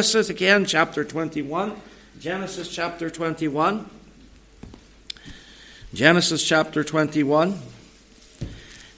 Genesis 0.00 0.30
again, 0.30 0.64
chapter 0.64 1.04
21. 1.04 1.76
Genesis 2.18 2.74
chapter 2.74 3.10
21. 3.10 3.84
Genesis 5.92 6.42
chapter 6.42 6.82
21. 6.82 7.58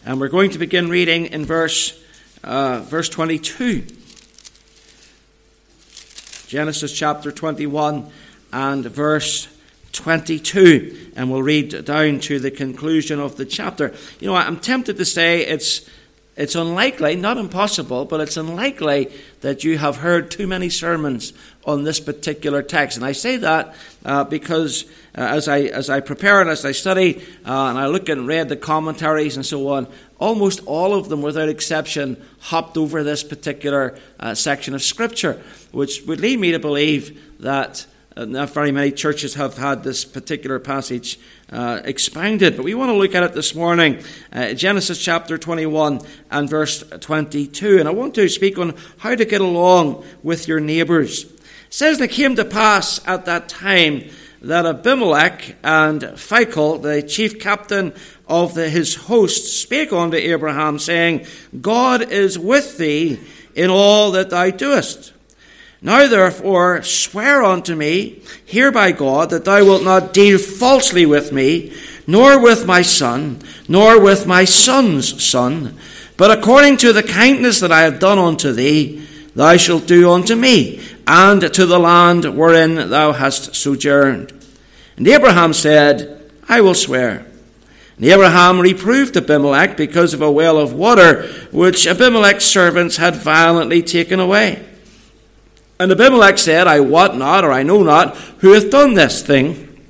And 0.07 0.21
we're 0.21 0.29
going 0.29 0.51
to 0.51 0.59
begin 0.59 0.89
reading 0.89 1.27
in 1.27 1.45
verse, 1.45 2.01
uh, 2.45 2.83
verse 2.87 3.09
22. 3.09 3.85
Genesis 6.47 6.97
chapter 6.97 7.33
21 7.33 8.09
and 8.53 8.85
verse 8.85 9.49
22. 9.91 11.11
And 11.17 11.33
we'll 11.33 11.43
read 11.43 11.85
down 11.85 12.21
to 12.21 12.39
the 12.39 12.53
conclusion 12.53 13.19
of 13.19 13.37
the 13.37 13.45
chapter. 13.45 13.93
You 14.21 14.29
know, 14.29 14.37
I'm 14.37 14.61
tempted 14.61 14.99
to 14.99 15.05
say 15.05 15.45
it's 15.45 15.85
it's 16.35 16.55
unlikely, 16.55 17.17
not 17.17 17.37
impossible, 17.37 18.07
but 18.07 18.23
it's 18.23 18.39
unlikely 18.39 19.13
that 19.43 19.65
you 19.65 19.77
have 19.77 19.99
heard 19.99 20.31
too 20.31 20.47
many 20.47 20.71
sermons 20.71 21.35
on 21.67 21.85
this 21.85 22.01
particular 22.01 22.63
text. 22.63 22.97
And 22.97 23.05
I 23.05 23.13
say 23.13 23.37
that 23.37 23.75
uh, 24.05 24.25
because 24.25 24.85
uh, 25.15 25.21
as, 25.21 25.47
I, 25.47 25.61
as 25.61 25.91
I 25.91 26.01
prepare 26.01 26.41
and 26.41 26.49
as 26.49 26.65
I 26.65 26.73
study 26.73 27.23
uh, 27.45 27.67
and 27.67 27.79
I 27.79 27.87
look 27.87 28.09
and 28.09 28.27
read 28.27 28.49
the 28.49 28.57
commentaries 28.57 29.37
and 29.37 29.45
so 29.45 29.69
on, 29.69 29.87
almost 30.19 30.63
all 30.65 30.95
of 30.95 31.11
them, 31.11 31.21
without 31.21 31.51
exception, 31.51 32.17
hopped 32.41 32.79
over 32.79 33.03
this 33.03 33.23
particular 33.23 33.99
uh, 34.19 34.35
section 34.35 34.75
of 34.75 34.83
Scripture, 34.83 35.43
which 35.71 36.03
would 36.07 36.21
lead 36.21 36.41
me 36.41 36.53
to 36.53 36.59
believe 36.59 37.41
that 37.41 37.85
uh, 38.17 38.25
not 38.25 38.51
very 38.51 38.73
many 38.73 38.91
churches 38.91 39.35
have 39.35 39.59
had 39.59 39.85
this 39.85 40.05
particular 40.07 40.59
passage 40.59 41.19
uh, 41.53 41.83
expounded, 41.85 42.57
but 42.57 42.65
we 42.65 42.75
want 42.75 42.89
to 42.89 42.97
look 42.97 43.15
at 43.15 43.23
it 43.23 43.35
this 43.35 43.55
morning. 43.55 44.03
Uh, 44.33 44.55
Genesis 44.55 44.99
chapter 44.99 45.37
21 45.37 46.01
and 46.31 46.49
verse 46.49 46.83
22. 46.83 47.79
And 47.79 47.89
I 47.89 47.93
want 47.93 48.15
to 48.15 48.29
speak 48.29 48.59
on 48.59 48.75
how 48.99 49.15
to 49.15 49.25
get 49.25 49.41
along 49.41 50.05
with 50.23 50.49
your 50.49 50.61
neighbours. 50.61 51.25
It 51.25 51.41
says, 51.69 52.01
it 52.01 52.11
came 52.11 52.37
to 52.37 52.45
pass 52.45 53.07
at 53.07 53.27
that 53.27 53.49
time 53.49 54.09
that 54.41 54.67
Abimelech 54.67 55.57
and 55.63 56.01
Phicol, 56.01 56.83
the 56.83 57.03
chief 57.03 57.39
captain 57.39 57.93
of 58.27 58.55
the, 58.55 58.69
his 58.69 58.95
host, 58.95 59.61
spake 59.61 59.93
unto 59.93 60.17
Abraham, 60.17 60.79
saying, 60.79 61.27
God 61.61 62.11
is 62.11 62.39
with 62.39 62.79
thee 62.79 63.21
in 63.55 63.71
all 63.71 64.11
that 64.13 64.31
thou 64.31 64.51
doest. 64.51 65.12
Now 65.83 66.07
therefore 66.07 66.83
swear 66.85 67.43
unto 67.43 67.75
me, 67.75 68.23
hereby 68.45 68.93
God, 68.93 69.31
that 69.31 69.45
thou 69.45 69.65
wilt 69.65 69.83
not 69.83 70.13
deal 70.13 70.39
falsely 70.39 71.05
with 71.05 71.33
me, 71.33 71.73
nor 72.07 72.41
with 72.41 72.67
my 72.67 72.83
son, 72.83 73.41
nor 73.69 74.01
with 74.01 74.27
my 74.27 74.45
son's 74.45 75.23
son, 75.23 75.77
but 76.17 76.31
according 76.31 76.77
to 76.79 76.93
the 76.93 77.03
kindness 77.03 77.59
that 77.61 77.73
I 77.73 77.83
have 77.83 77.99
done 77.99 78.19
unto 78.19 78.53
thee, 78.53 79.05
thou 79.35 79.57
shalt 79.57 79.87
do 79.87 80.11
unto 80.11 80.37
me, 80.37 80.81
and 81.07 81.53
to 81.53 81.67
the 81.67 81.81
land 81.81 82.37
wherein 82.37 82.91
thou 82.91 83.13
hast 83.13 83.57
sojourned. 83.57 84.33
And 84.97 85.09
Abraham 85.09 85.53
said, 85.53 86.31
I 86.49 86.61
will 86.61 86.75
swear. 86.75 87.27
And 87.97 88.07
Abraham 88.07 88.61
reproved 88.61 89.17
Abimelech 89.17 89.77
because 89.77 90.15
of 90.15 90.23
a 90.23 90.31
well 90.31 90.59
of 90.59 90.75
water 90.75 91.27
which 91.51 91.87
Abimelech's 91.87 92.45
servants 92.45 92.99
had 92.99 93.17
violently 93.17 93.83
taken 93.83 94.21
away. 94.21 94.65
And 95.83 95.91
Abimelech 95.91 96.39
said, 96.39 96.69
I 96.69 96.79
wot 96.79 97.17
not, 97.17 97.45
or 97.45 97.51
I 97.51 97.65
know 97.65 97.83
not, 97.83 98.17
who 98.39 98.53
hath 98.53 98.71
done 98.71 98.95
this 98.95 99.21
thing. 99.21 99.85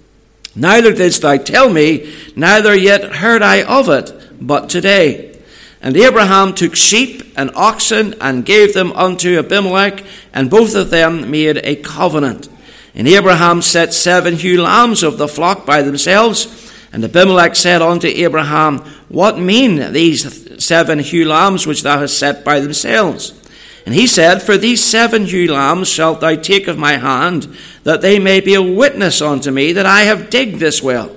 Neither 0.56 0.90
didst 0.94 1.20
thou 1.20 1.36
tell 1.36 1.68
me, 1.68 2.14
neither 2.34 2.74
yet 2.74 3.16
heard 3.16 3.42
I 3.42 3.62
of 3.64 3.90
it, 3.90 4.10
but 4.40 4.70
today. 4.70 5.38
And 5.82 5.94
Abraham 5.94 6.54
took 6.54 6.76
sheep 6.76 7.34
and 7.36 7.50
oxen 7.54 8.14
and 8.22 8.46
gave 8.46 8.72
them 8.72 8.92
unto 8.92 9.38
Abimelech, 9.38 10.02
and 10.32 10.48
both 10.48 10.74
of 10.74 10.88
them 10.88 11.30
made 11.30 11.58
a 11.58 11.76
covenant. 11.76 12.48
And 12.94 13.06
Abraham 13.06 13.60
set 13.60 13.92
seven 13.92 14.38
ewe 14.38 14.62
lambs 14.62 15.02
of 15.02 15.18
the 15.18 15.28
flock 15.28 15.66
by 15.66 15.82
themselves. 15.82 16.72
And 16.90 17.04
Abimelech 17.04 17.54
said 17.54 17.82
unto 17.82 18.06
Abraham, 18.06 18.78
What 19.10 19.38
mean 19.38 19.92
these 19.92 20.64
seven 20.64 21.00
ewe 21.00 21.28
lambs 21.28 21.66
which 21.66 21.82
thou 21.82 21.98
hast 21.98 22.18
set 22.18 22.46
by 22.46 22.60
themselves? 22.60 23.41
And 23.84 23.94
he 23.94 24.06
said, 24.06 24.42
For 24.42 24.56
these 24.56 24.82
seven 24.82 25.26
ewe 25.26 25.48
lambs 25.48 25.88
shalt 25.88 26.20
thou 26.20 26.36
take 26.36 26.68
of 26.68 26.78
my 26.78 26.98
hand, 26.98 27.54
that 27.84 28.00
they 28.00 28.18
may 28.18 28.40
be 28.40 28.54
a 28.54 28.62
witness 28.62 29.20
unto 29.20 29.50
me 29.50 29.72
that 29.72 29.86
I 29.86 30.02
have 30.02 30.30
digged 30.30 30.60
this 30.60 30.82
well. 30.82 31.14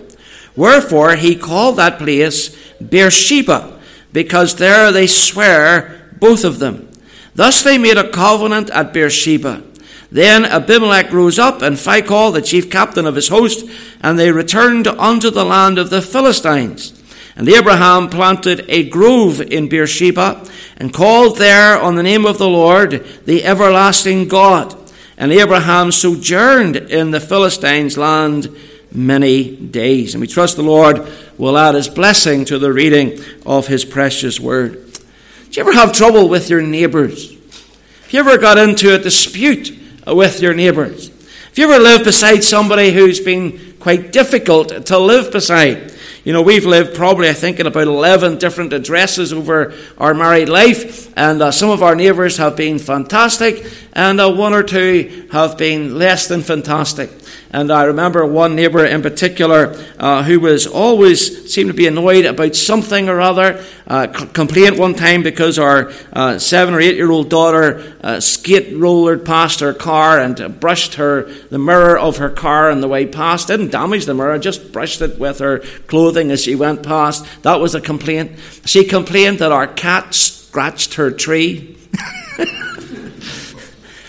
Wherefore 0.56 1.16
he 1.16 1.36
called 1.36 1.78
that 1.78 2.00
place 2.00 2.56
Beersheba, 2.82 3.80
because 4.12 4.56
there 4.56 4.92
they 4.92 5.08
swear 5.08 6.10
both 6.20 6.44
of 6.44 6.60
them. 6.60 6.90
Thus 7.36 7.64
they 7.64 7.78
made 7.78 7.98
a 7.98 8.10
covenant 8.10 8.70
at 8.72 8.94
Beersheba. 8.94 9.64
Then 10.12 10.46
Abimelech 10.46 11.12
rose 11.12 11.38
up, 11.38 11.62
and 11.62 11.76
Phicol, 11.76 12.32
the 12.32 12.42
chief 12.42 12.70
captain 12.70 13.06
of 13.06 13.16
his 13.16 13.28
host, 13.28 13.70
and 14.02 14.18
they 14.18 14.32
returned 14.32 14.88
unto 14.88 15.30
the 15.30 15.44
land 15.44 15.78
of 15.78 15.90
the 15.90 16.02
Philistines. 16.02 16.94
And 17.36 17.50
Abraham 17.50 18.10
planted 18.10 18.66
a 18.70 18.88
grove 18.90 19.42
in 19.42 19.68
Beersheba, 19.68 20.46
and 20.78 20.94
called 20.94 21.38
there 21.38 21.80
on 21.80 21.96
the 21.96 22.04
name 22.04 22.26
of 22.26 22.38
the 22.38 22.48
Lord, 22.50 23.06
the 23.26 23.44
everlasting 23.44 24.28
God. 24.28 24.76
And 25.18 25.32
Abraham 25.32 25.92
sojourned 25.92 26.76
in 26.76 27.12
the 27.12 27.20
Philistines' 27.20 27.98
land 27.98 28.56
many 28.92 29.56
days. 29.56 30.14
And 30.14 30.22
we 30.22 30.28
trust 30.28 30.56
the 30.56 30.64
Lord 30.64 31.08
will 31.38 31.58
add 31.58 31.76
his 31.76 31.90
blessing 31.90 32.46
to 32.46 32.58
the 32.58 32.72
reading 32.72 33.20
of 33.46 33.68
his 33.68 33.84
precious 33.84 34.40
word. 34.40 34.94
Do 34.94 35.62
you 35.62 35.62
ever 35.62 35.74
have 35.74 35.92
trouble 35.92 36.30
with 36.30 36.50
your 36.50 36.62
neighbours? 36.62 37.32
Have 37.32 38.14
you 38.14 38.20
ever 38.20 38.38
got 38.38 38.58
into 38.58 38.94
a 38.94 39.00
dispute 39.00 39.78
with 40.08 40.42
your 40.42 40.54
neighbours? 40.54 41.10
Have 41.10 41.58
you 41.58 41.72
ever 41.72 41.82
lived 41.82 42.06
beside 42.06 42.44
somebody 42.44 42.92
who's 42.92 43.20
been 43.20 43.76
quite 43.80 44.12
difficult 44.12 44.86
to 44.86 44.98
live 44.98 45.32
beside? 45.32 45.95
You 46.26 46.34
know, 46.34 46.42
we've 46.42 46.66
lived 46.66 46.96
probably, 46.96 47.30
I 47.30 47.34
think, 47.34 47.60
in 47.60 47.68
about 47.68 47.86
11 47.86 48.40
different 48.40 48.74
addresses 48.74 49.32
over 49.32 49.76
our 50.00 50.16
married 50.16 50.50
life, 50.50 51.14
and 51.16 51.40
uh, 51.40 51.52
some 51.52 51.70
of 51.70 51.84
our 51.84 51.94
neighbours 51.94 52.38
have 52.38 52.56
been 52.56 52.80
fantastic, 52.80 53.64
and 53.94 54.20
uh, 54.20 54.34
one 54.34 54.52
or 54.52 54.64
two 54.64 55.28
have 55.32 55.56
been 55.56 56.00
less 56.00 56.28
than 56.28 56.42
fantastic. 56.42 57.12
And 57.56 57.72
I 57.72 57.84
remember 57.84 58.26
one 58.26 58.54
neighbour 58.54 58.84
in 58.84 59.02
particular 59.02 59.74
uh, 59.98 60.24
who 60.24 60.42
was 60.42 60.68
always 60.68 61.54
seemed 61.54 61.70
to 61.70 61.74
be 61.74 61.88
annoyed 61.88 62.26
about 62.26 62.54
something 62.54 63.08
or 63.08 63.22
other. 63.22 63.64
Uh, 63.88 64.08
complained 64.08 64.78
one 64.78 64.94
time 64.94 65.24
because 65.24 65.58
our 65.58 65.90
uh, 66.12 66.38
seven 66.38 66.74
or 66.74 66.82
eight 66.82 66.98
year 66.98 67.10
old 67.10 67.30
daughter 67.30 67.96
uh, 68.02 68.20
skate 68.20 68.74
rollered 68.74 69.24
past 69.24 69.62
her 69.62 69.74
car 69.74 70.20
and 70.20 70.60
brushed 70.60 70.96
her 70.96 71.32
the 71.50 71.58
mirror 71.58 71.98
of 71.98 72.18
her 72.18 72.30
car 72.30 72.70
on 72.70 72.82
the 72.82 72.90
way 72.90 73.06
past. 73.06 73.48
Didn't 73.48 73.72
damage 73.72 74.04
the 74.06 74.14
mirror, 74.14 74.38
just 74.38 74.74
brushed 74.74 75.00
it 75.00 75.18
with 75.18 75.40
her 75.40 75.60
clothing 75.88 76.32
as 76.32 76.44
she 76.44 76.56
went 76.56 76.84
past. 76.84 77.26
That 77.44 77.62
was 77.62 77.74
a 77.74 77.80
complaint. 77.80 78.34
She 78.66 78.84
complained 78.84 79.40
that 79.40 79.54
our 79.54 79.68
cat 79.68 80.14
scratched 80.14 80.96
her 80.96 81.10
tree. 81.10 81.78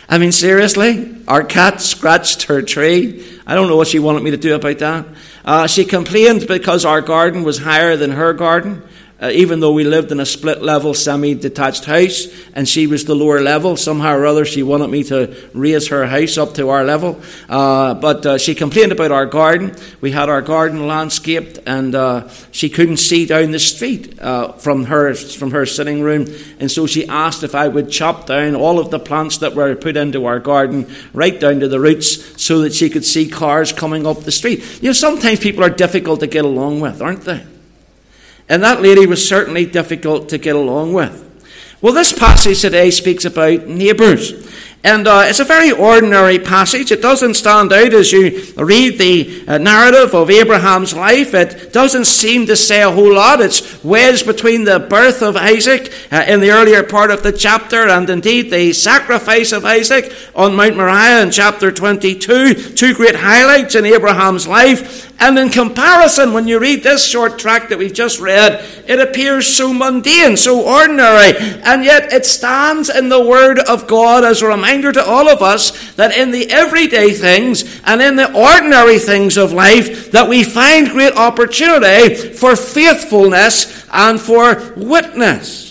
I 0.08 0.18
mean, 0.18 0.32
seriously? 0.32 1.22
Our 1.28 1.44
cat 1.44 1.80
scratched 1.80 2.44
her 2.44 2.60
tree. 2.62 3.35
I 3.46 3.54
don't 3.54 3.68
know 3.68 3.76
what 3.76 3.88
she 3.88 3.98
wanted 3.98 4.22
me 4.22 4.32
to 4.32 4.36
do 4.36 4.54
about 4.54 4.78
that. 4.78 5.06
Uh, 5.44 5.66
she 5.66 5.84
complained 5.84 6.48
because 6.48 6.84
our 6.84 7.00
garden 7.00 7.44
was 7.44 7.58
higher 7.58 7.96
than 7.96 8.10
her 8.10 8.32
garden 8.32 8.82
uh, 9.21 9.31
even 9.32 9.60
though 9.60 9.72
we 9.72 9.82
lived 9.82 10.12
in 10.12 10.21
a 10.21 10.27
split 10.27 10.62
level, 10.62 10.93
semi 10.93 11.34
detached 11.34 11.87
house, 11.87 12.27
and 12.53 12.69
she 12.69 12.87
was 12.87 13.06
the 13.06 13.15
lower 13.15 13.41
level, 13.41 13.75
somehow 13.77 14.15
or 14.15 14.27
other 14.27 14.44
she 14.44 14.62
wanted 14.62 14.88
me 14.88 15.03
to 15.04 15.34
raise 15.54 15.88
her 15.88 16.06
house 16.06 16.37
up 16.37 16.53
to 16.54 16.69
our 16.69 16.84
level. 16.84 17.19
Uh, 17.49 17.94
but 17.94 18.27
uh, 18.27 18.37
she 18.37 18.54
complained 18.54 18.93
about 18.93 19.12
our 19.12 19.25
garden. 19.25 19.75
We 20.03 20.10
had 20.10 20.28
our 20.28 20.43
garden 20.43 20.87
landscaped, 20.87 21.59
and 21.66 21.94
uh, 21.94 22.28
she 22.53 22.69
couldn't 22.69 22.99
see 22.99 23.25
down 23.25 23.53
the 23.53 23.59
street 23.59 24.21
uh, 24.21 24.53
from, 24.53 24.84
her, 24.84 25.15
from 25.15 25.50
her 25.53 25.65
sitting 25.65 26.03
room. 26.03 26.27
And 26.60 26.71
so 26.71 26.87
she 26.87 27.09
asked 27.09 27.43
if 27.43 27.54
I 27.54 27.69
would 27.69 27.91
chop 27.91 28.27
down 28.27 28.54
all 28.54 28.78
of 28.78 28.91
the 28.91 28.98
plants 28.98 29.38
that 29.38 29.54
were 29.54 29.75
put 29.77 29.97
into 29.97 30.27
our 30.27 30.41
garden, 30.41 30.94
right 31.15 31.41
down 31.41 31.60
to 31.60 31.69
the 31.69 31.81
roots, 31.81 32.42
so 32.42 32.60
that 32.60 32.74
she 32.74 32.91
could 32.91 33.04
see 33.04 33.27
cars 33.27 33.72
coming 33.72 34.07
up 34.07 34.21
the 34.21 34.33
street. 34.33 34.83
You 34.83 34.91
know, 34.91 34.92
sometimes 34.92 35.41
people 35.41 35.65
are 35.65 35.71
difficult 35.71 36.21
to 36.21 36.27
get 36.27 36.45
along 36.45 36.80
with, 36.80 37.01
aren't 37.01 37.22
they? 37.22 37.42
And 38.48 38.63
that 38.63 38.83
lady 38.83 39.07
was 39.07 39.27
certainly 39.27 39.66
difficult 39.66 40.28
to 40.28 40.39
get 40.39 40.57
along 40.57 40.93
with. 40.93 41.22
Well, 41.83 41.93
this 41.93 42.13
passage 42.13 42.60
today 42.60 42.91
speaks 42.91 43.25
about 43.25 43.66
neighbours. 43.66 44.33
And 44.87 45.09
uh, 45.09 45.25
it's 45.27 45.41
a 45.41 45.45
very 45.45 45.72
ordinary 45.72 46.39
passage. 46.39 46.93
It 46.93 47.03
doesn't 47.03 47.34
stand 47.34 47.72
out 47.72 47.93
as 47.93 48.13
you 48.13 48.41
read 48.57 48.98
the 48.98 49.45
uh, 49.48 49.59
narrative 49.59 50.15
of 50.15 50.31
Abraham's 50.31 50.95
life. 50.95 51.34
It 51.34 51.72
doesn't 51.72 52.04
seem 52.04 52.47
to 52.47 52.54
say 52.54 52.83
a 52.83 52.91
whole 52.93 53.15
lot. 53.15 53.41
It's 53.41 53.83
wedged 53.83 54.27
between 54.27 54.63
the 54.63 54.78
birth 54.78 55.22
of 55.22 55.37
Isaac 55.37 55.93
uh, 56.13 56.25
in 56.28 56.39
the 56.39 56.53
earlier 56.53 56.84
part 56.84 57.10
of 57.10 57.25
the 57.25 57.33
chapter 57.33 57.89
and 57.89 58.09
indeed 58.09 58.53
the 58.53 58.72
sacrifice 58.72 59.51
of 59.51 59.65
Isaac 59.65 60.13
on 60.37 60.54
Mount 60.54 60.77
Moriah 60.77 61.21
in 61.22 61.33
chapter 61.33 61.72
22. 61.72 62.54
Two 62.54 62.95
great 62.95 63.16
highlights 63.16 63.75
in 63.75 63.87
Abraham's 63.87 64.47
life. 64.47 65.05
And 65.18 65.39
in 65.39 65.48
comparison, 65.48 66.34
when 66.34 66.47
you 66.47 66.59
read 66.59 66.83
this 66.83 67.07
short 67.07 67.39
tract 67.39 67.71
that 67.71 67.78
we've 67.78 67.92
just 67.92 68.21
read, 68.21 68.63
it 68.86 69.01
appears 69.01 69.47
so 69.47 69.72
mundane, 69.72 70.36
so 70.36 70.63
ordinary, 70.63 71.36
and 71.63 71.84
yet 71.84 72.13
it 72.13 72.27
stands 72.27 72.91
in 72.91 73.09
the 73.09 73.24
Word 73.24 73.59
of 73.60 73.86
God 73.86 74.24
as 74.24 74.42
a 74.42 74.47
reminder 74.47 74.92
to 74.92 75.03
all 75.03 75.28
of 75.28 75.41
us 75.41 75.95
that 75.95 76.15
in 76.15 76.33
the 76.33 76.51
everyday 76.51 77.13
things 77.13 77.80
and 77.84 78.03
in 78.03 78.16
the 78.16 78.30
ordinary 78.34 78.98
things 78.98 79.39
of 79.39 79.53
life 79.53 80.10
that 80.13 80.28
we 80.28 80.45
find 80.45 80.91
great 80.91 81.15
opportunity 81.15 82.15
for 82.15 82.54
faithfulness 82.54 83.86
and 83.91 84.21
for 84.21 84.74
witness. 84.77 85.66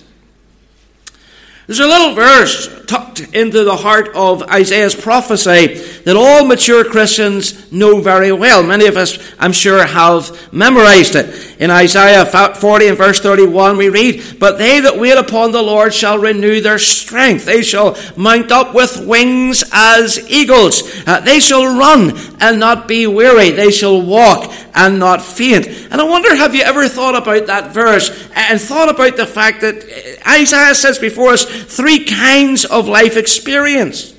There's 1.67 1.79
a 1.79 1.87
little 1.87 2.13
verse 2.13 2.85
tucked 2.85 3.21
into 3.33 3.63
the 3.63 3.75
heart 3.75 4.09
of 4.13 4.43
Isaiah's 4.43 4.93
prophecy 4.95 5.77
that 6.03 6.15
all 6.15 6.45
mature 6.45 6.83
Christians 6.85 7.71
know 7.71 8.01
very 8.01 8.31
well. 8.31 8.61
Many 8.61 8.85
of 8.85 8.97
us, 8.97 9.17
I'm 9.39 9.51
sure, 9.51 9.83
have 9.83 10.53
memorized 10.53 11.15
it. 11.15 11.54
In 11.59 11.71
Isaiah 11.71 12.25
40 12.25 12.87
and 12.87 12.97
verse 12.97 13.21
31, 13.21 13.77
we 13.77 13.89
read, 13.89 14.39
But 14.39 14.57
they 14.57 14.81
that 14.81 14.99
wait 14.99 15.17
upon 15.17 15.51
the 15.51 15.61
Lord 15.61 15.93
shall 15.93 16.17
renew 16.17 16.59
their 16.59 16.79
strength. 16.79 17.45
They 17.45 17.61
shall 17.61 17.97
mount 18.17 18.51
up 18.51 18.73
with 18.73 19.05
wings 19.05 19.63
as 19.71 20.29
eagles. 20.29 20.83
Uh, 21.07 21.21
they 21.21 21.39
shall 21.39 21.77
run 21.77 22.17
and 22.41 22.59
not 22.59 22.87
be 22.87 23.07
weary. 23.07 23.51
They 23.51 23.71
shall 23.71 24.01
walk 24.01 24.53
and 24.73 24.99
not 24.99 25.21
faint. 25.21 25.67
And 25.67 26.01
I 26.01 26.03
wonder, 26.03 26.35
have 26.35 26.53
you 26.55 26.61
ever 26.61 26.89
thought 26.89 27.15
about 27.15 27.47
that 27.47 27.73
verse 27.73 28.09
and 28.35 28.59
thought 28.59 28.89
about 28.89 29.15
the 29.15 29.25
fact 29.25 29.61
that 29.61 29.85
Isaiah 30.27 30.75
says 30.75 30.99
before 30.99 31.29
us 31.29 31.45
three 31.45 32.03
kinds 32.03 32.65
of 32.65 32.87
life 32.87 33.15
experience? 33.15 34.14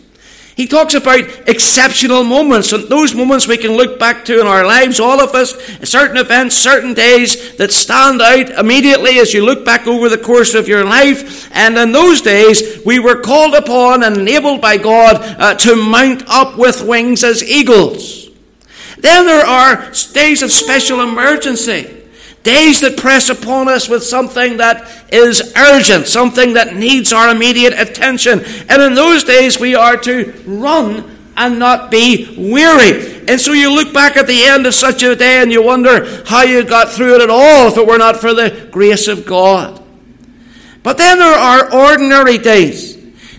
He 0.56 0.66
talks 0.66 0.94
about 0.94 1.20
exceptional 1.46 2.24
moments, 2.24 2.72
and 2.72 2.88
those 2.88 3.14
moments 3.14 3.46
we 3.46 3.58
can 3.58 3.72
look 3.72 3.98
back 3.98 4.24
to 4.24 4.40
in 4.40 4.46
our 4.46 4.64
lives, 4.64 4.98
all 4.98 5.20
of 5.20 5.34
us, 5.34 5.54
certain 5.86 6.16
events, 6.16 6.56
certain 6.56 6.94
days 6.94 7.58
that 7.58 7.70
stand 7.70 8.22
out 8.22 8.48
immediately 8.48 9.18
as 9.18 9.34
you 9.34 9.44
look 9.44 9.66
back 9.66 9.86
over 9.86 10.08
the 10.08 10.16
course 10.16 10.54
of 10.54 10.66
your 10.66 10.82
life. 10.82 11.50
And 11.54 11.76
in 11.76 11.92
those 11.92 12.22
days, 12.22 12.82
we 12.86 12.98
were 12.98 13.20
called 13.20 13.54
upon 13.54 14.02
and 14.02 14.16
enabled 14.16 14.62
by 14.62 14.78
God 14.78 15.16
uh, 15.38 15.56
to 15.56 15.76
mount 15.76 16.24
up 16.26 16.56
with 16.56 16.82
wings 16.82 17.22
as 17.22 17.44
eagles. 17.44 18.30
Then 18.96 19.26
there 19.26 19.44
are 19.44 19.92
days 20.14 20.40
of 20.40 20.50
special 20.50 21.02
emergency. 21.02 21.95
Days 22.46 22.82
that 22.82 22.96
press 22.96 23.28
upon 23.28 23.66
us 23.66 23.88
with 23.88 24.04
something 24.04 24.58
that 24.58 24.88
is 25.12 25.52
urgent, 25.56 26.06
something 26.06 26.52
that 26.52 26.76
needs 26.76 27.12
our 27.12 27.30
immediate 27.30 27.72
attention. 27.76 28.44
And 28.68 28.80
in 28.80 28.94
those 28.94 29.24
days, 29.24 29.58
we 29.58 29.74
are 29.74 29.96
to 29.96 30.32
run 30.46 31.32
and 31.36 31.58
not 31.58 31.90
be 31.90 32.36
weary. 32.38 33.26
And 33.26 33.40
so 33.40 33.52
you 33.52 33.74
look 33.74 33.92
back 33.92 34.16
at 34.16 34.28
the 34.28 34.44
end 34.44 34.64
of 34.64 34.74
such 34.74 35.02
a 35.02 35.16
day 35.16 35.42
and 35.42 35.50
you 35.50 35.60
wonder 35.60 36.24
how 36.24 36.42
you 36.44 36.62
got 36.62 36.92
through 36.92 37.16
it 37.16 37.22
at 37.22 37.30
all 37.30 37.66
if 37.66 37.76
it 37.76 37.84
were 37.84 37.98
not 37.98 38.18
for 38.18 38.32
the 38.32 38.68
grace 38.70 39.08
of 39.08 39.26
God. 39.26 39.82
But 40.84 40.98
then 40.98 41.18
there 41.18 41.36
are 41.36 41.74
ordinary 41.74 42.38
days. 42.38 42.94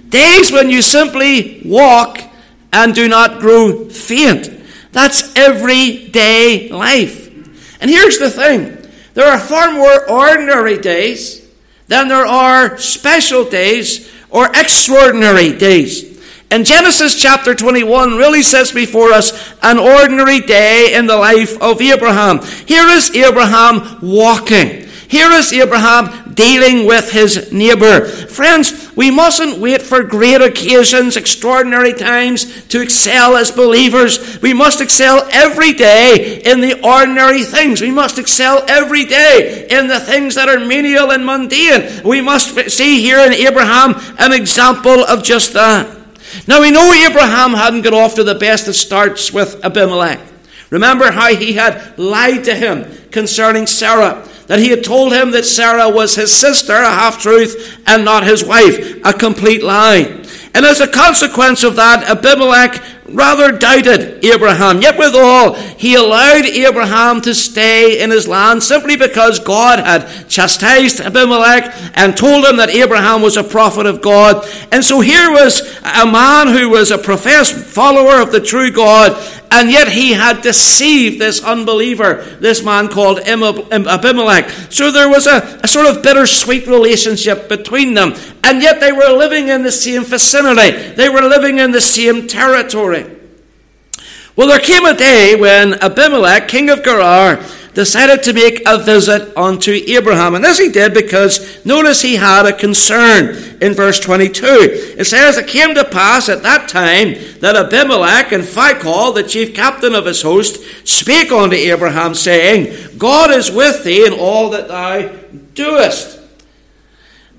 Days 0.10 0.52
when 0.52 0.70
you 0.70 0.82
simply 0.82 1.62
walk 1.64 2.20
and 2.74 2.94
do 2.94 3.08
not 3.08 3.40
grow 3.40 3.88
faint. 3.88 4.50
That's 4.92 5.34
everyday 5.38 6.68
life. 6.68 7.24
And 7.80 7.90
here's 7.90 8.20
the 8.20 8.30
thing 8.30 8.74
there 9.18 9.32
are 9.32 9.40
far 9.40 9.72
more 9.72 10.08
ordinary 10.08 10.78
days 10.78 11.44
than 11.88 12.08
there 12.08 12.28
are 12.28 12.78
special 12.78 13.50
days 13.50 14.08
or 14.30 14.46
extraordinary 14.50 15.58
days. 15.58 16.22
And 16.52 16.64
Genesis 16.64 17.20
chapter 17.20 17.56
21 17.56 18.16
really 18.16 18.44
sets 18.44 18.72
before 18.72 19.12
us 19.12 19.56
an 19.64 19.80
ordinary 19.80 20.40
day 20.42 20.94
in 20.94 21.08
the 21.08 21.18
life 21.18 21.60
of 21.60 21.82
Abraham. 21.82 22.44
Here 22.68 22.88
is 22.90 23.10
Abraham 23.16 23.98
walking. 24.04 24.88
Here 25.08 25.32
is 25.32 25.52
Abraham 25.52 26.36
dealing 26.36 26.86
with 26.86 27.12
his 27.12 27.52
neighbor. 27.52 28.06
Friends, 28.06 28.87
we 28.98 29.12
mustn't 29.12 29.60
wait 29.60 29.84
for 29.84 30.02
great 30.02 30.42
occasions, 30.42 31.18
extraordinary 31.18 31.94
times 31.94 32.66
to 32.70 32.82
excel 32.82 33.38
as 33.38 33.52
believers. 33.52 34.42
We 34.42 34.56
must 34.56 34.82
excel 34.82 35.30
every 35.32 35.74
day 35.74 36.42
in 36.44 36.62
the 36.62 36.82
ordinary 36.82 37.44
things. 37.44 37.80
We 37.80 37.92
must 37.92 38.18
excel 38.18 38.66
every 38.68 39.06
day 39.06 39.68
in 39.70 39.86
the 39.86 40.00
things 40.00 40.34
that 40.34 40.50
are 40.50 40.60
menial 40.60 41.12
and 41.12 41.24
mundane. 41.24 42.02
We 42.04 42.22
must 42.22 42.72
see 42.72 43.00
here 43.00 43.20
in 43.20 43.34
Abraham 43.34 43.94
an 44.18 44.34
example 44.34 45.04
of 45.04 45.24
just 45.24 45.54
that. 45.54 45.96
Now 46.48 46.62
we 46.62 46.72
know 46.72 46.92
Abraham 46.92 47.54
hadn't 47.54 47.84
got 47.84 47.94
off 47.94 48.16
to 48.16 48.24
the 48.24 48.34
best 48.34 48.68
of 48.68 48.76
starts 48.76 49.32
with 49.32 49.64
Abimelech. 49.64 50.20
Remember 50.72 51.12
how 51.12 51.36
he 51.36 51.54
had 51.54 52.00
lied 52.00 52.46
to 52.46 52.56
him 52.56 52.92
concerning 53.12 53.68
Sarah 53.68 54.28
that 54.48 54.60
he 54.60 54.70
had 54.70 54.84
told 54.84 55.14
him 55.14 55.32
that 55.32 55.46
Sarah 55.46 55.90
was 55.90 56.16
his 56.16 56.34
sister, 56.34 56.74
a 56.74 56.86
half 56.86 57.22
truth, 57.22 57.82
and 57.86 58.04
not 58.04 58.24
his 58.24 58.44
wife, 58.44 58.98
a 59.06 59.14
complete 59.14 59.62
lie. 59.62 60.24
And 60.54 60.66
as 60.66 60.82
a 60.82 60.88
consequence 60.88 61.64
of 61.64 61.76
that, 61.76 62.10
Abimelech 62.10 62.82
rather 63.10 63.52
doubted 63.52 64.24
Abraham. 64.26 64.82
Yet 64.82 64.98
withal, 64.98 65.54
he 65.54 65.96
allowed 65.96 66.46
Abraham 66.46 67.22
to 67.22 67.34
stay 67.34 68.02
in 68.02 68.10
his 68.10 68.28
land 68.28 68.64
simply 68.64 68.98
because 68.98 69.40
God 69.40 69.80
had 69.80 70.28
chastised 70.28 71.00
Abimelech 71.00 71.74
and 71.96 72.18
told 72.18 72.46
him 72.46 72.58
that 72.58 72.70
Abraham 72.70 73.22
was 73.22 73.38
a 73.38 73.44
prophet 73.44 73.86
of 73.86 74.02
God. 74.02 74.48
And 74.72 74.84
so 74.84 75.00
here 75.00 75.32
was 75.32 75.62
a 75.84 76.06
man 76.06 76.48
who 76.48 76.70
was 76.70 76.92
a 76.92 76.98
professed 76.98 77.56
follower 77.56 78.22
of 78.22 78.32
the 78.32 78.42
true 78.42 78.72
God, 78.72 79.12
and 79.50 79.72
yet 79.72 79.88
he 79.88 80.14
had 80.14 80.42
deceived 80.42 81.20
this 81.20 81.44
unbeliever, 81.44 82.24
this 82.40 82.64
man 82.64 82.88
called 82.88 83.20
Abimelech. 83.20 84.50
So 84.70 84.92
there 84.92 85.10
was 85.10 85.28
a, 85.28 85.60
a 85.64 85.68
sort 85.68 85.88
of 85.88 86.04
bittersweet 86.04 86.68
relationship 86.68 87.48
between 87.48 87.94
them. 87.94 88.14
And 88.44 88.62
yet 88.62 88.80
they 88.80 88.92
were 88.92 89.12
living 89.12 89.48
in 89.48 89.64
the 89.64 89.72
same 89.72 90.04
vicinity, 90.04 90.92
they 90.94 91.10
were 91.10 91.22
living 91.22 91.60
in 91.60 91.72
the 91.72 91.82
same 91.82 92.28
territory. 92.28 93.16
Well, 94.36 94.48
there 94.48 94.60
came 94.60 94.86
a 94.86 94.96
day 94.96 95.36
when 95.36 95.74
Abimelech, 95.82 96.48
king 96.48 96.70
of 96.70 96.84
Gerar, 96.84 97.44
decided 97.78 98.24
to 98.24 98.34
make 98.34 98.64
a 98.66 98.80
visit 98.80 99.32
unto 99.38 99.72
Abraham. 99.72 100.34
And 100.34 100.44
this 100.44 100.58
he 100.58 100.70
did 100.70 100.96
because 100.96 101.64
notice 101.64 102.02
he 102.02 102.16
had 102.16 102.48
a 102.48 102.52
concern 102.52 103.36
in 103.62 103.76
verse 103.76 104.00
22. 104.00 104.46
It 104.98 105.06
says, 105.06 105.38
It 105.38 105.46
came 105.46 105.76
to 105.76 105.86
pass 105.86 106.28
at 106.28 106.42
that 106.42 106.68
time 106.68 107.14
that 107.40 107.56
Abimelech 107.56 108.32
and 108.32 108.44
Phicol, 108.44 109.14
the 109.14 109.22
chief 109.22 109.54
captain 109.54 109.94
of 109.94 110.08
his 110.08 110.24
host, 110.24 110.88
spake 110.88 111.32
unto 111.32 111.56
Abraham, 111.56 112.16
saying, 112.16 112.98
God 112.98 113.30
is 113.30 113.52
with 113.52 113.84
thee 113.84 114.08
in 114.08 114.14
all 114.14 114.50
that 114.50 114.68
thou 114.68 115.16
doest. 115.54 116.20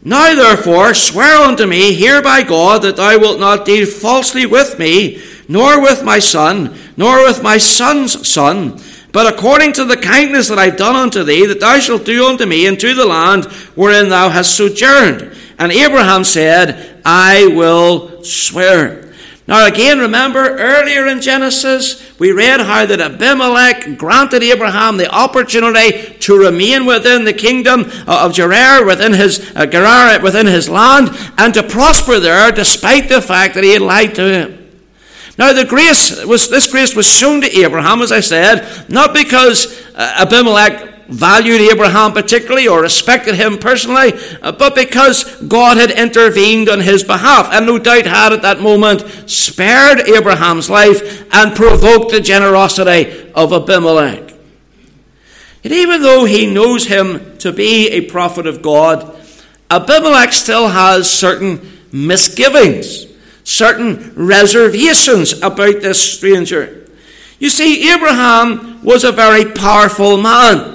Now 0.05 0.33
therefore 0.37 0.95
swear 0.95 1.43
unto 1.43 1.67
me 1.67 1.95
here 1.95 2.23
by 2.23 2.45
God 2.45 2.83
that 2.83 2.95
thou 2.95 3.19
wilt 3.19 3.41
not 3.41 3.65
deal 3.65 3.87
falsely 3.87 4.47
with 4.47 4.79
me, 4.79 5.21
nor 5.49 5.83
with 5.83 6.05
my 6.05 6.21
son, 6.21 6.79
nor 6.97 7.25
with 7.25 7.43
my 7.43 7.59
son's 7.59 8.29
son, 8.29 8.79
but 9.19 9.35
according 9.35 9.73
to 9.73 9.85
the 9.85 9.97
kindness 9.97 10.47
that 10.47 10.61
I've 10.61 10.77
done 10.77 10.95
unto 10.95 11.25
thee, 11.25 11.45
that 11.45 11.59
thou 11.59 11.81
shalt 11.81 12.05
do 12.05 12.29
unto 12.29 12.47
me 12.47 12.69
and 12.69 12.79
to 12.79 12.95
the 12.95 13.05
land 13.05 13.47
wherein 13.75 14.11
thou 14.11 14.29
hast 14.29 14.57
sojourned. 14.57 15.37
And 15.59 15.73
Abraham 15.73 16.23
said, 16.23 17.01
I 17.05 17.49
will 17.49 18.23
swear. 18.23 19.13
Now, 19.49 19.67
again, 19.67 19.99
remember 19.99 20.57
earlier 20.59 21.09
in 21.09 21.21
Genesis, 21.21 22.17
we 22.21 22.31
read 22.31 22.61
how 22.61 22.87
that 22.87 23.01
Abimelech 23.01 23.99
granted 23.99 24.45
Abraham 24.45 24.99
the 24.99 25.13
opportunity 25.13 26.17
to 26.21 26.39
remain 26.39 26.87
within 26.87 27.25
the 27.25 27.33
kingdom 27.33 27.91
of 28.07 28.35
Gerar, 28.35 28.85
within 28.85 29.15
his 29.15 29.51
uh, 29.57 29.67
Gerar, 29.67 30.21
within 30.23 30.47
his 30.47 30.69
land, 30.69 31.11
and 31.37 31.53
to 31.55 31.65
prosper 31.65 32.21
there, 32.21 32.53
despite 32.53 33.09
the 33.09 33.21
fact 33.21 33.57
that 33.57 33.65
he 33.65 33.73
had 33.73 33.83
lied 33.83 34.15
to 34.15 34.33
him. 34.33 34.58
Now, 35.39 35.53
the 35.53 35.65
grace 35.65 36.25
was 36.25 36.51
this 36.51 36.71
grace 36.71 36.97
was 36.97 37.07
shown 37.07 37.41
to 37.43 37.59
Abraham, 37.59 38.03
as 38.03 38.11
I 38.11 38.19
said, 38.19 38.89
not 38.89 39.15
because 39.15 39.67
uh, 39.95 40.15
Abimelech 40.19 41.07
valued 41.07 41.61
Abraham 41.61 42.13
particularly 42.13 42.67
or 42.67 42.83
respected 42.83 43.37
him 43.37 43.57
personally, 43.57 44.13
uh, 44.43 44.51
but 44.51 44.75
because 44.75 45.37
God 45.43 45.77
had 45.77 45.93
intervened 45.93 46.69
on 46.69 46.81
his 46.81 47.05
behalf, 47.05 47.51
and 47.53 47.67
no 47.67 47.79
doubt 47.79 48.05
had 48.05 48.33
at 48.33 48.43
that 48.43 48.61
moment 48.61 49.03
spared 49.31 50.01
Abraham's 50.09 50.69
life 50.69 51.33
and 51.33 51.55
provoked 51.55 52.11
the 52.11 52.21
generosity 52.21 53.31
of 53.33 53.53
Abimelech. 53.53 54.35
Yet, 55.63 55.73
even 55.73 56.03
though 56.03 56.25
he 56.25 56.53
knows 56.53 56.87
him 56.87 57.39
to 57.39 57.53
be 57.53 57.91
a 57.91 58.03
prophet 58.03 58.49
of 58.49 58.61
God, 58.61 59.17
Abimelech 59.71 60.33
still 60.33 60.69
has 60.69 61.09
certain 61.09 61.61
misgivings 61.93 63.08
certain 63.49 64.13
reservations 64.15 65.41
about 65.41 65.81
this 65.81 65.99
stranger. 65.99 66.85
You 67.39 67.49
see, 67.49 67.91
Abraham 67.91 68.85
was 68.85 69.05
a 69.05 69.13
very 69.13 69.51
powerful 69.53 70.19
man. 70.19 70.75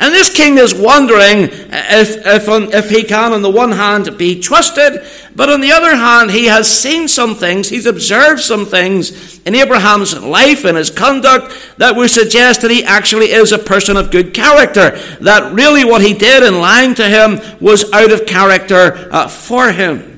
And 0.00 0.14
this 0.14 0.34
king 0.34 0.58
is 0.58 0.74
wondering 0.74 1.42
if, 1.42 2.26
if, 2.26 2.48
if 2.48 2.90
he 2.90 3.02
can, 3.02 3.32
on 3.32 3.42
the 3.42 3.50
one 3.50 3.72
hand, 3.72 4.16
be 4.16 4.40
trusted, 4.40 5.04
but 5.34 5.48
on 5.48 5.60
the 5.60 5.72
other 5.72 5.94
hand, 5.94 6.30
he 6.30 6.46
has 6.46 6.68
seen 6.68 7.08
some 7.08 7.34
things, 7.34 7.68
he's 7.68 7.86
observed 7.86 8.40
some 8.40 8.66
things 8.66 9.38
in 9.40 9.54
Abraham's 9.54 10.20
life 10.20 10.64
and 10.64 10.76
his 10.76 10.90
conduct 10.90 11.56
that 11.78 11.96
would 11.96 12.10
suggest 12.10 12.62
that 12.62 12.70
he 12.70 12.84
actually 12.84 13.30
is 13.30 13.52
a 13.52 13.58
person 13.58 13.96
of 13.96 14.10
good 14.10 14.34
character. 14.34 14.98
That 15.20 15.52
really 15.52 15.84
what 15.84 16.02
he 16.02 16.14
did 16.14 16.42
in 16.42 16.60
lying 16.60 16.94
to 16.94 17.08
him 17.08 17.40
was 17.60 17.92
out 17.92 18.12
of 18.12 18.26
character 18.26 19.08
uh, 19.12 19.28
for 19.28 19.72
him. 19.72 20.17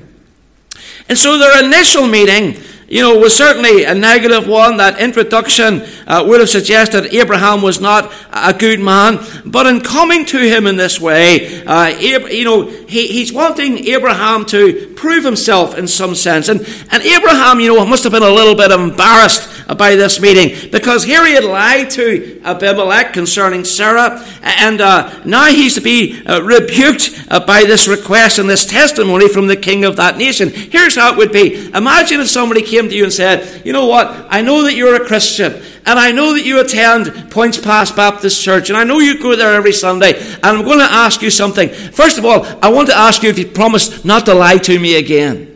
And 1.11 1.17
so 1.17 1.37
their 1.37 1.61
initial 1.61 2.07
meeting 2.07 2.53
you 2.91 3.01
know, 3.01 3.17
was 3.17 3.33
certainly 3.33 3.85
a 3.85 3.95
negative 3.95 4.47
one. 4.47 4.75
That 4.77 4.99
introduction 4.99 5.83
uh, 6.05 6.25
would 6.27 6.41
have 6.41 6.49
suggested 6.49 7.13
Abraham 7.13 7.61
was 7.61 7.79
not 7.79 8.11
a 8.33 8.53
good 8.53 8.81
man. 8.81 9.25
But 9.45 9.65
in 9.65 9.79
coming 9.79 10.25
to 10.25 10.37
him 10.37 10.67
in 10.67 10.75
this 10.75 10.99
way, 10.99 11.63
uh, 11.63 11.87
you 11.87 12.43
know, 12.43 12.65
he, 12.65 13.07
he's 13.07 13.31
wanting 13.31 13.87
Abraham 13.87 14.45
to 14.47 14.93
prove 14.97 15.23
himself 15.23 15.77
in 15.77 15.87
some 15.87 16.15
sense. 16.15 16.49
And, 16.49 16.59
and 16.91 17.01
Abraham, 17.01 17.61
you 17.61 17.73
know, 17.73 17.85
must 17.85 18.03
have 18.03 18.11
been 18.11 18.23
a 18.23 18.29
little 18.29 18.55
bit 18.55 18.71
embarrassed 18.71 19.47
by 19.77 19.95
this 19.95 20.19
meeting 20.19 20.69
because 20.71 21.03
here 21.03 21.25
he 21.25 21.33
had 21.33 21.43
lied 21.43 21.89
to 21.91 22.41
Abimelech 22.43 23.13
concerning 23.13 23.63
Sarah, 23.63 24.25
and 24.41 24.81
uh, 24.81 25.21
now 25.25 25.45
he's 25.45 25.75
to 25.75 25.81
be 25.81 26.25
uh, 26.25 26.41
rebuked 26.41 27.25
uh, 27.29 27.45
by 27.45 27.63
this 27.63 27.87
request 27.87 28.39
and 28.39 28.49
this 28.49 28.65
testimony 28.65 29.29
from 29.29 29.47
the 29.47 29.55
king 29.55 29.85
of 29.85 29.95
that 29.97 30.17
nation. 30.17 30.49
Here's 30.49 30.95
how 30.95 31.13
it 31.13 31.17
would 31.17 31.31
be 31.31 31.69
Imagine 31.73 32.19
if 32.19 32.29
somebody 32.29 32.61
came 32.61 32.80
to 32.89 32.95
you 32.95 33.03
and 33.03 33.13
said, 33.13 33.65
You 33.65 33.73
know 33.73 33.85
what? 33.85 34.07
I 34.29 34.41
know 34.41 34.63
that 34.63 34.75
you're 34.75 34.95
a 34.95 35.05
Christian, 35.05 35.53
and 35.85 35.99
I 35.99 36.11
know 36.11 36.33
that 36.33 36.45
you 36.45 36.59
attend 36.59 37.07
Poyntzpass 37.31 37.95
Baptist 37.95 38.41
Church, 38.43 38.69
and 38.69 38.77
I 38.77 38.83
know 38.83 38.99
you 38.99 39.21
go 39.21 39.35
there 39.35 39.53
every 39.53 39.73
Sunday, 39.73 40.19
and 40.19 40.45
I'm 40.45 40.63
going 40.63 40.79
to 40.79 40.85
ask 40.85 41.21
you 41.21 41.29
something. 41.29 41.69
First 41.69 42.17
of 42.17 42.25
all, 42.25 42.45
I 42.61 42.71
want 42.71 42.87
to 42.89 42.97
ask 42.97 43.23
you 43.23 43.29
if 43.29 43.39
you 43.39 43.47
promise 43.47 44.05
not 44.05 44.25
to 44.25 44.33
lie 44.33 44.57
to 44.57 44.79
me 44.79 44.95
again. 44.95 45.47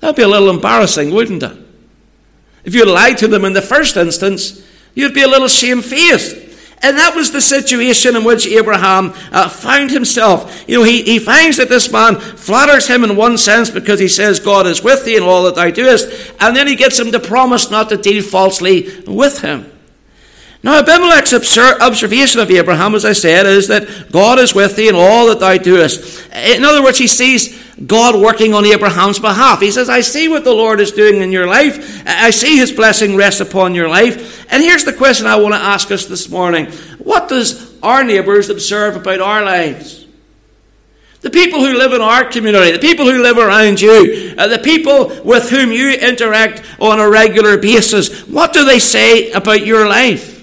That'd 0.00 0.16
be 0.16 0.22
a 0.22 0.28
little 0.28 0.50
embarrassing, 0.50 1.12
wouldn't 1.12 1.42
it? 1.42 1.56
If 2.64 2.74
you 2.74 2.84
lied 2.84 3.18
to 3.18 3.28
them 3.28 3.44
in 3.44 3.52
the 3.52 3.62
first 3.62 3.96
instance, 3.96 4.64
you'd 4.94 5.14
be 5.14 5.22
a 5.22 5.28
little 5.28 5.48
shamefaced. 5.48 6.47
And 6.82 6.96
that 6.96 7.16
was 7.16 7.32
the 7.32 7.40
situation 7.40 8.14
in 8.14 8.24
which 8.24 8.46
Abraham 8.46 9.12
uh, 9.32 9.48
found 9.48 9.90
himself. 9.90 10.64
You 10.68 10.78
know, 10.78 10.84
he, 10.84 11.02
he 11.02 11.18
finds 11.18 11.56
that 11.56 11.68
this 11.68 11.90
man 11.90 12.16
flatters 12.20 12.86
him 12.86 13.02
in 13.04 13.16
one 13.16 13.36
sense 13.36 13.70
because 13.70 13.98
he 13.98 14.08
says, 14.08 14.38
God 14.38 14.66
is 14.66 14.82
with 14.82 15.04
thee 15.04 15.16
in 15.16 15.22
all 15.22 15.44
that 15.44 15.56
thou 15.56 15.70
doest. 15.70 16.32
And 16.40 16.54
then 16.54 16.66
he 16.66 16.76
gets 16.76 16.98
him 16.98 17.10
to 17.12 17.18
promise 17.18 17.70
not 17.70 17.88
to 17.88 17.96
deal 17.96 18.22
falsely 18.22 19.02
with 19.06 19.40
him. 19.40 19.77
Now, 20.62 20.80
Abimelech's 20.80 21.32
observation 21.32 22.40
of 22.40 22.50
Abraham, 22.50 22.94
as 22.96 23.04
I 23.04 23.12
said, 23.12 23.46
is 23.46 23.68
that 23.68 24.10
God 24.10 24.40
is 24.40 24.54
with 24.54 24.74
thee 24.74 24.88
in 24.88 24.96
all 24.96 25.28
that 25.28 25.38
thou 25.38 25.56
doest. 25.56 26.28
In 26.34 26.64
other 26.64 26.82
words, 26.82 26.98
he 26.98 27.06
sees 27.06 27.56
God 27.86 28.20
working 28.20 28.54
on 28.54 28.66
Abraham's 28.66 29.20
behalf. 29.20 29.60
He 29.60 29.70
says, 29.70 29.88
I 29.88 30.00
see 30.00 30.28
what 30.28 30.42
the 30.42 30.52
Lord 30.52 30.80
is 30.80 30.90
doing 30.90 31.22
in 31.22 31.30
your 31.30 31.46
life. 31.46 32.02
I 32.04 32.30
see 32.30 32.56
his 32.56 32.72
blessing 32.72 33.14
rest 33.14 33.40
upon 33.40 33.74
your 33.76 33.88
life. 33.88 34.44
And 34.50 34.60
here's 34.60 34.84
the 34.84 34.92
question 34.92 35.28
I 35.28 35.36
want 35.36 35.54
to 35.54 35.60
ask 35.60 35.92
us 35.92 36.06
this 36.06 36.28
morning 36.28 36.66
What 36.98 37.28
does 37.28 37.80
our 37.80 38.02
neighbours 38.02 38.50
observe 38.50 38.96
about 38.96 39.20
our 39.20 39.44
lives? 39.44 40.06
The 41.20 41.30
people 41.30 41.60
who 41.60 41.76
live 41.76 41.92
in 41.92 42.00
our 42.00 42.24
community, 42.24 42.72
the 42.72 42.78
people 42.78 43.04
who 43.04 43.22
live 43.22 43.38
around 43.38 43.80
you, 43.80 44.34
uh, 44.38 44.48
the 44.48 44.58
people 44.58 45.08
with 45.24 45.50
whom 45.50 45.72
you 45.72 45.90
interact 45.90 46.62
on 46.80 47.00
a 47.00 47.08
regular 47.08 47.58
basis, 47.58 48.26
what 48.26 48.52
do 48.52 48.64
they 48.64 48.78
say 48.78 49.30
about 49.32 49.64
your 49.64 49.88
life? 49.88 50.37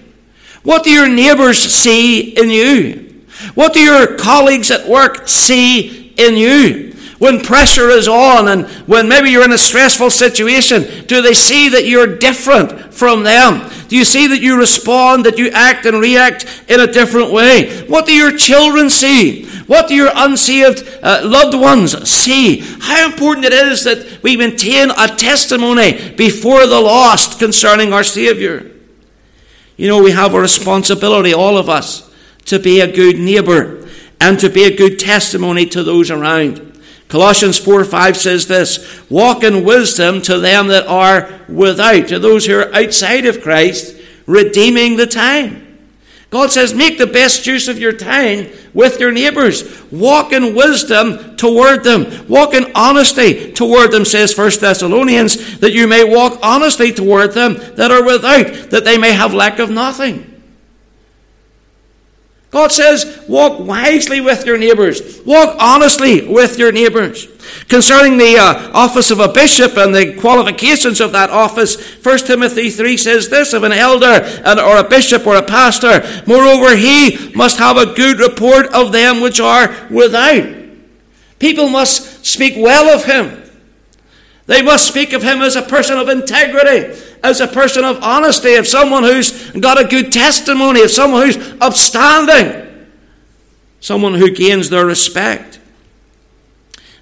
What 0.66 0.84
do 0.84 0.92
your 0.92 1.08
neighbours 1.08 1.60
see 1.60 2.36
in 2.38 2.50
you? 2.50 3.24
What 3.54 3.74
do 3.74 3.80
your 3.80 4.18
colleagues 4.18 4.72
at 4.72 4.88
work 4.88 5.28
see 5.28 6.14
in 6.18 6.36
you? 6.36 6.94
When 7.20 7.42
pressure 7.42 7.90
is 7.90 8.10
on 8.10 8.50
and 8.50 8.68
when 8.88 9.08
maybe 9.08 9.30
you're 9.30 9.46
in 9.46 9.54
a 9.54 9.58
stressful 9.58 10.10
situation, 10.10 11.06
do 11.06 11.22
they 11.22 11.34
see 11.34 11.70
that 11.70 11.86
you're 11.86 12.18
different 12.18 12.94
from 12.94 13.24
them? 13.24 13.70
Do 13.88 13.96
you 13.96 14.04
see 14.04 14.28
that 14.28 14.42
you 14.42 14.60
respond, 14.60 15.26
that 15.26 15.38
you 15.38 15.50
act 15.52 15.86
and 15.86 16.02
react 16.02 16.64
in 16.68 16.82
a 16.82 16.92
different 16.92 17.32
way? 17.32 17.86
What 17.88 18.06
do 18.06 18.14
your 18.14 18.36
children 18.36 18.90
see? 18.90 19.46
What 19.68 19.88
do 19.88 19.96
your 19.96 20.12
unsaved 20.14 21.00
uh, 21.02 21.22
loved 21.24 21.56
ones 21.56 22.10
see? 22.10 22.60
How 22.82 23.06
important 23.06 23.46
it 23.46 23.54
is 23.54 23.84
that 23.86 24.22
we 24.22 24.36
maintain 24.36 24.92
a 24.92 25.08
testimony 25.08 26.12
before 26.16 26.68
the 26.68 26.82
lost 26.82 27.40
concerning 27.40 27.94
our 27.94 28.04
Saviour. 28.04 28.75
You 29.78 29.88
know, 29.88 30.02
we 30.02 30.12
have 30.12 30.34
a 30.34 30.40
responsibility, 30.40 31.34
all 31.34 31.58
of 31.58 31.70
us, 31.70 32.10
to 32.46 32.60
be 32.60 32.80
a 32.80 32.92
good 32.92 33.20
neighbour 33.20 33.88
and 34.22 34.40
to 34.40 34.50
be 34.50 34.64
a 34.64 34.76
good 34.76 35.00
testimony 35.00 35.66
to 35.68 35.84
those 35.84 36.10
around. 36.10 36.80
Colossians 37.08 37.60
4 37.60 37.84
5 37.84 38.18
says 38.18 38.48
this 38.48 39.10
Walk 39.10 39.44
in 39.44 39.64
wisdom 39.64 40.22
to 40.24 40.40
them 40.40 40.68
that 40.68 40.88
are 40.88 41.42
without, 41.48 42.08
to 42.08 42.20
those 42.20 42.46
who 42.46 42.60
are 42.60 42.74
outside 42.74 43.26
of 43.26 43.42
Christ, 43.42 43.96
redeeming 44.26 44.96
the 44.96 45.08
time. 45.08 45.65
God 46.30 46.52
says, 46.52 46.74
make 46.74 46.98
the 46.98 47.08
best 47.08 47.48
use 47.48 47.68
of 47.68 47.80
your 47.80 47.94
time 47.94 48.48
with 48.74 49.00
your 49.00 49.12
neighbours. 49.12 49.84
Walk 49.92 50.34
in 50.34 50.56
wisdom 50.56 51.38
toward 51.38 51.84
them. 51.84 52.28
Walk 52.28 52.54
in 52.54 52.72
honesty 52.76 53.54
toward 53.54 53.92
them, 53.92 54.04
says 54.06 54.38
1 54.38 54.52
Thessalonians, 54.60 55.60
that 55.60 55.74
you 55.74 55.88
may 55.88 56.04
walk 56.04 56.40
honestly 56.44 56.92
toward 56.92 57.34
them 57.34 57.54
that 57.76 57.92
are 57.92 58.04
without, 58.04 58.72
that 58.72 58.84
they 58.84 58.98
may 58.98 59.14
have 59.14 59.34
lack 59.34 59.60
of 59.60 59.70
nothing. 59.70 60.32
God 62.52 62.72
says, 62.72 63.26
walk 63.28 63.60
wisely 63.60 64.22
with 64.22 64.46
your 64.46 64.58
neighbours. 64.58 65.22
Walk 65.26 65.58
honestly 65.60 66.26
with 66.28 66.58
your 66.58 66.72
neighbours. 66.72 67.28
Concerning 67.68 68.18
the 68.18 68.38
uh, 68.38 68.72
office 68.74 69.12
of 69.12 69.20
a 69.20 69.28
bishop 69.28 69.78
and 69.78 69.94
the 69.94 70.14
qualifications 70.20 71.02
of 71.02 71.12
that 71.14 71.30
office, 71.30 71.82
1 72.04 72.18
Timothy 72.20 72.70
3 72.70 72.98
says 72.98 73.30
this 73.30 73.54
of 73.54 73.64
an 73.64 73.72
elder 73.72 74.06
and, 74.46 74.60
or 74.60 74.78
a 74.78 74.88
bishop 74.88 75.26
or 75.26 75.36
a 75.36 75.44
pastor. 75.44 76.04
Moreover, 76.28 76.76
he 76.76 77.32
must 77.34 77.58
have 77.58 77.78
a 77.78 77.94
good 77.94 78.20
report 78.20 78.68
of 78.68 78.92
them 78.92 79.22
which 79.22 79.40
are 79.40 79.76
without. 79.90 80.46
People 81.40 81.70
must 81.70 82.26
speak 82.26 82.54
well 82.56 82.96
of 82.96 83.06
him. 83.06 83.42
They 84.48 84.62
must 84.62 84.88
speak 84.88 85.14
of 85.14 85.24
him 85.24 85.42
as 85.42 85.56
a 85.56 85.62
person 85.62 85.98
of 85.98 86.08
integrity, 86.08 87.02
as 87.24 87.42
a 87.42 87.48
person 87.48 87.84
of 87.84 88.02
honesty, 88.04 88.56
of 88.56 88.68
someone 88.68 89.04
who's 89.04 89.52
got 89.52 89.84
a 89.84 89.88
good 89.88 90.12
testimony, 90.12 90.84
of 90.84 90.92
someone 90.92 91.24
who's 91.24 91.56
upstanding, 91.60 92.88
someone 93.80 94.14
who 94.14 94.30
gains 94.32 94.70
their 94.70 94.86
respect. 94.86 95.55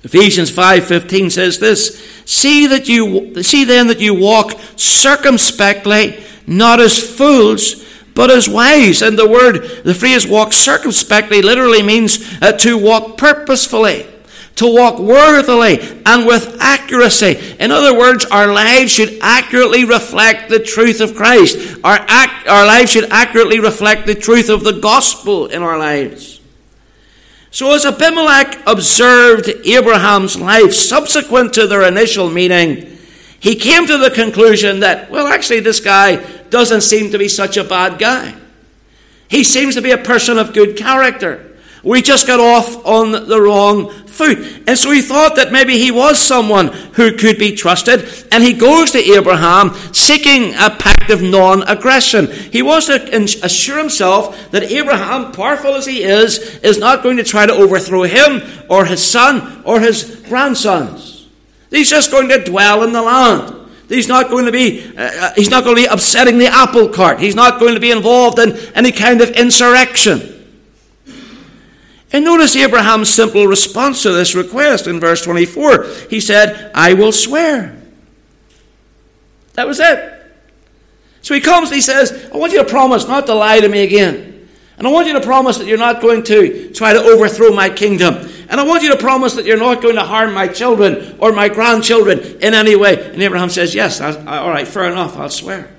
Ephesians 0.03 0.51
5:15 0.51 1.31
says 1.31 1.59
this, 1.59 1.97
see 2.25 2.67
that 2.67 2.89
you 2.89 3.41
see 3.41 3.63
then 3.63 3.87
that 3.87 3.99
you 3.99 4.13
walk 4.13 4.59
circumspectly, 4.75 6.23
not 6.45 6.79
as 6.79 6.99
fools, 6.99 7.85
but 8.13 8.29
as 8.29 8.49
wise. 8.49 9.01
And 9.01 9.17
the 9.17 9.29
word, 9.29 9.81
the 9.83 9.93
phrase 9.93 10.27
walk 10.27 10.53
circumspectly 10.53 11.41
literally 11.41 11.81
means 11.81 12.37
uh, 12.41 12.51
to 12.53 12.77
walk 12.77 13.17
purposefully 13.17 14.07
to 14.55 14.71
walk 14.71 14.99
worthily 14.99 15.79
and 16.05 16.27
with 16.27 16.57
accuracy. 16.59 17.55
In 17.59 17.71
other 17.71 17.97
words, 17.97 18.25
our 18.25 18.53
lives 18.53 18.91
should 18.91 19.17
accurately 19.21 19.83
reflect 19.83 20.49
the 20.49 20.59
truth 20.59 21.01
of 21.01 21.15
Christ. 21.15 21.77
Our, 21.83 21.97
act, 22.07 22.47
our 22.47 22.65
lives 22.65 22.91
should 22.91 23.11
accurately 23.11 23.59
reflect 23.59 24.05
the 24.05 24.15
truth 24.15 24.49
of 24.49 24.63
the 24.63 24.73
gospel 24.73 25.47
in 25.47 25.63
our 25.63 25.77
lives. 25.77 26.39
So, 27.53 27.71
as 27.75 27.85
Abimelech 27.85 28.63
observed 28.65 29.47
Abraham's 29.63 30.39
life 30.39 30.73
subsequent 30.73 31.53
to 31.53 31.67
their 31.67 31.87
initial 31.87 32.27
meeting, 32.27 32.97
he 33.39 33.53
came 33.53 33.85
to 33.85 33.99
the 33.99 34.09
conclusion 34.09 34.79
that, 34.79 35.11
well, 35.11 35.27
actually, 35.27 35.59
this 35.59 35.79
guy 35.79 36.15
doesn't 36.49 36.81
seem 36.81 37.11
to 37.11 37.19
be 37.19 37.27
such 37.27 37.55
a 37.55 37.63
bad 37.63 37.99
guy. 37.99 38.33
He 39.27 39.43
seems 39.43 39.75
to 39.75 39.83
be 39.83 39.91
a 39.91 39.99
person 39.99 40.39
of 40.39 40.51
good 40.51 40.75
character. 40.75 41.55
We 41.83 42.01
just 42.01 42.25
got 42.25 42.39
off 42.39 42.83
on 42.87 43.11
the 43.11 43.39
wrong 43.39 44.02
foot. 44.13 44.37
And 44.67 44.77
so 44.77 44.91
he 44.91 45.01
thought 45.01 45.35
that 45.37 45.51
maybe 45.51 45.77
he 45.77 45.91
was 45.91 46.19
someone 46.19 46.67
who 46.67 47.17
could 47.17 47.37
be 47.37 47.55
trusted. 47.55 48.07
And 48.31 48.43
he 48.43 48.53
goes 48.53 48.91
to 48.91 48.99
Abraham 48.99 49.73
seeking 49.91 50.53
a 50.53 50.69
pact 50.69 51.09
of 51.09 51.21
non 51.21 51.63
aggression. 51.63 52.31
He 52.31 52.61
wants 52.61 52.87
to 52.87 53.23
assure 53.43 53.79
himself 53.79 54.51
that 54.51 54.63
Abraham, 54.63 55.31
powerful 55.31 55.75
as 55.75 55.85
he 55.85 56.03
is, 56.03 56.37
is 56.59 56.77
not 56.77 57.01
going 57.01 57.17
to 57.17 57.23
try 57.23 57.45
to 57.45 57.53
overthrow 57.53 58.03
him 58.03 58.43
or 58.69 58.85
his 58.85 59.03
son 59.03 59.63
or 59.65 59.79
his 59.79 60.21
grandsons. 60.27 61.27
He's 61.71 61.89
just 61.89 62.11
going 62.11 62.29
to 62.29 62.43
dwell 62.43 62.83
in 62.83 62.93
the 62.93 63.01
land. 63.01 63.55
He's 63.89 64.07
not 64.07 64.29
going 64.29 64.45
to 64.45 64.51
be, 64.51 64.95
uh, 64.95 65.01
uh 65.01 65.33
he's 65.35 65.49
not 65.49 65.63
going 65.63 65.75
to 65.75 65.81
be 65.81 65.87
upsetting 65.87 66.37
the 66.37 66.47
apple 66.47 66.89
cart. 66.89 67.19
He's 67.19 67.35
not 67.35 67.59
going 67.59 67.73
to 67.73 67.79
be 67.79 67.91
involved 67.91 68.39
in 68.39 68.55
any 68.75 68.91
kind 68.91 69.21
of 69.21 69.31
insurrection. 69.31 70.42
And 72.13 72.23
notice 72.23 72.55
Abraham's 72.55 73.09
simple 73.09 73.47
response 73.47 74.03
to 74.03 74.11
this 74.11 74.35
request 74.35 74.85
in 74.85 74.99
verse 74.99 75.23
24. 75.23 75.85
He 76.11 76.19
said, 76.19 76.71
I 76.75 76.93
will 76.93 77.11
swear. 77.11 77.75
That 79.53 79.67
was 79.67 79.79
it. 79.79 80.11
So 81.23 81.33
he 81.33 81.41
comes 81.41 81.69
and 81.69 81.75
he 81.75 81.81
says, 81.81 82.29
I 82.31 82.37
want 82.37 82.53
you 82.53 82.59
to 82.63 82.69
promise 82.69 83.07
not 83.07 83.25
to 83.25 83.33
lie 83.33 83.59
to 83.59 83.67
me 83.67 83.83
again. 83.83 84.47
And 84.77 84.87
I 84.87 84.91
want 84.91 85.07
you 85.07 85.13
to 85.13 85.21
promise 85.21 85.57
that 85.57 85.67
you're 85.67 85.77
not 85.77 86.01
going 86.01 86.23
to 86.23 86.71
try 86.73 86.93
to 86.93 86.99
overthrow 86.99 87.51
my 87.51 87.69
kingdom. 87.69 88.29
And 88.49 88.59
I 88.59 88.63
want 88.63 88.83
you 88.83 88.91
to 88.91 88.97
promise 88.97 89.33
that 89.35 89.45
you're 89.45 89.57
not 89.57 89.81
going 89.81 89.95
to 89.95 90.03
harm 90.03 90.33
my 90.33 90.47
children 90.47 91.15
or 91.19 91.31
my 91.31 91.49
grandchildren 91.49 92.19
in 92.41 92.53
any 92.53 92.75
way. 92.75 93.11
And 93.11 93.21
Abraham 93.23 93.49
says, 93.49 93.73
Yes, 93.73 94.01
I, 94.01 94.37
all 94.37 94.49
right, 94.49 94.67
fair 94.67 94.85
enough, 94.91 95.17
I'll 95.17 95.29
swear. 95.29 95.71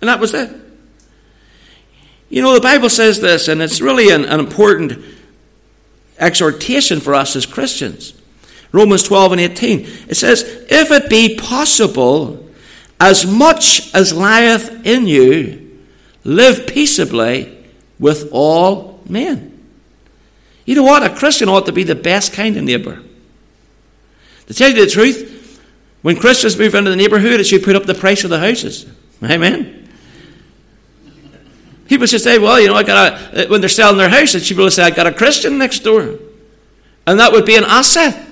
And 0.00 0.08
that 0.08 0.20
was 0.20 0.32
it. 0.34 0.50
You 2.32 2.40
know, 2.40 2.54
the 2.54 2.62
Bible 2.62 2.88
says 2.88 3.20
this, 3.20 3.46
and 3.46 3.60
it's 3.60 3.82
really 3.82 4.08
an, 4.08 4.24
an 4.24 4.40
important 4.40 5.04
exhortation 6.16 6.98
for 6.98 7.14
us 7.14 7.36
as 7.36 7.44
Christians. 7.44 8.14
Romans 8.72 9.02
12 9.02 9.32
and 9.32 9.40
18. 9.42 9.80
It 10.08 10.14
says, 10.14 10.42
If 10.70 10.90
it 10.90 11.10
be 11.10 11.36
possible, 11.36 12.48
as 12.98 13.26
much 13.26 13.94
as 13.94 14.14
lieth 14.14 14.86
in 14.86 15.06
you, 15.06 15.78
live 16.24 16.66
peaceably 16.66 17.66
with 17.98 18.30
all 18.32 19.02
men. 19.06 19.62
You 20.64 20.76
know 20.76 20.84
what? 20.84 21.02
A 21.02 21.14
Christian 21.14 21.50
ought 21.50 21.66
to 21.66 21.72
be 21.72 21.82
the 21.82 21.94
best 21.94 22.32
kind 22.32 22.56
of 22.56 22.64
neighbour. 22.64 23.02
To 24.46 24.54
tell 24.54 24.70
you 24.70 24.86
the 24.86 24.90
truth, 24.90 25.60
when 26.00 26.16
Christians 26.16 26.58
move 26.58 26.74
into 26.74 26.88
the 26.92 26.96
neighbourhood, 26.96 27.40
it 27.40 27.44
should 27.44 27.62
put 27.62 27.76
up 27.76 27.84
the 27.84 27.92
price 27.92 28.24
of 28.24 28.30
the 28.30 28.38
houses. 28.38 28.86
Amen. 29.22 29.81
People 31.92 32.06
should 32.06 32.22
say, 32.22 32.38
well, 32.38 32.58
you 32.58 32.68
know, 32.68 32.74
I 32.74 32.84
got 32.84 33.12
a, 33.12 33.44
uh, 33.44 33.48
when 33.48 33.60
they're 33.60 33.68
selling 33.68 33.98
their 33.98 34.08
house, 34.08 34.32
and 34.32 34.50
able 34.50 34.64
to 34.64 34.70
say, 34.70 34.82
I 34.82 34.88
got 34.88 35.06
a 35.06 35.12
Christian 35.12 35.58
next 35.58 35.80
door. 35.80 36.18
And 37.06 37.20
that 37.20 37.32
would 37.32 37.44
be 37.44 37.54
an 37.54 37.64
asset. 37.64 38.28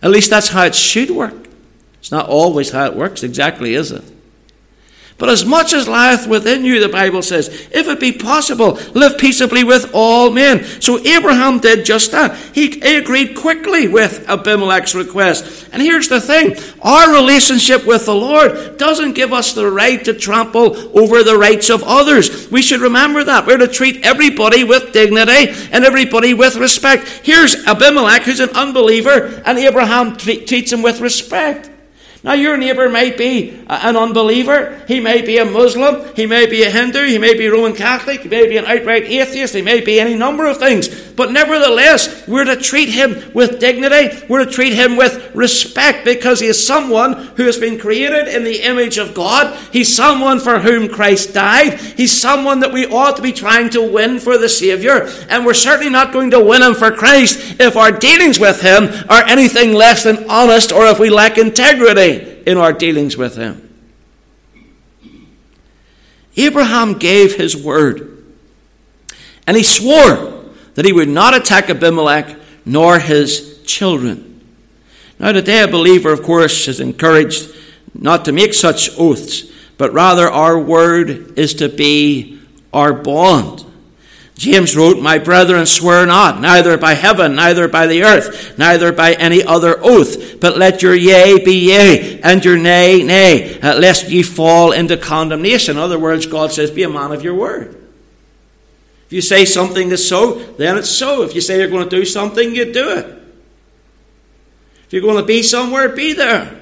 At 0.00 0.10
least 0.10 0.30
that's 0.30 0.48
how 0.48 0.64
it 0.64 0.74
should 0.74 1.10
work. 1.10 1.46
It's 1.98 2.10
not 2.10 2.26
always 2.26 2.70
how 2.70 2.86
it 2.86 2.96
works, 2.96 3.22
exactly, 3.22 3.74
is 3.74 3.92
it? 3.92 4.02
But 5.16 5.28
as 5.28 5.44
much 5.44 5.72
as 5.72 5.86
lieth 5.86 6.26
within 6.26 6.64
you, 6.64 6.80
the 6.80 6.88
Bible 6.88 7.22
says, 7.22 7.48
if 7.70 7.86
it 7.86 8.00
be 8.00 8.10
possible, 8.10 8.72
live 8.94 9.16
peaceably 9.16 9.62
with 9.62 9.90
all 9.94 10.30
men. 10.30 10.64
So 10.80 10.98
Abraham 10.98 11.60
did 11.60 11.86
just 11.86 12.10
that. 12.10 12.36
He, 12.52 12.80
agreed 12.96 13.36
quickly 13.36 13.86
with 13.86 14.28
Abimelech's 14.28 14.94
request. 14.94 15.68
And 15.72 15.80
here's 15.80 16.08
the 16.08 16.20
thing 16.20 16.56
our 16.82 17.12
relationship 17.12 17.86
with 17.86 18.06
the 18.06 18.14
Lord 18.14 18.76
doesn't 18.76 19.14
give 19.14 19.32
us 19.32 19.52
the 19.52 19.70
right 19.70 20.04
to 20.04 20.14
trample 20.14 20.76
over 20.98 21.22
the 21.22 21.38
rights 21.38 21.70
of 21.70 21.84
others. 21.84 22.50
We 22.50 22.62
should 22.62 22.80
remember 22.80 23.22
that. 23.22 23.46
We're 23.46 23.58
to 23.58 23.68
treat 23.68 24.04
everybody 24.04 24.64
with 24.64 24.92
dignity 24.92 25.52
and 25.70 25.84
everybody 25.84 26.34
with 26.34 26.56
respect. 26.56 27.06
Here's 27.22 27.54
Abimelech, 27.66 28.22
who's 28.22 28.40
an 28.40 28.50
unbeliever, 28.50 29.42
and 29.46 29.58
Abraham 29.58 30.16
treats 30.16 30.72
him 30.72 30.82
with 30.82 31.00
respect. 31.00 31.70
Now, 32.24 32.32
your 32.32 32.56
neighbour 32.56 32.88
might 32.88 33.18
be 33.18 33.50
an 33.66 33.98
unbeliever, 33.98 34.82
he 34.88 34.98
may 34.98 35.20
be 35.20 35.36
a 35.36 35.44
Muslim, 35.44 36.10
he 36.16 36.24
may 36.24 36.46
be 36.46 36.62
a 36.62 36.70
Hindu, 36.70 37.04
he 37.04 37.18
may 37.18 37.34
be 37.34 37.48
Roman 37.48 37.74
Catholic, 37.74 38.22
he 38.22 38.28
may 38.30 38.48
be 38.48 38.56
an 38.56 38.64
outright 38.64 39.04
atheist, 39.04 39.54
he 39.54 39.60
may 39.60 39.82
be 39.82 40.00
any 40.00 40.14
number 40.14 40.46
of 40.46 40.56
things. 40.56 40.88
But 41.16 41.30
nevertheless, 41.30 42.26
we're 42.26 42.44
to 42.44 42.56
treat 42.56 42.88
him 42.88 43.32
with 43.32 43.60
dignity, 43.60 44.24
we're 44.28 44.44
to 44.44 44.50
treat 44.50 44.72
him 44.72 44.96
with 44.96 45.32
respect 45.34 46.04
because 46.04 46.40
he 46.40 46.48
is 46.48 46.64
someone 46.64 47.12
who 47.36 47.44
has 47.44 47.56
been 47.56 47.78
created 47.78 48.26
in 48.26 48.42
the 48.42 48.62
image 48.62 48.98
of 48.98 49.14
God. 49.14 49.56
He's 49.72 49.94
someone 49.94 50.40
for 50.40 50.58
whom 50.58 50.88
Christ 50.88 51.32
died. 51.32 51.78
He's 51.80 52.12
someone 52.12 52.60
that 52.60 52.72
we 52.72 52.86
ought 52.86 53.16
to 53.16 53.22
be 53.22 53.32
trying 53.32 53.70
to 53.70 53.82
win 53.82 54.18
for 54.18 54.38
the 54.38 54.48
Saviour. 54.48 55.08
And 55.28 55.46
we're 55.46 55.54
certainly 55.54 55.90
not 55.90 56.12
going 56.12 56.32
to 56.32 56.40
win 56.40 56.62
him 56.62 56.74
for 56.74 56.90
Christ 56.90 57.60
if 57.60 57.76
our 57.76 57.92
dealings 57.92 58.40
with 58.40 58.60
him 58.60 58.88
are 59.08 59.22
anything 59.22 59.72
less 59.72 60.02
than 60.02 60.28
honest 60.28 60.72
or 60.72 60.86
if 60.86 60.98
we 60.98 61.10
lack 61.10 61.38
integrity 61.38 62.42
in 62.44 62.58
our 62.58 62.72
dealings 62.72 63.16
with 63.16 63.36
him. 63.36 63.60
Abraham 66.36 66.94
gave 66.94 67.36
his 67.36 67.56
word, 67.56 68.24
and 69.46 69.56
he 69.56 69.62
swore 69.62 70.33
that 70.74 70.84
he 70.84 70.92
would 70.92 71.08
not 71.08 71.34
attack 71.34 71.70
Abimelech 71.70 72.36
nor 72.64 72.98
his 72.98 73.62
children. 73.64 74.40
Now, 75.18 75.32
today, 75.32 75.62
a 75.62 75.68
believer, 75.68 76.12
of 76.12 76.22
course, 76.22 76.66
is 76.68 76.80
encouraged 76.80 77.54
not 77.94 78.24
to 78.24 78.32
make 78.32 78.54
such 78.54 78.90
oaths, 78.98 79.44
but 79.78 79.92
rather 79.92 80.28
our 80.28 80.58
word 80.58 81.38
is 81.38 81.54
to 81.54 81.68
be 81.68 82.40
our 82.72 82.92
bond. 82.92 83.64
James 84.36 84.76
wrote, 84.76 85.00
My 85.00 85.18
brethren, 85.18 85.64
swear 85.64 86.04
not, 86.04 86.40
neither 86.40 86.76
by 86.76 86.94
heaven, 86.94 87.36
neither 87.36 87.68
by 87.68 87.86
the 87.86 88.02
earth, 88.02 88.58
neither 88.58 88.90
by 88.92 89.12
any 89.12 89.44
other 89.44 89.76
oath, 89.80 90.40
but 90.40 90.58
let 90.58 90.82
your 90.82 90.94
yea 90.94 91.42
be 91.44 91.68
yea, 91.68 92.20
and 92.20 92.44
your 92.44 92.58
nay, 92.58 93.04
nay, 93.04 93.60
lest 93.60 94.10
ye 94.10 94.24
fall 94.24 94.72
into 94.72 94.96
condemnation. 94.96 95.76
In 95.76 95.82
other 95.82 96.00
words, 96.00 96.26
God 96.26 96.50
says, 96.50 96.72
Be 96.72 96.82
a 96.82 96.88
man 96.88 97.12
of 97.12 97.22
your 97.22 97.34
word. 97.34 97.83
You 99.14 99.20
say 99.20 99.44
something 99.44 99.92
is 99.92 100.08
so, 100.08 100.40
then 100.54 100.76
it's 100.76 100.88
so. 100.88 101.22
If 101.22 101.36
you 101.36 101.40
say 101.40 101.60
you're 101.60 101.70
going 101.70 101.88
to 101.88 101.96
do 101.96 102.04
something, 102.04 102.52
you 102.52 102.72
do 102.72 102.90
it. 102.98 103.06
If 104.86 104.92
you're 104.92 105.02
going 105.02 105.18
to 105.18 105.24
be 105.24 105.40
somewhere, 105.40 105.88
be 105.88 106.14
there. 106.14 106.60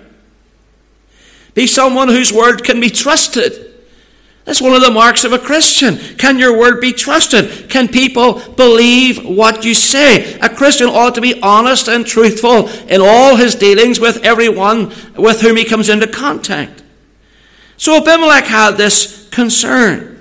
Be 1.55 1.67
someone 1.67 2.09
whose 2.09 2.31
word 2.31 2.63
can 2.63 2.79
be 2.79 2.91
trusted. 2.91 3.73
That's 4.45 4.61
one 4.61 4.75
of 4.75 4.83
the 4.83 4.91
marks 4.91 5.25
of 5.25 5.33
a 5.33 5.39
Christian. 5.39 5.97
Can 6.19 6.39
your 6.39 6.59
word 6.59 6.79
be 6.83 6.93
trusted? 6.93 7.71
Can 7.71 7.89
people 7.89 8.47
believe 8.51 9.25
what 9.25 9.65
you 9.65 9.73
say? 9.73 10.39
A 10.41 10.51
Christian 10.51 10.91
ought 10.91 11.15
to 11.15 11.23
be 11.23 11.41
honest 11.41 11.89
and 11.89 12.05
truthful 12.05 12.69
in 12.69 13.01
all 13.01 13.37
his 13.37 13.55
dealings 13.55 13.99
with 13.99 14.23
everyone 14.27 14.93
with 15.17 15.41
whom 15.41 15.57
he 15.57 15.65
comes 15.65 15.89
into 15.89 16.07
contact. 16.07 16.83
So 17.79 17.97
Abimelech 17.97 18.45
had 18.45 18.73
this 18.73 19.27
concern. 19.31 20.12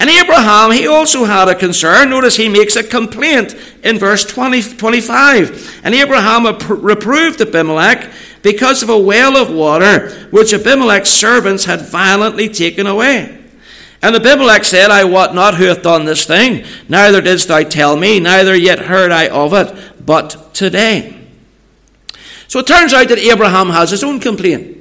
And 0.00 0.08
Abraham, 0.08 0.72
he 0.72 0.86
also 0.86 1.26
had 1.26 1.48
a 1.48 1.54
concern. 1.54 2.08
Notice 2.08 2.36
he 2.36 2.48
makes 2.48 2.74
a 2.74 2.82
complaint 2.82 3.54
in 3.84 3.98
verse 3.98 4.24
20, 4.24 4.62
25. 4.62 5.82
And 5.84 5.94
Abraham 5.94 6.46
reproved 6.46 7.38
Abimelech 7.42 8.10
because 8.42 8.82
of 8.82 8.88
a 8.88 8.98
well 8.98 9.36
of 9.36 9.54
water 9.54 10.10
which 10.30 10.54
Abimelech's 10.54 11.10
servants 11.10 11.66
had 11.66 11.82
violently 11.82 12.48
taken 12.48 12.86
away. 12.86 13.38
And 14.00 14.16
Abimelech 14.16 14.64
said, 14.64 14.90
I 14.90 15.04
wot 15.04 15.34
not 15.34 15.56
who 15.56 15.64
hath 15.64 15.82
done 15.82 16.06
this 16.06 16.24
thing, 16.24 16.64
neither 16.88 17.20
didst 17.20 17.48
thou 17.48 17.62
tell 17.62 17.98
me, 17.98 18.18
neither 18.18 18.56
yet 18.56 18.78
heard 18.78 19.12
I 19.12 19.28
of 19.28 19.52
it, 19.52 20.06
but 20.06 20.54
today. 20.54 21.28
So 22.48 22.60
it 22.60 22.66
turns 22.66 22.94
out 22.94 23.10
that 23.10 23.18
Abraham 23.18 23.68
has 23.68 23.90
his 23.90 24.02
own 24.02 24.18
complaint. 24.18 24.78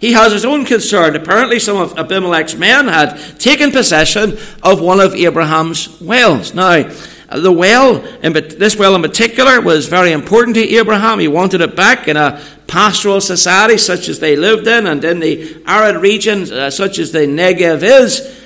He 0.00 0.12
has 0.12 0.32
his 0.32 0.44
own 0.44 0.64
concern. 0.64 1.16
Apparently, 1.16 1.58
some 1.58 1.76
of 1.76 1.98
Abimelech's 1.98 2.54
men 2.54 2.88
had 2.88 3.16
taken 3.38 3.70
possession 3.70 4.38
of 4.62 4.80
one 4.80 5.00
of 5.00 5.14
Abraham's 5.14 6.00
wells. 6.00 6.54
Now, 6.54 6.90
the 7.34 7.52
well, 7.52 8.00
this 8.22 8.76
well 8.76 8.94
in 8.94 9.02
particular, 9.02 9.60
was 9.60 9.86
very 9.86 10.12
important 10.12 10.56
to 10.56 10.62
Abraham. 10.76 11.18
He 11.18 11.28
wanted 11.28 11.60
it 11.60 11.76
back 11.76 12.08
in 12.08 12.16
a 12.16 12.40
pastoral 12.66 13.20
society 13.20 13.76
such 13.76 14.08
as 14.08 14.20
they 14.20 14.36
lived 14.36 14.66
in, 14.66 14.86
and 14.86 15.04
in 15.04 15.20
the 15.20 15.62
arid 15.66 15.96
regions 15.96 16.50
uh, 16.50 16.70
such 16.70 16.98
as 16.98 17.12
the 17.12 17.20
Negev 17.20 17.82
is 17.82 18.38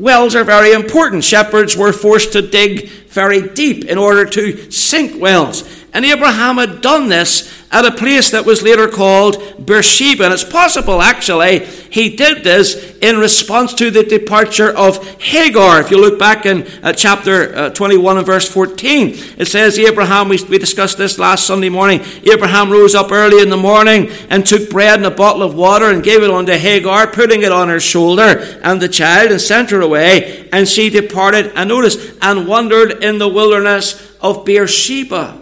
wells 0.00 0.34
are 0.34 0.44
very 0.44 0.72
important. 0.72 1.22
Shepherds 1.22 1.76
were 1.76 1.92
forced 1.92 2.32
to 2.32 2.42
dig 2.42 2.88
very 2.88 3.48
deep 3.48 3.84
in 3.84 3.98
order 3.98 4.24
to 4.24 4.70
sink 4.70 5.20
wells. 5.20 5.79
And 5.92 6.04
Abraham 6.04 6.58
had 6.58 6.80
done 6.80 7.08
this 7.08 7.52
at 7.72 7.84
a 7.84 7.90
place 7.90 8.30
that 8.30 8.44
was 8.44 8.62
later 8.62 8.88
called 8.88 9.64
Beersheba. 9.64 10.24
And 10.24 10.32
it's 10.32 10.44
possible, 10.44 11.02
actually, 11.02 11.66
he 11.90 12.14
did 12.14 12.44
this 12.44 12.96
in 12.98 13.18
response 13.18 13.74
to 13.74 13.90
the 13.90 14.04
departure 14.04 14.70
of 14.76 15.04
Hagar. 15.20 15.80
If 15.80 15.90
you 15.90 16.00
look 16.00 16.18
back 16.18 16.46
in 16.46 16.66
uh, 16.82 16.92
chapter 16.92 17.54
uh, 17.54 17.70
21 17.70 18.18
and 18.18 18.26
verse 18.26 18.48
14, 18.48 19.08
it 19.38 19.46
says, 19.46 19.78
Abraham, 19.78 20.28
we, 20.28 20.42
we 20.44 20.58
discussed 20.58 20.98
this 20.98 21.18
last 21.18 21.46
Sunday 21.46 21.68
morning, 21.68 22.00
Abraham 22.24 22.70
rose 22.70 22.94
up 22.94 23.10
early 23.10 23.42
in 23.42 23.50
the 23.50 23.56
morning 23.56 24.10
and 24.30 24.46
took 24.46 24.70
bread 24.70 24.98
and 24.98 25.06
a 25.06 25.10
bottle 25.10 25.42
of 25.42 25.54
water 25.54 25.90
and 25.90 26.02
gave 26.02 26.22
it 26.22 26.30
unto 26.30 26.52
Hagar, 26.52 27.08
putting 27.08 27.42
it 27.42 27.52
on 27.52 27.68
her 27.68 27.80
shoulder 27.80 28.58
and 28.62 28.80
the 28.80 28.88
child, 28.88 29.30
and 29.32 29.40
sent 29.40 29.70
her 29.70 29.80
away. 29.80 30.48
And 30.52 30.68
she 30.68 30.90
departed, 30.90 31.52
and 31.54 31.68
notice, 31.68 32.16
and 32.20 32.46
wandered 32.46 33.02
in 33.02 33.18
the 33.18 33.28
wilderness 33.28 34.16
of 34.20 34.44
Beersheba. 34.44 35.40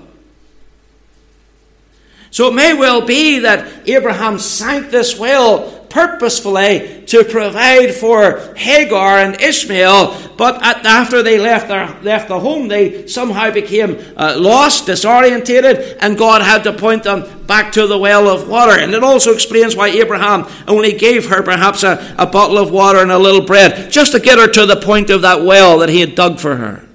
So 2.31 2.49
it 2.49 2.55
may 2.55 2.75
well 2.75 3.07
be 3.07 3.41
that 3.41 3.89
Abraham 3.89 4.39
sank 4.39 4.91
this 4.91 5.19
well 5.19 5.79
purposefully 5.89 7.05
to 7.07 7.25
provide 7.25 7.95
for 7.95 8.55
Hagar 8.55 9.19
and 9.19 9.41
Ishmael, 9.41 10.35
but 10.37 10.63
at, 10.63 10.85
after 10.85 11.23
they 11.23 11.39
left, 11.39 11.69
their, 11.69 11.99
left 12.03 12.29
the 12.29 12.39
home, 12.39 12.69
they 12.69 13.07
somehow 13.07 13.51
became 13.51 13.99
uh, 14.17 14.37
lost, 14.39 14.87
disorientated, 14.87 15.97
and 16.01 16.19
God 16.19 16.43
had 16.43 16.65
to 16.65 16.73
point 16.73 17.05
them 17.05 17.47
back 17.47 17.73
to 17.73 17.87
the 17.87 17.99
well 17.99 18.29
of 18.29 18.49
water. 18.49 18.79
And 18.79 18.93
it 18.95 19.03
also 19.03 19.33
explains 19.33 19.75
why 19.75 19.89
Abraham 19.89 20.47
only 20.67 20.93
gave 20.93 21.31
her 21.31 21.43
perhaps 21.43 21.83
a, 21.83 22.15
a 22.19 22.27
bottle 22.27 22.59
of 22.59 22.71
water 22.71 23.01
and 23.01 23.11
a 23.11 23.19
little 23.19 23.45
bread, 23.45 23.91
just 23.91 24.13
to 24.13 24.21
get 24.21 24.39
her 24.39 24.49
to 24.49 24.67
the 24.67 24.77
point 24.77 25.11
of 25.11 25.23
that 25.23 25.43
well 25.43 25.79
that 25.79 25.89
he 25.89 26.01
had 26.01 26.15
dug 26.15 26.39
for 26.39 26.57
her. 26.57 26.87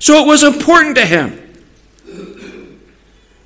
So 0.00 0.22
it 0.22 0.26
was 0.26 0.42
important 0.42 0.96
to 0.96 1.06
him 1.06 1.43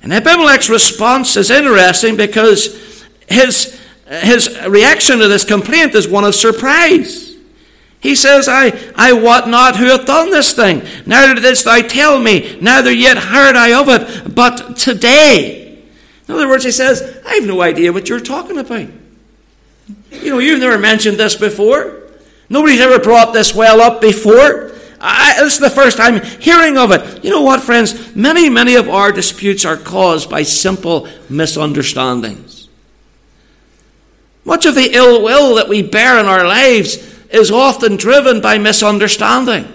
and 0.01 0.13
Abimelech's 0.13 0.69
response 0.69 1.35
is 1.35 1.49
interesting 1.49 2.15
because 2.15 3.03
his, 3.27 3.79
his 4.07 4.57
reaction 4.67 5.19
to 5.19 5.27
this 5.27 5.43
complaint 5.43 5.93
is 5.95 6.07
one 6.07 6.23
of 6.23 6.35
surprise. 6.35 7.35
He 8.01 8.15
says, 8.15 8.47
I, 8.47 8.91
I 8.95 9.11
wot 9.11 9.49
not 9.49 9.75
who 9.75 9.85
hath 9.87 10.05
done 10.05 10.31
this 10.31 10.53
thing, 10.53 10.83
neither 11.05 11.39
didst 11.41 11.65
thou 11.65 11.81
tell 11.81 12.19
me, 12.19 12.57
neither 12.61 12.91
yet 12.91 13.17
heard 13.17 13.57
I 13.57 13.73
of 13.79 13.89
it, 13.89 14.33
but 14.33 14.77
today. 14.77 15.83
In 16.27 16.35
other 16.35 16.47
words, 16.47 16.63
he 16.63 16.71
says, 16.71 17.21
I 17.25 17.35
have 17.35 17.45
no 17.45 17.61
idea 17.61 17.91
what 17.91 18.07
you're 18.07 18.19
talking 18.19 18.57
about. 18.57 18.87
You 20.11 20.29
know, 20.29 20.39
you've 20.39 20.59
never 20.59 20.77
mentioned 20.77 21.17
this 21.17 21.35
before. 21.35 22.03
Nobody's 22.49 22.79
ever 22.79 22.99
brought 22.99 23.33
this 23.33 23.53
well 23.53 23.81
up 23.81 23.99
before. 23.99 24.68
I, 25.01 25.35
this 25.39 25.53
is 25.53 25.59
the 25.59 25.69
first 25.69 25.97
time 25.97 26.21
hearing 26.41 26.77
of 26.77 26.91
it. 26.91 27.23
You 27.23 27.29
know 27.29 27.41
what, 27.41 27.61
friends? 27.61 28.15
Many, 28.15 28.49
many 28.49 28.75
of 28.75 28.89
our 28.89 29.11
disputes 29.11 29.65
are 29.65 29.77
caused 29.77 30.29
by 30.29 30.43
simple 30.43 31.07
misunderstandings. 31.29 32.67
Much 34.43 34.65
of 34.65 34.75
the 34.75 34.93
ill 34.93 35.23
will 35.23 35.55
that 35.55 35.69
we 35.69 35.81
bear 35.81 36.19
in 36.19 36.25
our 36.25 36.45
lives 36.45 36.97
is 37.29 37.51
often 37.51 37.97
driven 37.97 38.41
by 38.41 38.57
misunderstanding. 38.57 39.65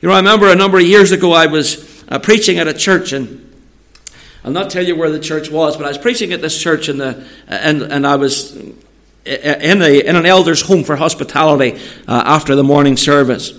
You 0.00 0.08
know, 0.08 0.14
I 0.14 0.18
remember 0.18 0.50
a 0.50 0.54
number 0.54 0.78
of 0.78 0.84
years 0.84 1.12
ago 1.12 1.32
I 1.32 1.46
was 1.46 2.04
uh, 2.08 2.18
preaching 2.18 2.58
at 2.58 2.66
a 2.66 2.74
church, 2.74 3.12
and 3.12 3.54
I'll 4.44 4.52
not 4.52 4.70
tell 4.70 4.84
you 4.84 4.96
where 4.96 5.10
the 5.10 5.20
church 5.20 5.50
was, 5.50 5.76
but 5.76 5.86
I 5.86 5.88
was 5.88 5.98
preaching 5.98 6.32
at 6.32 6.40
this 6.40 6.60
church, 6.60 6.88
in 6.88 6.98
the, 6.98 7.26
and, 7.46 7.82
and 7.82 8.06
I 8.06 8.16
was 8.16 8.56
in, 9.24 9.82
a, 9.82 10.00
in 10.00 10.16
an 10.16 10.26
elder's 10.26 10.62
home 10.62 10.84
for 10.84 10.96
hospitality 10.96 11.80
uh, 12.06 12.22
after 12.26 12.54
the 12.54 12.64
morning 12.64 12.96
service. 12.96 13.52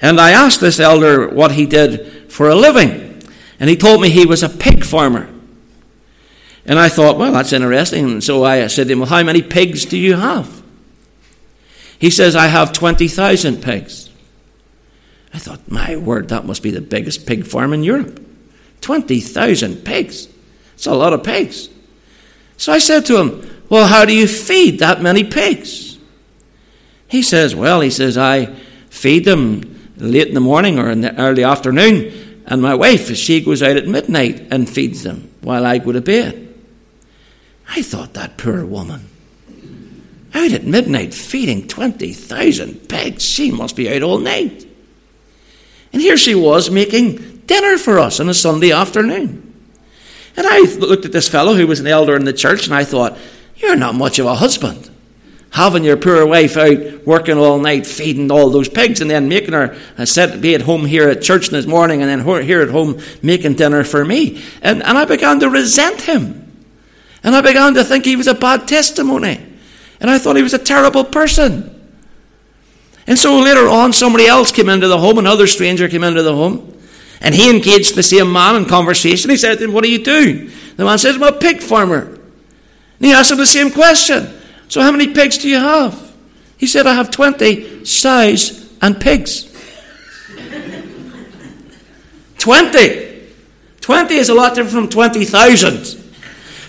And 0.00 0.20
I 0.20 0.30
asked 0.30 0.60
this 0.60 0.80
elder 0.80 1.28
what 1.28 1.52
he 1.52 1.66
did 1.66 2.32
for 2.32 2.48
a 2.48 2.54
living, 2.54 3.22
and 3.58 3.68
he 3.68 3.76
told 3.76 4.00
me 4.00 4.08
he 4.08 4.26
was 4.26 4.42
a 4.42 4.48
pig 4.48 4.84
farmer. 4.84 5.28
And 6.64 6.78
I 6.78 6.88
thought, 6.88 7.18
well, 7.18 7.32
that's 7.32 7.52
interesting. 7.52 8.04
And 8.04 8.24
so 8.24 8.44
I 8.44 8.66
said 8.68 8.86
to 8.86 8.92
him, 8.92 9.00
well, 9.00 9.08
how 9.08 9.22
many 9.22 9.42
pigs 9.42 9.84
do 9.84 9.98
you 9.98 10.16
have? 10.16 10.62
He 11.98 12.10
says, 12.10 12.36
I 12.36 12.46
have 12.46 12.72
20,000 12.72 13.62
pigs. 13.62 14.10
I 15.34 15.38
thought, 15.38 15.70
my 15.70 15.96
word, 15.96 16.28
that 16.28 16.44
must 16.44 16.62
be 16.62 16.70
the 16.70 16.80
biggest 16.80 17.26
pig 17.26 17.46
farm 17.46 17.72
in 17.72 17.82
Europe. 17.82 18.24
20,000 18.80 19.84
pigs. 19.84 20.28
It's 20.74 20.86
a 20.86 20.94
lot 20.94 21.12
of 21.12 21.22
pigs. 21.22 21.68
So 22.56 22.72
I 22.72 22.78
said 22.78 23.06
to 23.06 23.18
him, 23.18 23.64
Well, 23.68 23.86
how 23.86 24.04
do 24.04 24.14
you 24.14 24.26
feed 24.26 24.80
that 24.80 25.02
many 25.02 25.24
pigs? 25.24 25.98
He 27.06 27.22
says, 27.22 27.54
Well, 27.54 27.80
he 27.80 27.90
says, 27.90 28.16
I 28.16 28.46
feed 28.88 29.24
them 29.24 29.79
late 30.00 30.28
in 30.28 30.34
the 30.34 30.40
morning 30.40 30.78
or 30.78 30.90
in 30.90 31.00
the 31.00 31.18
early 31.20 31.44
afternoon, 31.44 32.42
and 32.46 32.60
my 32.60 32.74
wife, 32.74 33.10
as 33.10 33.18
she 33.18 33.40
goes 33.40 33.62
out 33.62 33.76
at 33.76 33.86
midnight 33.86 34.48
and 34.50 34.68
feeds 34.68 35.02
them 35.02 35.30
while 35.40 35.64
I 35.64 35.78
go 35.78 35.92
to 35.92 36.00
bed. 36.00 36.52
I 37.68 37.82
thought 37.82 38.14
that 38.14 38.36
poor 38.36 38.64
woman. 38.64 39.08
Out 40.34 40.52
at 40.52 40.64
midnight 40.64 41.14
feeding 41.14 41.68
20,000 41.68 42.88
pigs. 42.88 43.24
She 43.24 43.50
must 43.50 43.76
be 43.76 43.92
out 43.92 44.02
all 44.02 44.18
night. 44.18 44.66
And 45.92 46.02
here 46.02 46.16
she 46.16 46.34
was 46.34 46.70
making 46.70 47.42
dinner 47.46 47.78
for 47.78 47.98
us 47.98 48.20
on 48.20 48.28
a 48.28 48.34
Sunday 48.34 48.72
afternoon. 48.72 49.46
And 50.36 50.46
I 50.46 50.60
looked 50.78 51.04
at 51.04 51.12
this 51.12 51.28
fellow 51.28 51.54
who 51.54 51.66
was 51.66 51.80
an 51.80 51.86
elder 51.86 52.16
in 52.16 52.24
the 52.24 52.32
church 52.32 52.66
and 52.66 52.74
I 52.74 52.84
thought, 52.84 53.18
You're 53.56 53.76
not 53.76 53.94
much 53.94 54.18
of 54.18 54.26
a 54.26 54.34
husband. 54.36 54.89
Having 55.52 55.84
your 55.84 55.96
poor 55.96 56.24
wife 56.26 56.56
out 56.56 57.04
working 57.06 57.36
all 57.36 57.58
night 57.58 57.86
feeding 57.86 58.30
all 58.30 58.50
those 58.50 58.68
pigs 58.68 59.00
and 59.00 59.10
then 59.10 59.28
making 59.28 59.52
her 59.52 59.76
uh, 59.98 60.36
be 60.38 60.54
at 60.54 60.62
home 60.62 60.86
here 60.86 61.08
at 61.08 61.22
church 61.22 61.48
this 61.48 61.66
morning 61.66 62.02
and 62.02 62.10
then 62.10 62.44
here 62.44 62.62
at 62.62 62.70
home 62.70 63.00
making 63.20 63.54
dinner 63.54 63.82
for 63.82 64.04
me. 64.04 64.42
And, 64.62 64.82
and 64.82 64.96
I 64.96 65.04
began 65.04 65.40
to 65.40 65.50
resent 65.50 66.02
him. 66.02 66.46
And 67.22 67.34
I 67.34 67.40
began 67.40 67.74
to 67.74 67.84
think 67.84 68.04
he 68.04 68.16
was 68.16 68.28
a 68.28 68.34
bad 68.34 68.68
testimony. 68.68 69.44
And 70.00 70.08
I 70.08 70.18
thought 70.18 70.36
he 70.36 70.42
was 70.42 70.54
a 70.54 70.58
terrible 70.58 71.04
person. 71.04 71.76
And 73.06 73.18
so 73.18 73.40
later 73.40 73.68
on, 73.68 73.92
somebody 73.92 74.26
else 74.26 74.52
came 74.52 74.68
into 74.68 74.88
the 74.88 74.98
home, 74.98 75.18
another 75.18 75.46
stranger 75.46 75.88
came 75.88 76.04
into 76.04 76.22
the 76.22 76.34
home. 76.34 76.78
And 77.20 77.34
he 77.34 77.50
engaged 77.50 77.96
the 77.96 78.02
same 78.02 78.32
man 78.32 78.56
in 78.56 78.64
conversation. 78.64 79.30
He 79.30 79.36
said 79.36 79.58
to 79.58 79.64
him, 79.64 79.72
What 79.72 79.84
do 79.84 79.90
you 79.90 80.02
do? 80.02 80.48
The 80.76 80.84
man 80.84 80.96
said, 80.96 81.16
I'm 81.16 81.22
a 81.22 81.32
pig 81.32 81.60
farmer. 81.60 82.02
And 82.02 83.06
he 83.06 83.12
asked 83.12 83.30
him 83.30 83.36
the 83.36 83.46
same 83.46 83.70
question. 83.70 84.39
So 84.70 84.80
how 84.80 84.92
many 84.92 85.12
pigs 85.12 85.36
do 85.38 85.48
you 85.48 85.58
have? 85.58 86.12
He 86.56 86.68
said, 86.68 86.86
I 86.86 86.94
have 86.94 87.10
20 87.10 87.84
sows 87.84 88.72
and 88.80 89.00
pigs. 89.00 89.48
20. 92.38 93.22
20 93.80 94.14
is 94.14 94.28
a 94.28 94.34
lot 94.34 94.54
different 94.54 94.72
from 94.72 94.88
20,000. 94.88 96.12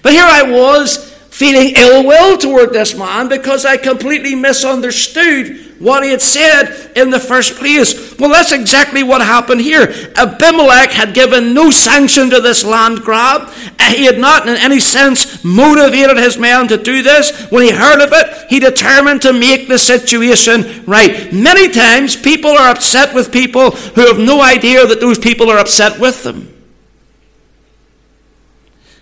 But 0.01 0.13
here 0.13 0.25
I 0.25 0.41
was 0.41 1.10
feeling 1.41 1.73
ill 1.75 2.05
will 2.05 2.37
toward 2.37 2.71
this 2.71 2.95
man 2.95 3.27
because 3.27 3.65
I 3.65 3.75
completely 3.75 4.35
misunderstood 4.35 5.79
what 5.79 6.03
he 6.03 6.11
had 6.11 6.21
said 6.21 6.91
in 6.95 7.09
the 7.09 7.19
first 7.19 7.55
place. 7.55 8.15
Well, 8.19 8.29
that's 8.29 8.51
exactly 8.51 9.01
what 9.01 9.21
happened 9.21 9.61
here. 9.61 9.91
Abimelech 10.15 10.91
had 10.91 11.15
given 11.15 11.55
no 11.55 11.71
sanction 11.71 12.29
to 12.29 12.41
this 12.41 12.63
land 12.63 12.99
grab. 12.99 13.51
Uh, 13.79 13.85
he 13.85 14.05
had 14.05 14.19
not, 14.19 14.47
in 14.47 14.55
any 14.55 14.79
sense, 14.79 15.43
motivated 15.43 16.17
his 16.17 16.37
men 16.37 16.67
to 16.67 16.77
do 16.77 17.01
this. 17.01 17.49
When 17.49 17.63
he 17.63 17.71
heard 17.71 18.03
of 18.03 18.11
it, 18.13 18.47
he 18.51 18.59
determined 18.59 19.23
to 19.23 19.33
make 19.33 19.67
the 19.67 19.79
situation 19.79 20.85
right. 20.85 21.33
Many 21.33 21.69
times, 21.69 22.15
people 22.15 22.51
are 22.51 22.69
upset 22.69 23.15
with 23.15 23.31
people 23.31 23.71
who 23.71 24.05
have 24.05 24.19
no 24.19 24.43
idea 24.43 24.85
that 24.85 24.99
those 24.99 25.17
people 25.17 25.49
are 25.49 25.57
upset 25.57 25.99
with 25.99 26.21
them. 26.21 26.60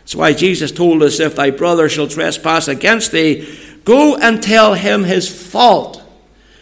That's 0.09 0.15
why 0.15 0.33
Jesus 0.33 0.71
told 0.71 1.03
us 1.03 1.19
if 1.19 1.35
thy 1.35 1.51
brother 1.51 1.87
shall 1.87 2.07
trespass 2.07 2.67
against 2.67 3.11
thee, 3.11 3.47
go 3.85 4.17
and 4.17 4.41
tell 4.41 4.73
him 4.73 5.03
his 5.03 5.29
fault 5.29 6.01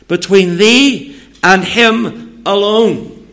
between 0.10 0.58
thee 0.58 1.18
and 1.42 1.64
him 1.64 2.42
alone. 2.46 3.26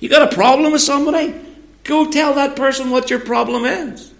You 0.00 0.08
got 0.08 0.32
a 0.32 0.34
problem 0.34 0.72
with 0.72 0.80
somebody? 0.80 1.32
Go 1.84 2.10
tell 2.10 2.34
that 2.34 2.56
person 2.56 2.90
what 2.90 3.08
your 3.08 3.20
problem 3.20 3.64
is. 3.64 4.12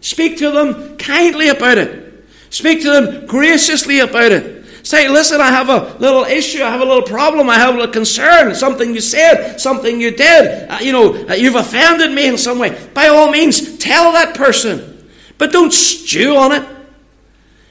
Speak 0.00 0.38
to 0.38 0.50
them 0.50 0.96
kindly 0.96 1.48
about 1.48 1.78
it. 1.78 2.26
Speak 2.50 2.82
to 2.82 2.90
them 2.90 3.26
graciously 3.26 4.00
about 4.00 4.32
it. 4.32 4.57
Say, 4.82 5.08
listen, 5.08 5.40
I 5.40 5.50
have 5.50 5.68
a 5.68 5.96
little 5.98 6.24
issue, 6.24 6.62
I 6.62 6.70
have 6.70 6.80
a 6.80 6.84
little 6.84 7.02
problem, 7.02 7.50
I 7.50 7.56
have 7.56 7.78
a 7.78 7.88
concern, 7.88 8.54
something 8.54 8.94
you 8.94 9.00
said, 9.00 9.58
something 9.58 10.00
you 10.00 10.10
did, 10.10 10.70
uh, 10.70 10.78
you 10.80 10.92
know, 10.92 11.28
uh, 11.28 11.34
you've 11.34 11.56
offended 11.56 12.12
me 12.12 12.26
in 12.26 12.38
some 12.38 12.58
way. 12.58 12.88
By 12.94 13.08
all 13.08 13.30
means, 13.30 13.78
tell 13.78 14.12
that 14.12 14.34
person. 14.34 15.06
But 15.36 15.52
don't 15.52 15.72
stew 15.72 16.36
on 16.36 16.52
it. 16.52 16.66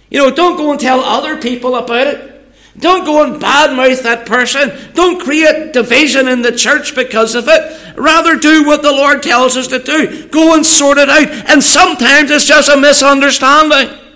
You 0.10 0.20
know, 0.20 0.32
don't 0.32 0.58
go 0.58 0.72
and 0.72 0.80
tell 0.80 1.02
other 1.02 1.38
people 1.38 1.76
about 1.76 2.08
it. 2.08 2.34
Don't 2.80 3.06
go 3.06 3.24
and 3.24 3.42
badmouth 3.42 4.04
that 4.04 4.28
person. 4.28 4.72
Don't 4.94 5.20
create 5.20 5.74
division 5.74 6.28
in 6.28 6.44
the 6.44 6.52
church 6.52 6.96
because 6.96 7.34
of 7.34 7.46
it. 7.48 7.98
Rather, 7.98 8.38
do 8.38 8.66
what 8.66 8.84
the 8.84 8.92
Lord 8.92 9.24
tells 9.24 9.58
us 9.58 9.68
to 9.70 9.80
do. 9.80 10.28
Go 10.28 10.54
and 10.54 10.66
sort 10.66 11.00
it 11.00 11.10
out. 11.10 11.28
And 11.50 11.64
sometimes 11.64 12.30
it's 12.30 12.46
just 12.46 12.70
a 12.70 12.78
misunderstanding. 12.78 14.07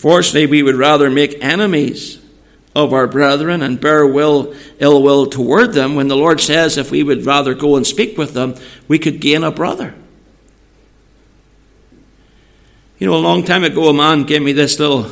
Unfortunately, 0.00 0.46
we 0.46 0.62
would 0.62 0.76
rather 0.76 1.10
make 1.10 1.44
enemies 1.44 2.18
of 2.74 2.94
our 2.94 3.06
brethren 3.06 3.60
and 3.60 3.78
bear 3.78 4.06
will, 4.06 4.54
ill 4.78 5.02
will 5.02 5.26
toward 5.26 5.74
them 5.74 5.94
when 5.94 6.08
the 6.08 6.16
Lord 6.16 6.40
says 6.40 6.78
if 6.78 6.90
we 6.90 7.02
would 7.02 7.26
rather 7.26 7.52
go 7.52 7.76
and 7.76 7.86
speak 7.86 8.16
with 8.16 8.32
them, 8.32 8.54
we 8.88 8.98
could 8.98 9.20
gain 9.20 9.44
a 9.44 9.50
brother. 9.50 9.94
You 12.98 13.08
know, 13.08 13.14
a 13.14 13.20
long 13.20 13.44
time 13.44 13.62
ago, 13.62 13.90
a 13.90 13.92
man 13.92 14.22
gave 14.22 14.40
me 14.40 14.54
this 14.54 14.78
little 14.78 15.04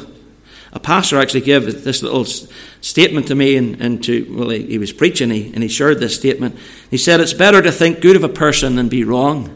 a 0.72 0.80
pastor 0.80 1.18
actually 1.18 1.42
gave 1.42 1.84
this 1.84 2.02
little 2.02 2.24
statement 2.24 3.26
to 3.26 3.34
me, 3.34 3.56
and, 3.56 3.78
and 3.82 4.02
to, 4.04 4.34
well, 4.34 4.48
he, 4.48 4.64
he 4.68 4.78
was 4.78 4.94
preaching, 4.94 5.28
he, 5.28 5.52
and 5.52 5.62
he 5.62 5.68
shared 5.68 5.98
this 5.98 6.14
statement. 6.14 6.56
He 6.90 6.96
said, 6.96 7.20
It's 7.20 7.34
better 7.34 7.60
to 7.60 7.72
think 7.72 8.00
good 8.00 8.16
of 8.16 8.24
a 8.24 8.28
person 8.30 8.78
and 8.78 8.88
be 8.88 9.04
wrong 9.04 9.54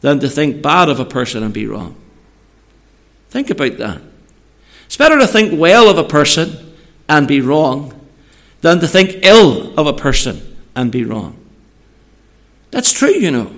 than 0.00 0.20
to 0.20 0.28
think 0.30 0.62
bad 0.62 0.88
of 0.88 1.00
a 1.00 1.04
person 1.04 1.42
and 1.42 1.52
be 1.52 1.66
wrong. 1.66 1.96
Think 3.28 3.50
about 3.50 3.76
that. 3.76 4.00
It's 4.86 4.96
better 4.96 5.18
to 5.18 5.26
think 5.26 5.58
well 5.58 5.88
of 5.88 5.98
a 5.98 6.04
person 6.04 6.74
and 7.08 7.28
be 7.28 7.40
wrong 7.40 7.92
than 8.60 8.80
to 8.80 8.88
think 8.88 9.24
ill 9.24 9.78
of 9.78 9.86
a 9.86 9.92
person 9.92 10.56
and 10.74 10.90
be 10.90 11.04
wrong. 11.04 11.36
That's 12.70 12.92
true, 12.92 13.10
you 13.10 13.30
know. 13.30 13.52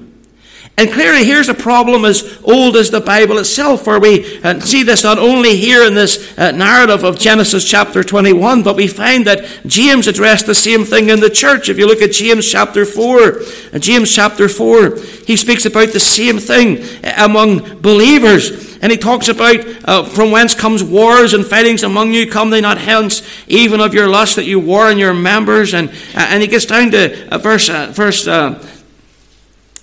And 0.79 0.93
clearly, 0.93 1.25
here's 1.25 1.49
a 1.49 1.55
problem 1.55 2.05
as 2.05 2.39
old 2.45 2.77
as 2.77 2.91
the 2.91 3.01
Bible 3.01 3.39
itself, 3.39 3.87
where 3.87 3.99
we 3.99 4.43
uh, 4.43 4.61
see 4.61 4.83
this 4.83 5.05
not 5.05 5.19
only 5.19 5.57
here 5.57 5.87
in 5.87 5.95
this 5.95 6.37
uh, 6.37 6.51
narrative 6.51 7.03
of 7.03 7.19
Genesis 7.19 7.65
chapter 7.65 8.05
21, 8.05 8.63
but 8.63 8.77
we 8.77 8.87
find 8.87 9.27
that 9.27 9.47
James 9.67 10.07
addressed 10.07 10.45
the 10.45 10.55
same 10.55 10.85
thing 10.85 11.09
in 11.09 11.21
the 11.21 11.31
church. 11.31 11.71
If 11.71 11.79
you 11.79 11.87
look 11.87 12.03
at 12.03 12.13
James 12.13 12.51
chapter 12.51 12.85
4, 12.85 13.19
uh, 13.19 13.79
James 13.79 14.15
chapter 14.15 14.51
4, 14.51 14.97
he 15.27 15.37
speaks 15.37 15.65
about 15.65 15.95
the 15.95 16.01
same 16.01 16.39
thing 16.39 16.85
among 17.17 17.81
believers. 17.81 18.66
And 18.83 18.93
he 18.93 18.99
talks 18.99 19.29
about 19.29 19.57
uh, 19.85 20.05
from 20.05 20.31
whence 20.31 20.55
comes 20.55 20.83
wars 20.83 21.35
and 21.35 21.47
fightings 21.47 21.83
among 21.83 22.13
you, 22.13 22.31
come 22.31 22.51
they 22.51 22.61
not 22.61 22.79
hence, 22.79 23.23
even 23.47 23.81
of 23.81 23.95
your 23.95 24.09
lust 24.09 24.37
that 24.37 24.45
you 24.45 24.61
war 24.61 24.91
in 24.91 24.99
your 24.99 25.15
members. 25.15 25.75
And, 25.75 25.89
uh, 25.89 26.27
and 26.29 26.43
he 26.43 26.49
gets 26.49 26.67
down 26.67 26.91
to 26.91 27.29
uh, 27.29 27.39
verse, 27.39 27.69
verse 27.69 28.27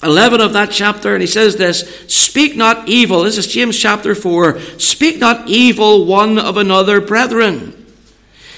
11 0.04 0.42
of 0.42 0.54
that 0.54 0.70
chapter, 0.70 1.14
and 1.14 1.22
he 1.22 1.28
says 1.28 1.56
this 1.56 2.06
Speak 2.08 2.56
not 2.56 2.88
evil. 2.90 3.24
This 3.24 3.38
is 3.38 3.48
James 3.48 3.80
chapter 3.80 4.14
4. 4.14 4.60
Speak 4.78 5.18
not 5.18 5.48
evil 5.48 6.06
one 6.06 6.38
of 6.38 6.58
another, 6.58 7.00
brethren. 7.00 7.80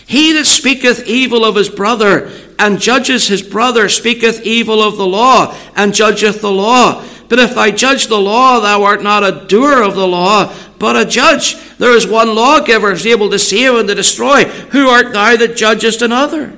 He 0.08 0.34
that 0.34 0.46
speaketh 0.46 1.08
evil 1.08 1.46
of 1.46 1.56
his 1.56 1.70
brother 1.70 2.32
and 2.60 2.80
judges 2.80 3.28
his 3.28 3.42
brother 3.42 3.90
speaketh 3.90 4.42
evil 4.44 4.82
of 4.82 4.98
the 4.98 5.06
law 5.06 5.56
and 5.76 5.94
judgeth 5.94 6.42
the 6.42 6.52
law. 6.52 7.04
But 7.28 7.40
if 7.40 7.56
thou 7.56 7.72
judge 7.72 8.08
the 8.08 8.20
law, 8.20 8.60
thou 8.60 8.84
art 8.84 9.02
not 9.02 9.24
a 9.24 9.46
doer 9.48 9.82
of 9.82 9.96
the 9.96 10.08
law, 10.08 10.54
but 10.80 10.96
a 10.96 11.06
judge. 11.06 11.56
There 11.78 11.96
is 11.96 12.08
one 12.08 12.36
lawgiver 12.36 12.92
is 12.92 13.06
able 13.06 13.30
to 13.32 13.40
save 13.40 13.76
and 13.76 13.88
to 13.88 13.96
destroy. 13.96 14.46
Who 14.46 14.90
art 14.90 15.14
thou 15.14 15.36
that 15.36 15.58
judgest 15.58 16.02
another? 16.02 16.54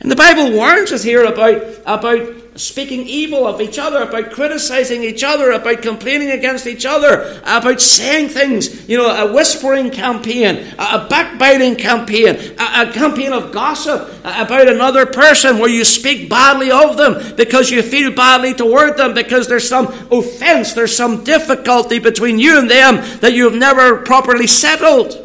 And 0.00 0.10
the 0.10 0.16
Bible 0.16 0.52
warns 0.52 0.92
us 0.92 1.02
here 1.02 1.24
about, 1.24 1.62
about 1.86 2.45
speaking 2.56 3.06
evil 3.06 3.46
of 3.46 3.60
each 3.60 3.78
other, 3.78 4.02
about 4.02 4.32
criticizing 4.32 5.02
each 5.02 5.22
other, 5.22 5.50
about 5.52 5.82
complaining 5.82 6.30
against 6.30 6.66
each 6.66 6.86
other, 6.86 7.40
about 7.44 7.80
saying 7.80 8.28
things, 8.28 8.88
you 8.88 8.96
know, 8.96 9.08
a 9.08 9.32
whispering 9.32 9.90
campaign, 9.90 10.66
a 10.78 11.06
backbiting 11.08 11.76
campaign, 11.76 12.36
a, 12.58 12.90
campaign 12.92 13.32
of 13.32 13.52
gossip 13.52 14.08
about 14.24 14.68
another 14.68 15.06
person 15.06 15.58
where 15.58 15.68
you 15.68 15.84
speak 15.84 16.28
badly 16.28 16.70
of 16.70 16.96
them 16.96 17.36
because 17.36 17.70
you 17.70 17.82
feel 17.82 18.12
badly 18.12 18.54
toward 18.54 18.96
them 18.96 19.14
because 19.14 19.48
there's 19.48 19.68
some 19.68 19.86
offense, 20.10 20.72
there's 20.72 20.96
some 20.96 21.24
difficulty 21.24 21.98
between 21.98 22.38
you 22.38 22.58
and 22.58 22.70
them 22.70 22.96
that 23.20 23.34
you've 23.34 23.54
never 23.54 23.98
properly 23.98 24.46
settled. 24.46 25.22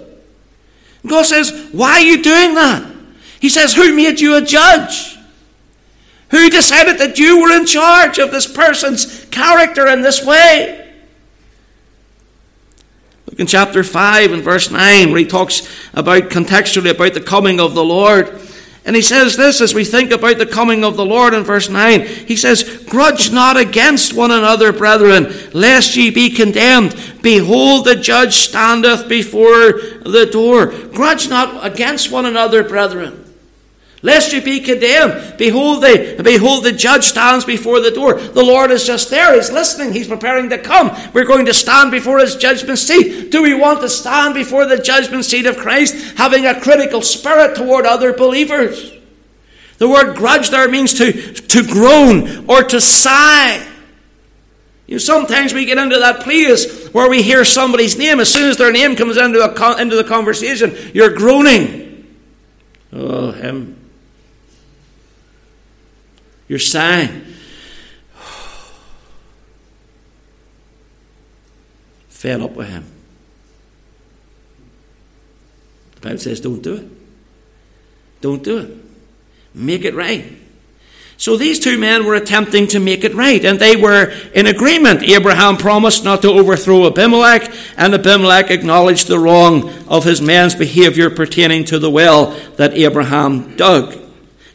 God 1.06 1.24
says, 1.24 1.70
Why 1.72 1.94
are 1.94 2.02
you 2.02 2.22
doing 2.22 2.56
that? 2.56 2.92
He 3.40 3.50
says, 3.50 3.74
Who 3.74 3.96
made 3.96 4.20
you 4.20 4.36
a 4.36 4.42
judge? 4.42 5.11
Who 6.32 6.50
decided 6.50 6.98
that 7.00 7.20
you 7.20 7.42
were 7.42 7.52
in 7.52 7.66
charge 7.66 8.18
of 8.18 8.32
this 8.32 8.48
person's 8.48 9.26
character 9.26 9.86
in 9.88 10.02
this 10.02 10.26
way? 10.26 10.94
Look 13.28 13.40
in 13.40 13.48
chapter 13.48 13.84
5 13.84 14.32
and 14.32 14.42
verse 14.42 14.72
9, 14.72 15.12
where 15.12 15.20
he 15.20 15.26
talks 15.26 15.68
about 15.94 16.24
contextually 16.24 16.92
about 16.92 17.14
the 17.14 17.22
coming 17.22 17.60
of 17.60 17.76
the 17.76 17.84
Lord. 17.84 18.42
And 18.86 18.96
he 18.96 19.02
says 19.02 19.36
this 19.36 19.60
as 19.60 19.74
we 19.74 19.84
think 19.84 20.12
about 20.12 20.38
the 20.38 20.46
coming 20.46 20.86
of 20.86 20.96
the 20.96 21.06
Lord 21.06 21.34
in 21.34 21.44
verse 21.44 21.70
9. 21.70 22.02
He 22.02 22.38
says, 22.38 22.64
Grudge 22.90 23.32
not 23.32 23.58
against 23.58 24.14
one 24.14 24.32
another, 24.32 24.72
brethren, 24.72 25.34
lest 25.54 25.98
ye 25.98 26.12
be 26.12 26.30
condemned. 26.30 26.96
Behold, 27.22 27.86
the 27.86 27.98
judge 27.98 28.36
standeth 28.36 29.08
before 29.10 29.74
the 30.04 30.30
door. 30.32 30.68
Grudge 30.68 31.30
not 31.30 31.66
against 31.66 32.10
one 32.10 32.26
another, 32.26 32.64
brethren 32.64 33.31
lest 34.02 34.34
you 34.34 34.42
be 34.42 34.60
condemned. 34.60 35.38
Behold, 35.38 35.84
the, 35.84 36.22
behold, 36.24 36.64
the 36.64 36.72
judge 36.72 37.04
stands 37.04 37.46
before 37.46 37.80
the 37.80 37.92
door. 37.92 38.16
The 38.16 38.44
Lord 38.44 38.72
is 38.72 38.86
just 38.86 39.10
there. 39.10 39.36
He's 39.36 39.52
listening. 39.52 39.94
He's 39.94 40.08
preparing 40.08 40.50
to 40.50 40.58
come. 40.58 40.92
We're 41.14 41.26
going 41.26 41.46
to 41.46 41.54
stand 41.54 41.92
before 41.92 42.20
his 42.20 42.36
judgment 42.36 42.80
seat. 42.80 43.32
Do 43.32 43.44
we 43.44 43.54
want 43.54 43.82
to 43.82 43.90
stand 43.90 44.34
before 44.34 44.66
the 44.66 44.78
judgment 44.78 45.26
seat 45.26 45.46
of 45.46 45.58
Christ, 45.58 46.18
having 46.18 46.46
a 46.46 46.60
critical 46.60 47.02
spirit 47.02 47.56
toward 47.56 47.86
other 47.86 48.14
believers? 48.14 48.92
The 49.78 49.90
word 49.90 50.16
grudge 50.16 50.50
there 50.50 50.70
means 50.70 50.94
to, 50.96 51.12
to 51.34 51.64
groan 51.64 52.50
or 52.50 52.64
to 52.64 52.80
sigh. 52.80 53.68
You 54.88 54.96
know, 54.96 55.00
sometimes 55.00 55.54
we 55.54 55.66
get 55.66 55.78
into 55.78 55.98
that 56.00 56.22
place 56.22 56.90
where 56.90 57.10
we 57.10 57.22
hear 57.22 57.46
somebody's 57.46 57.98
name. 57.98 58.20
As 58.20 58.32
soon 58.32 58.50
as 58.50 58.58
their 58.58 58.72
name 58.72 58.96
comes 58.96 59.18
into, 59.18 59.40
a, 59.40 59.82
into 59.82 59.96
the 59.96 60.04
conversation, 60.04 60.76
you're 60.94 61.16
groaning. 61.16 62.16
Oh, 62.94 63.32
him. 63.32 63.81
You're 66.52 66.60
sighing. 66.60 67.24
Fell 72.10 72.44
up 72.44 72.52
with 72.52 72.68
him. 72.68 72.84
The 75.96 76.02
Bible 76.02 76.18
says, 76.18 76.42
don't 76.42 76.62
do 76.62 76.76
it. 76.76 76.90
Don't 78.20 78.44
do 78.44 78.58
it. 78.58 78.70
Make 79.54 79.86
it 79.86 79.96
right. 79.96 80.26
So 81.16 81.38
these 81.38 81.58
two 81.58 81.78
men 81.78 82.06
were 82.06 82.16
attempting 82.16 82.68
to 82.68 82.82
make 82.82 83.06
it 83.06 83.14
right, 83.14 83.46
and 83.46 83.58
they 83.58 83.78
were 83.78 84.12
in 84.34 84.46
agreement. 84.46 85.04
Abraham 85.04 85.56
promised 85.56 86.04
not 86.04 86.22
to 86.24 86.32
overthrow 86.32 86.86
Abimelech, 86.86 87.50
and 87.78 87.94
Abimelech 87.94 88.52
acknowledged 88.52 89.08
the 89.08 89.20
wrong 89.20 89.70
of 89.88 90.04
his 90.04 90.22
men's 90.22 90.56
behavior 90.56 91.10
pertaining 91.10 91.64
to 91.64 91.80
the 91.80 91.90
well 91.90 92.32
that 92.58 92.74
Abraham 92.74 93.56
dug. 93.56 94.11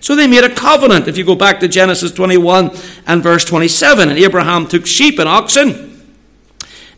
So 0.07 0.15
they 0.15 0.29
made 0.29 0.45
a 0.45 0.55
covenant. 0.55 1.09
If 1.09 1.19
you 1.19 1.25
go 1.25 1.35
back 1.35 1.59
to 1.59 1.67
Genesis 1.67 2.13
21 2.13 2.71
and 3.09 3.25
verse 3.25 3.45
27, 3.45 4.09
and 4.09 4.17
Abraham 4.17 4.69
took 4.69 4.87
sheep 4.87 5.19
and 5.19 5.29
oxen 5.29 6.01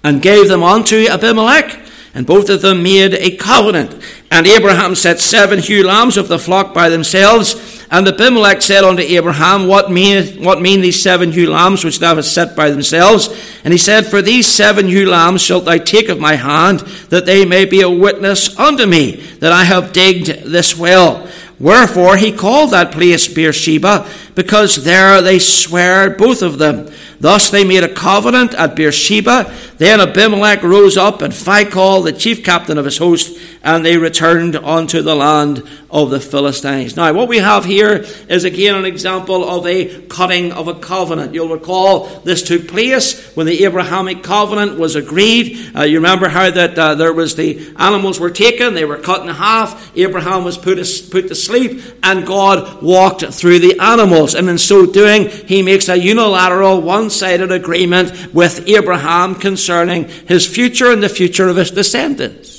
and 0.05 0.21
gave 0.21 0.49
them 0.49 0.63
unto 0.63 1.07
Abimelech, 1.09 1.87
and 2.13 2.27
both 2.27 2.51
of 2.51 2.61
them 2.61 2.83
made 2.83 3.15
a 3.15 3.35
covenant. 3.35 3.97
And 4.31 4.47
Abraham 4.47 4.95
set 4.95 5.21
seven 5.21 5.61
ewe 5.63 5.85
lambs 5.85 6.19
of 6.19 6.29
the 6.29 6.39
flock 6.39 6.75
by 6.75 6.91
themselves. 6.91 7.83
And 7.91 8.07
Abimelech 8.07 8.61
said 8.61 8.85
unto 8.85 9.03
Abraham, 9.03 9.67
What 9.67 9.91
mean, 9.91 10.45
what 10.45 10.61
mean 10.61 10.83
these 10.83 11.01
seven 11.01 11.33
ewe 11.33 11.49
lambs 11.49 11.85
which 11.85 12.01
thou 12.01 12.15
hast 12.17 12.35
set 12.35 12.55
by 12.55 12.69
themselves? 12.69 13.29
And 13.65 13.73
he 13.73 13.79
said, 13.79 14.05
For 14.05 14.21
these 14.21 14.47
seven 14.47 14.87
ewe 14.87 15.07
lambs 15.07 15.41
shalt 15.41 15.65
thou 15.65 15.79
take 15.79 16.11
of 16.11 16.21
my 16.21 16.35
hand, 16.35 16.81
that 17.09 17.25
they 17.25 17.47
may 17.47 17.65
be 17.65 17.81
a 17.81 17.89
witness 17.89 18.59
unto 18.59 18.85
me, 18.85 19.13
that 19.41 19.53
I 19.53 19.65
have 19.65 19.95
digged 19.95 20.27
this 20.45 20.77
well. 20.77 21.27
Wherefore 21.61 22.17
he 22.17 22.31
called 22.31 22.71
that 22.71 22.93
place 22.93 23.27
Beersheba, 23.27 24.09
because 24.35 24.85
there 24.85 25.21
they 25.21 25.39
sware 25.39 26.11
both 26.11 26.43
of 26.43 26.59
them. 26.59 26.89
Thus 27.21 27.51
they 27.51 27.65
made 27.65 27.83
a 27.83 27.93
covenant 27.93 28.55
at 28.55 28.77
Beersheba. 28.77 29.53
Then 29.79 30.01
Abimelech 30.01 30.65
rose 30.65 30.97
up 30.97 31.23
and 31.23 31.33
Phicol, 31.33 32.03
the 32.03 32.13
chief 32.13 32.45
captain 32.45 32.79
of 32.79 32.85
his 32.85 32.99
host, 32.99 33.39
and 33.63 33.85
they 33.85 33.97
returned 33.97 34.57
unto 34.57 35.03
the 35.03 35.15
land 35.15 35.63
of 35.89 36.11
the 36.11 36.19
Philistines. 36.19 36.97
Now, 36.97 37.13
what 37.13 37.29
we 37.29 37.39
have 37.39 37.65
here 37.65 38.05
is 38.29 38.45
again 38.45 38.75
an 38.75 38.85
example 38.85 39.49
of 39.49 39.67
a 39.67 40.03
cutting 40.09 40.51
of 40.53 40.67
a 40.67 40.75
covenant. 40.75 41.33
You'll 41.33 41.49
recall 41.49 42.07
this 42.25 42.43
took 42.43 42.67
place 42.67 43.35
when 43.37 43.47
the 43.47 43.65
Abrahamic 43.65 44.25
covenant 44.25 44.79
was 44.81 44.97
agreed. 44.97 45.71
Uh, 45.77 45.83
you 45.85 45.99
remember 45.99 46.29
how 46.29 46.51
that 46.51 46.77
uh, 46.77 46.97
there 46.97 47.13
was 47.13 47.37
the 47.37 47.73
animals 47.77 48.19
were 48.19 48.31
taken, 48.31 48.75
they 48.75 48.85
were 48.85 48.99
cut 48.99 49.23
in 49.23 49.29
half. 49.29 49.97
Abraham 49.97 50.43
was 50.45 50.59
put, 50.59 50.79
put 51.11 51.29
to 51.29 51.35
sleep, 51.37 51.81
and 52.03 52.27
God 52.27 52.83
walked 52.83 53.25
through 53.25 53.61
the 53.61 53.79
animals. 53.79 54.35
And 54.35 54.49
in 54.49 54.59
so 54.59 54.87
doing, 54.87 55.29
he 55.29 55.63
makes 55.63 55.89
a 55.89 55.97
unilateral, 55.97 56.83
one 56.83 57.11
sided 57.11 57.53
agreement 57.53 58.35
with 58.35 58.69
Abraham 58.69 59.37
concerning 59.37 59.68
his 60.27 60.47
future 60.47 60.91
and 60.91 61.03
the 61.03 61.09
future 61.09 61.49
of 61.49 61.57
his 61.57 61.71
descendants. 61.71 62.58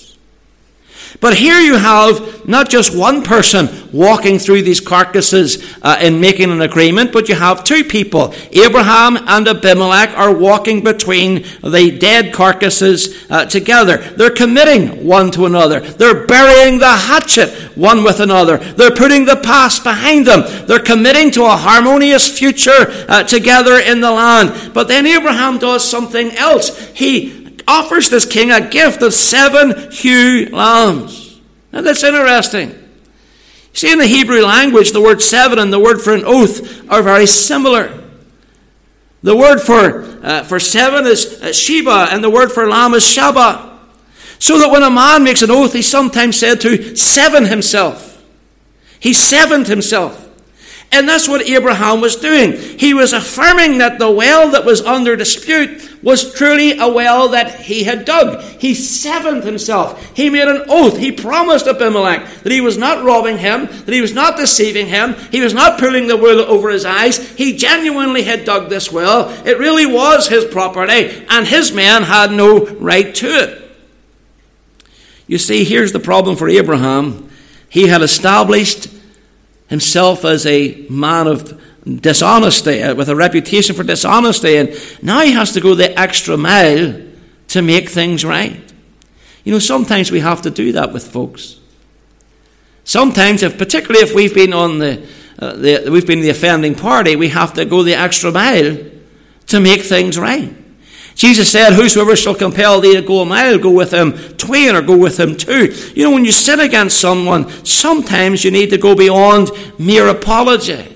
But 1.21 1.35
here 1.35 1.59
you 1.59 1.75
have 1.75 2.47
not 2.47 2.69
just 2.69 2.95
one 2.95 3.23
person 3.23 3.67
walking 3.91 4.39
through 4.39 4.61
these 4.61 4.79
carcasses 4.79 5.75
uh, 5.81 5.97
and 5.99 6.21
making 6.21 6.49
an 6.49 6.61
agreement, 6.61 7.11
but 7.11 7.27
you 7.27 7.35
have 7.35 7.65
two 7.65 7.83
people. 7.83 8.33
Abraham 8.53 9.17
and 9.17 9.47
Abimelech 9.47 10.17
are 10.17 10.33
walking 10.33 10.81
between 10.81 11.43
the 11.61 11.97
dead 11.99 12.33
carcasses 12.33 13.25
uh, 13.29 13.45
together. 13.45 13.97
They're 13.97 14.29
committing 14.29 15.05
one 15.05 15.29
to 15.31 15.45
another. 15.45 15.81
They're 15.81 16.25
burying 16.25 16.79
the 16.79 16.95
hatchet 16.95 17.49
one 17.75 18.03
with 18.03 18.21
another. 18.21 18.57
They're 18.57 18.95
putting 18.95 19.25
the 19.25 19.37
past 19.37 19.83
behind 19.83 20.25
them. 20.25 20.43
They're 20.67 20.79
committing 20.79 21.31
to 21.31 21.43
a 21.45 21.57
harmonious 21.57 22.37
future 22.37 22.87
uh, 23.09 23.23
together 23.23 23.77
in 23.77 23.99
the 23.99 24.11
land. 24.11 24.73
But 24.73 24.87
then 24.87 25.05
Abraham 25.05 25.57
does 25.57 25.89
something 25.89 26.31
else. 26.31 26.77
He 26.89 27.48
offers 27.69 28.09
this 28.09 28.25
king 28.25 28.51
a 28.51 28.67
gift 28.67 29.03
of 29.03 29.13
seven 29.13 29.89
ewe 29.91 30.49
lambs. 30.51 31.39
Now 31.71 31.81
that's 31.81 32.03
interesting. 32.03 32.75
See, 33.73 33.91
in 33.91 33.99
the 33.99 34.07
Hebrew 34.07 34.41
language, 34.41 34.91
the 34.91 35.01
word 35.01 35.21
seven 35.21 35.59
and 35.59 35.71
the 35.71 35.79
word 35.79 36.01
for 36.01 36.13
an 36.13 36.23
oath 36.25 36.89
are 36.89 37.03
very 37.03 37.27
similar. 37.27 37.95
The 39.21 39.35
word 39.35 39.59
for, 39.59 40.03
uh, 40.25 40.43
for 40.43 40.59
seven 40.59 41.05
is 41.05 41.41
uh, 41.41 41.53
Sheba, 41.53 42.07
and 42.11 42.23
the 42.23 42.29
word 42.29 42.51
for 42.51 42.67
lamb 42.67 42.93
is 42.93 43.03
Shaba. 43.03 43.77
So 44.39 44.57
that 44.59 44.71
when 44.71 44.83
a 44.83 44.89
man 44.89 45.23
makes 45.23 45.41
an 45.41 45.51
oath, 45.51 45.73
he's 45.73 45.87
sometimes 45.87 46.37
said 46.39 46.61
to 46.61 46.95
seven 46.95 47.45
himself. 47.45 48.23
He 48.99 49.13
sevened 49.13 49.67
himself. 49.67 50.28
And 50.91 51.07
that's 51.07 51.27
what 51.27 51.47
Abraham 51.47 52.01
was 52.01 52.15
doing. 52.15 52.53
He 52.53 52.95
was 52.95 53.13
affirming 53.13 53.77
that 53.77 53.99
the 53.99 54.09
well 54.09 54.51
that 54.51 54.65
was 54.65 54.81
under 54.81 55.15
dispute 55.15 55.87
was 56.01 56.33
truly 56.33 56.79
a 56.79 56.87
well 56.87 57.29
that 57.29 57.61
he 57.61 57.83
had 57.83 58.05
dug. 58.05 58.41
He 58.41 58.73
sevened 58.73 59.43
himself. 59.43 60.15
He 60.15 60.29
made 60.29 60.47
an 60.47 60.63
oath. 60.67 60.97
He 60.97 61.11
promised 61.11 61.67
Abimelech 61.67 62.25
that 62.41 62.51
he 62.51 62.61
was 62.61 62.77
not 62.77 63.03
robbing 63.03 63.37
him, 63.37 63.67
that 63.67 63.93
he 63.93 64.01
was 64.01 64.13
not 64.13 64.37
deceiving 64.37 64.87
him, 64.87 65.13
he 65.31 65.41
was 65.41 65.53
not 65.53 65.79
pulling 65.79 66.07
the 66.07 66.17
wool 66.17 66.39
over 66.41 66.69
his 66.69 66.85
eyes. 66.85 67.17
He 67.33 67.55
genuinely 67.55 68.23
had 68.23 68.45
dug 68.45 68.69
this 68.69 68.91
well. 68.91 69.29
It 69.45 69.59
really 69.59 69.85
was 69.85 70.27
his 70.27 70.45
property, 70.45 71.25
and 71.29 71.45
his 71.45 71.71
men 71.71 72.03
had 72.03 72.31
no 72.31 72.65
right 72.65 73.13
to 73.15 73.27
it. 73.27 73.71
You 75.27 75.37
see, 75.37 75.63
here's 75.63 75.91
the 75.91 75.99
problem 75.99 76.35
for 76.35 76.49
Abraham. 76.49 77.29
He 77.69 77.87
had 77.87 78.01
established 78.01 78.87
himself 79.69 80.25
as 80.25 80.45
a 80.45 80.85
man 80.89 81.27
of 81.27 81.61
dishonesty, 82.01 82.81
uh, 82.81 82.95
with 82.95 83.09
a 83.09 83.15
reputation 83.15 83.75
for 83.75 83.83
dishonesty, 83.83 84.57
and 84.57 84.69
now 85.01 85.21
he 85.21 85.31
has 85.31 85.53
to 85.53 85.61
go 85.61 85.75
the 85.75 85.97
extra 85.97 86.35
mile 86.35 87.01
to 87.47 87.61
make 87.61 87.89
things 87.89 88.25
right. 88.25 88.59
You 89.43 89.53
know, 89.53 89.59
sometimes 89.59 90.11
we 90.11 90.19
have 90.19 90.41
to 90.43 90.49
do 90.49 90.71
that 90.73 90.91
with 90.91 91.07
folks. 91.07 91.59
Sometimes, 92.83 93.43
if 93.43 93.57
particularly 93.57 94.03
if 94.03 94.15
we've 94.15 94.33
been 94.33 94.53
on 94.53 94.79
the, 94.79 95.07
uh, 95.37 95.53
the 95.53 95.89
we've 95.91 96.07
been 96.07 96.21
the 96.21 96.29
offending 96.29 96.75
party, 96.75 97.15
we 97.15 97.29
have 97.29 97.53
to 97.53 97.65
go 97.65 97.83
the 97.83 97.93
extra 97.93 98.31
mile 98.31 98.77
to 99.47 99.59
make 99.59 99.81
things 99.81 100.17
right. 100.17 100.53
Jesus 101.19 101.51
said, 101.51 101.73
Whosoever 101.73 102.15
shall 102.15 102.33
compel 102.33 102.79
thee 102.79 102.95
to 102.95 103.01
go 103.01 103.19
a 103.19 103.25
mile, 103.25 103.57
go 103.57 103.71
with 103.71 103.93
him 103.93 104.13
twain 104.37 104.73
or 104.73 104.81
go 104.81 104.95
with 104.95 105.19
him 105.19 105.35
two. 105.35 105.65
You 105.93 106.05
know, 106.05 106.11
when 106.11 106.23
you 106.23 106.31
sin 106.31 106.61
against 106.61 106.97
someone, 106.97 107.49
sometimes 107.65 108.45
you 108.45 108.51
need 108.51 108.69
to 108.69 108.77
go 108.77 108.95
beyond 108.95 109.51
mere 109.77 110.07
apology. 110.07 110.95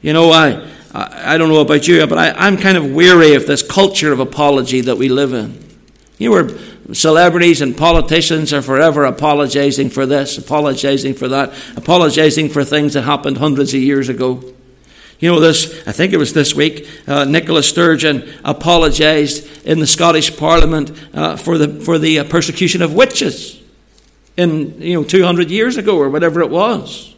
You 0.00 0.14
know, 0.14 0.30
I, 0.30 0.66
I, 0.94 1.36
don't 1.36 1.50
know 1.50 1.60
about 1.60 1.86
you, 1.86 2.06
but 2.06 2.16
I, 2.16 2.30
I'm 2.30 2.56
kind 2.56 2.78
of 2.78 2.90
weary 2.90 3.34
of 3.34 3.46
this 3.46 3.62
culture 3.62 4.10
of 4.10 4.20
apology 4.20 4.80
that 4.80 4.96
we 4.96 5.10
live 5.10 5.34
in. 5.34 5.62
You 6.16 6.30
know, 6.30 6.42
where 6.42 6.94
celebrities 6.94 7.60
and 7.60 7.76
politicians 7.76 8.54
are 8.54 8.62
forever 8.62 9.04
apologizing 9.04 9.90
for 9.90 10.06
this, 10.06 10.38
apologizing 10.38 11.12
for 11.12 11.28
that, 11.28 11.52
apologizing 11.76 12.48
for 12.48 12.64
things 12.64 12.94
that 12.94 13.02
happened 13.02 13.36
hundreds 13.36 13.74
of 13.74 13.82
years 13.82 14.08
ago. 14.08 14.51
You 15.22 15.30
know, 15.30 15.38
this, 15.38 15.86
I 15.86 15.92
think 15.92 16.12
it 16.12 16.16
was 16.16 16.32
this 16.32 16.52
week, 16.52 16.88
uh, 17.06 17.60
Sturgeon 17.62 18.28
apologized 18.44 19.64
in 19.64 19.78
the 19.78 19.86
Scottish 19.86 20.36
Parliament 20.36 20.90
uh, 21.14 21.36
for 21.36 21.58
the, 21.58 21.80
for 21.80 21.96
the 21.96 22.18
uh, 22.18 22.24
persecution 22.24 22.82
of 22.82 22.92
witches 22.92 23.62
in, 24.36 24.82
you 24.82 24.94
know, 24.94 25.04
200 25.04 25.48
years 25.48 25.76
ago 25.76 25.96
or 25.96 26.10
whatever 26.10 26.40
it 26.40 26.50
was. 26.50 27.14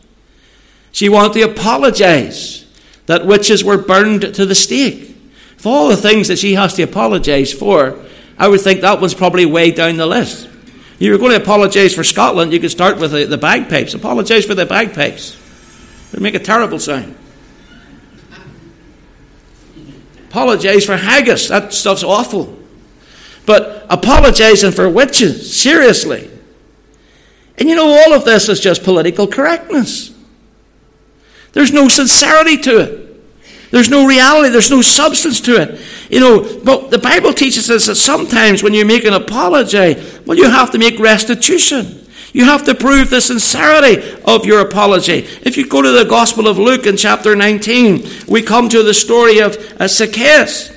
She 0.92 1.08
wanted 1.08 1.32
to 1.32 1.50
apologize 1.50 2.66
that 3.06 3.24
witches 3.24 3.64
were 3.64 3.78
burned 3.78 4.34
to 4.34 4.44
the 4.44 4.54
stake. 4.54 5.16
For 5.56 5.70
all 5.70 5.88
the 5.88 5.96
things 5.96 6.28
that 6.28 6.38
she 6.38 6.56
has 6.56 6.74
to 6.74 6.82
apologize 6.82 7.54
for, 7.54 7.98
I 8.36 8.48
would 8.48 8.60
think 8.60 8.82
that 8.82 9.00
one's 9.00 9.14
probably 9.14 9.46
way 9.46 9.70
down 9.70 9.96
the 9.96 10.06
list. 10.06 10.46
You 10.98 11.10
were 11.10 11.18
going 11.18 11.30
to 11.30 11.42
apologize 11.42 11.94
for 11.94 12.04
Scotland, 12.04 12.52
you 12.52 12.60
could 12.60 12.70
start 12.70 12.98
with 12.98 13.12
the, 13.12 13.24
the 13.24 13.38
bagpipes. 13.38 13.94
Apologize 13.94 14.44
for 14.44 14.54
the 14.54 14.66
bagpipes. 14.66 15.40
They 16.12 16.20
make 16.20 16.34
a 16.34 16.38
terrible 16.38 16.78
sound. 16.78 17.16
Apologize 20.34 20.84
for 20.84 20.96
haggis. 20.96 21.46
That 21.46 21.72
stuff's 21.72 22.02
awful. 22.02 22.58
But 23.46 23.86
apologizing 23.88 24.72
for 24.72 24.90
witches, 24.90 25.56
seriously. 25.56 26.28
And 27.56 27.68
you 27.68 27.76
know, 27.76 27.86
all 27.86 28.12
of 28.12 28.24
this 28.24 28.48
is 28.48 28.58
just 28.58 28.82
political 28.82 29.28
correctness. 29.28 30.12
There's 31.52 31.72
no 31.72 31.86
sincerity 31.86 32.56
to 32.62 32.80
it. 32.80 33.70
There's 33.70 33.88
no 33.88 34.08
reality, 34.08 34.48
there's 34.48 34.72
no 34.72 34.82
substance 34.82 35.40
to 35.42 35.62
it. 35.62 35.80
You 36.10 36.18
know, 36.18 36.60
but 36.64 36.90
the 36.90 36.98
Bible 36.98 37.32
teaches 37.32 37.70
us 37.70 37.86
that 37.86 37.94
sometimes 37.94 38.60
when 38.60 38.74
you 38.74 38.84
make 38.84 39.04
an 39.04 39.14
apology, 39.14 40.02
well, 40.26 40.36
you 40.36 40.50
have 40.50 40.72
to 40.72 40.78
make 40.78 40.98
restitution. 40.98 42.03
You 42.34 42.44
have 42.46 42.64
to 42.64 42.74
prove 42.74 43.10
the 43.10 43.20
sincerity 43.20 44.20
of 44.24 44.44
your 44.44 44.60
apology. 44.60 45.18
If 45.42 45.56
you 45.56 45.68
go 45.68 45.80
to 45.80 45.92
the 45.92 46.04
Gospel 46.04 46.48
of 46.48 46.58
Luke 46.58 46.84
in 46.84 46.96
chapter 46.96 47.36
19, 47.36 48.26
we 48.26 48.42
come 48.42 48.68
to 48.70 48.82
the 48.82 48.92
story 48.92 49.38
of 49.38 49.56
uh, 49.80 49.86
Zacchaeus. 49.86 50.72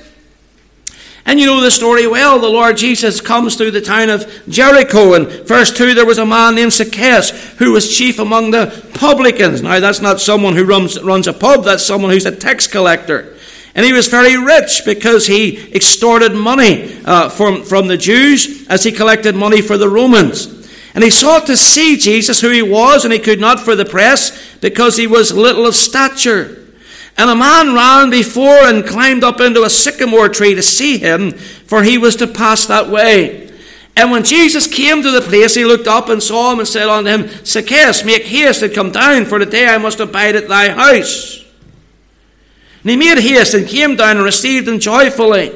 And 1.26 1.40
you 1.40 1.46
know 1.46 1.60
the 1.60 1.72
story 1.72 2.06
well. 2.06 2.38
The 2.38 2.48
Lord 2.48 2.76
Jesus 2.76 3.20
comes 3.20 3.56
through 3.56 3.72
the 3.72 3.80
town 3.80 4.08
of 4.08 4.24
Jericho. 4.48 5.14
And 5.14 5.26
verse 5.48 5.72
2, 5.76 5.94
there 5.94 6.06
was 6.06 6.18
a 6.18 6.24
man 6.24 6.54
named 6.54 6.72
Zacchaeus 6.72 7.30
who 7.56 7.72
was 7.72 7.94
chief 7.94 8.20
among 8.20 8.52
the 8.52 8.88
publicans. 8.94 9.60
Now, 9.60 9.80
that's 9.80 10.00
not 10.00 10.20
someone 10.20 10.54
who 10.54 10.64
runs, 10.64 11.02
runs 11.02 11.26
a 11.26 11.32
pub, 11.32 11.64
that's 11.64 11.84
someone 11.84 12.12
who's 12.12 12.24
a 12.24 12.34
tax 12.34 12.68
collector. 12.68 13.36
And 13.74 13.84
he 13.84 13.92
was 13.92 14.06
very 14.06 14.36
rich 14.36 14.82
because 14.84 15.26
he 15.26 15.72
extorted 15.74 16.34
money 16.34 17.02
uh, 17.04 17.28
from, 17.30 17.64
from 17.64 17.88
the 17.88 17.96
Jews 17.96 18.64
as 18.68 18.84
he 18.84 18.92
collected 18.92 19.34
money 19.34 19.60
for 19.60 19.76
the 19.76 19.88
Romans. 19.88 20.57
And 20.98 21.04
he 21.04 21.10
sought 21.10 21.46
to 21.46 21.56
see 21.56 21.96
Jesus, 21.96 22.40
who 22.40 22.50
he 22.50 22.60
was, 22.60 23.04
and 23.04 23.12
he 23.12 23.20
could 23.20 23.38
not 23.38 23.60
for 23.60 23.76
the 23.76 23.84
press 23.84 24.56
because 24.56 24.96
he 24.96 25.06
was 25.06 25.32
little 25.32 25.64
of 25.64 25.76
stature. 25.76 26.66
And 27.16 27.30
a 27.30 27.36
man 27.36 27.72
ran 27.72 28.10
before 28.10 28.64
and 28.64 28.84
climbed 28.84 29.22
up 29.22 29.38
into 29.38 29.62
a 29.62 29.70
sycamore 29.70 30.28
tree 30.28 30.56
to 30.56 30.60
see 30.60 30.98
him, 30.98 31.30
for 31.30 31.84
he 31.84 31.98
was 31.98 32.16
to 32.16 32.26
pass 32.26 32.66
that 32.66 32.88
way. 32.88 33.48
And 33.94 34.10
when 34.10 34.24
Jesus 34.24 34.66
came 34.66 35.00
to 35.02 35.12
the 35.12 35.20
place, 35.20 35.54
he 35.54 35.64
looked 35.64 35.86
up 35.86 36.08
and 36.08 36.20
saw 36.20 36.52
him 36.52 36.58
and 36.58 36.66
said 36.66 36.88
unto 36.88 37.10
him, 37.10 37.44
Zacchaeus, 37.46 38.04
make 38.04 38.24
haste 38.24 38.62
and 38.62 38.74
come 38.74 38.90
down, 38.90 39.24
for 39.24 39.38
today 39.38 39.68
I 39.68 39.78
must 39.78 40.00
abide 40.00 40.34
at 40.34 40.48
thy 40.48 40.70
house. 40.70 41.44
And 42.82 42.90
he 42.90 42.96
made 42.96 43.18
haste 43.18 43.54
and 43.54 43.68
came 43.68 43.94
down 43.94 44.16
and 44.16 44.24
received 44.24 44.66
him 44.66 44.80
joyfully. 44.80 45.50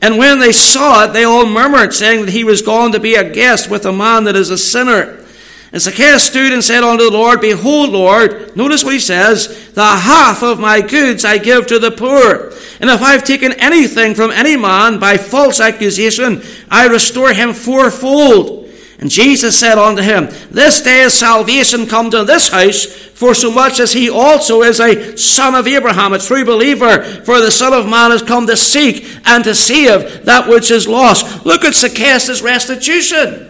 And 0.00 0.16
when 0.16 0.38
they 0.38 0.52
saw 0.52 1.04
it, 1.04 1.12
they 1.12 1.24
all 1.24 1.46
murmured, 1.46 1.92
saying 1.92 2.24
that 2.24 2.32
he 2.32 2.44
was 2.44 2.62
gone 2.62 2.92
to 2.92 3.00
be 3.00 3.14
a 3.14 3.28
guest 3.28 3.68
with 3.68 3.84
a 3.84 3.92
man 3.92 4.24
that 4.24 4.36
is 4.36 4.50
a 4.50 4.58
sinner. 4.58 5.24
And 5.72 5.82
Zacchaeus 5.82 6.24
stood 6.24 6.52
and 6.52 6.64
said 6.64 6.82
unto 6.82 7.04
the 7.04 7.10
Lord, 7.10 7.40
Behold, 7.40 7.90
Lord, 7.90 8.56
notice 8.56 8.84
what 8.84 8.94
he 8.94 9.00
says, 9.00 9.72
the 9.72 9.84
half 9.84 10.42
of 10.42 10.58
my 10.58 10.80
goods 10.80 11.24
I 11.24 11.36
give 11.36 11.66
to 11.66 11.78
the 11.78 11.90
poor. 11.90 12.52
And 12.80 12.88
if 12.88 13.02
I've 13.02 13.24
taken 13.24 13.52
anything 13.54 14.14
from 14.14 14.30
any 14.30 14.56
man 14.56 14.98
by 14.98 15.18
false 15.18 15.60
accusation, 15.60 16.42
I 16.70 16.86
restore 16.86 17.34
him 17.34 17.52
fourfold. 17.52 18.57
And 19.00 19.10
Jesus 19.10 19.58
said 19.58 19.78
unto 19.78 20.02
him, 20.02 20.28
This 20.50 20.80
day 20.80 21.02
is 21.02 21.14
salvation 21.14 21.86
come 21.86 22.10
to 22.10 22.24
this 22.24 22.48
house, 22.48 22.84
for 22.84 23.32
so 23.32 23.50
much 23.50 23.78
as 23.78 23.92
he 23.92 24.10
also 24.10 24.62
is 24.62 24.80
a 24.80 25.16
son 25.16 25.54
of 25.54 25.68
Abraham, 25.68 26.12
a 26.12 26.18
true 26.18 26.44
believer. 26.44 27.02
For 27.24 27.40
the 27.40 27.50
Son 27.52 27.72
of 27.72 27.88
Man 27.88 28.10
has 28.10 28.22
come 28.22 28.48
to 28.48 28.56
seek 28.56 29.08
and 29.24 29.44
to 29.44 29.54
save 29.54 30.24
that 30.24 30.48
which 30.48 30.72
is 30.72 30.88
lost. 30.88 31.46
Look 31.46 31.64
at 31.64 31.74
Zacchaeus' 31.74 32.42
restitution. 32.42 33.44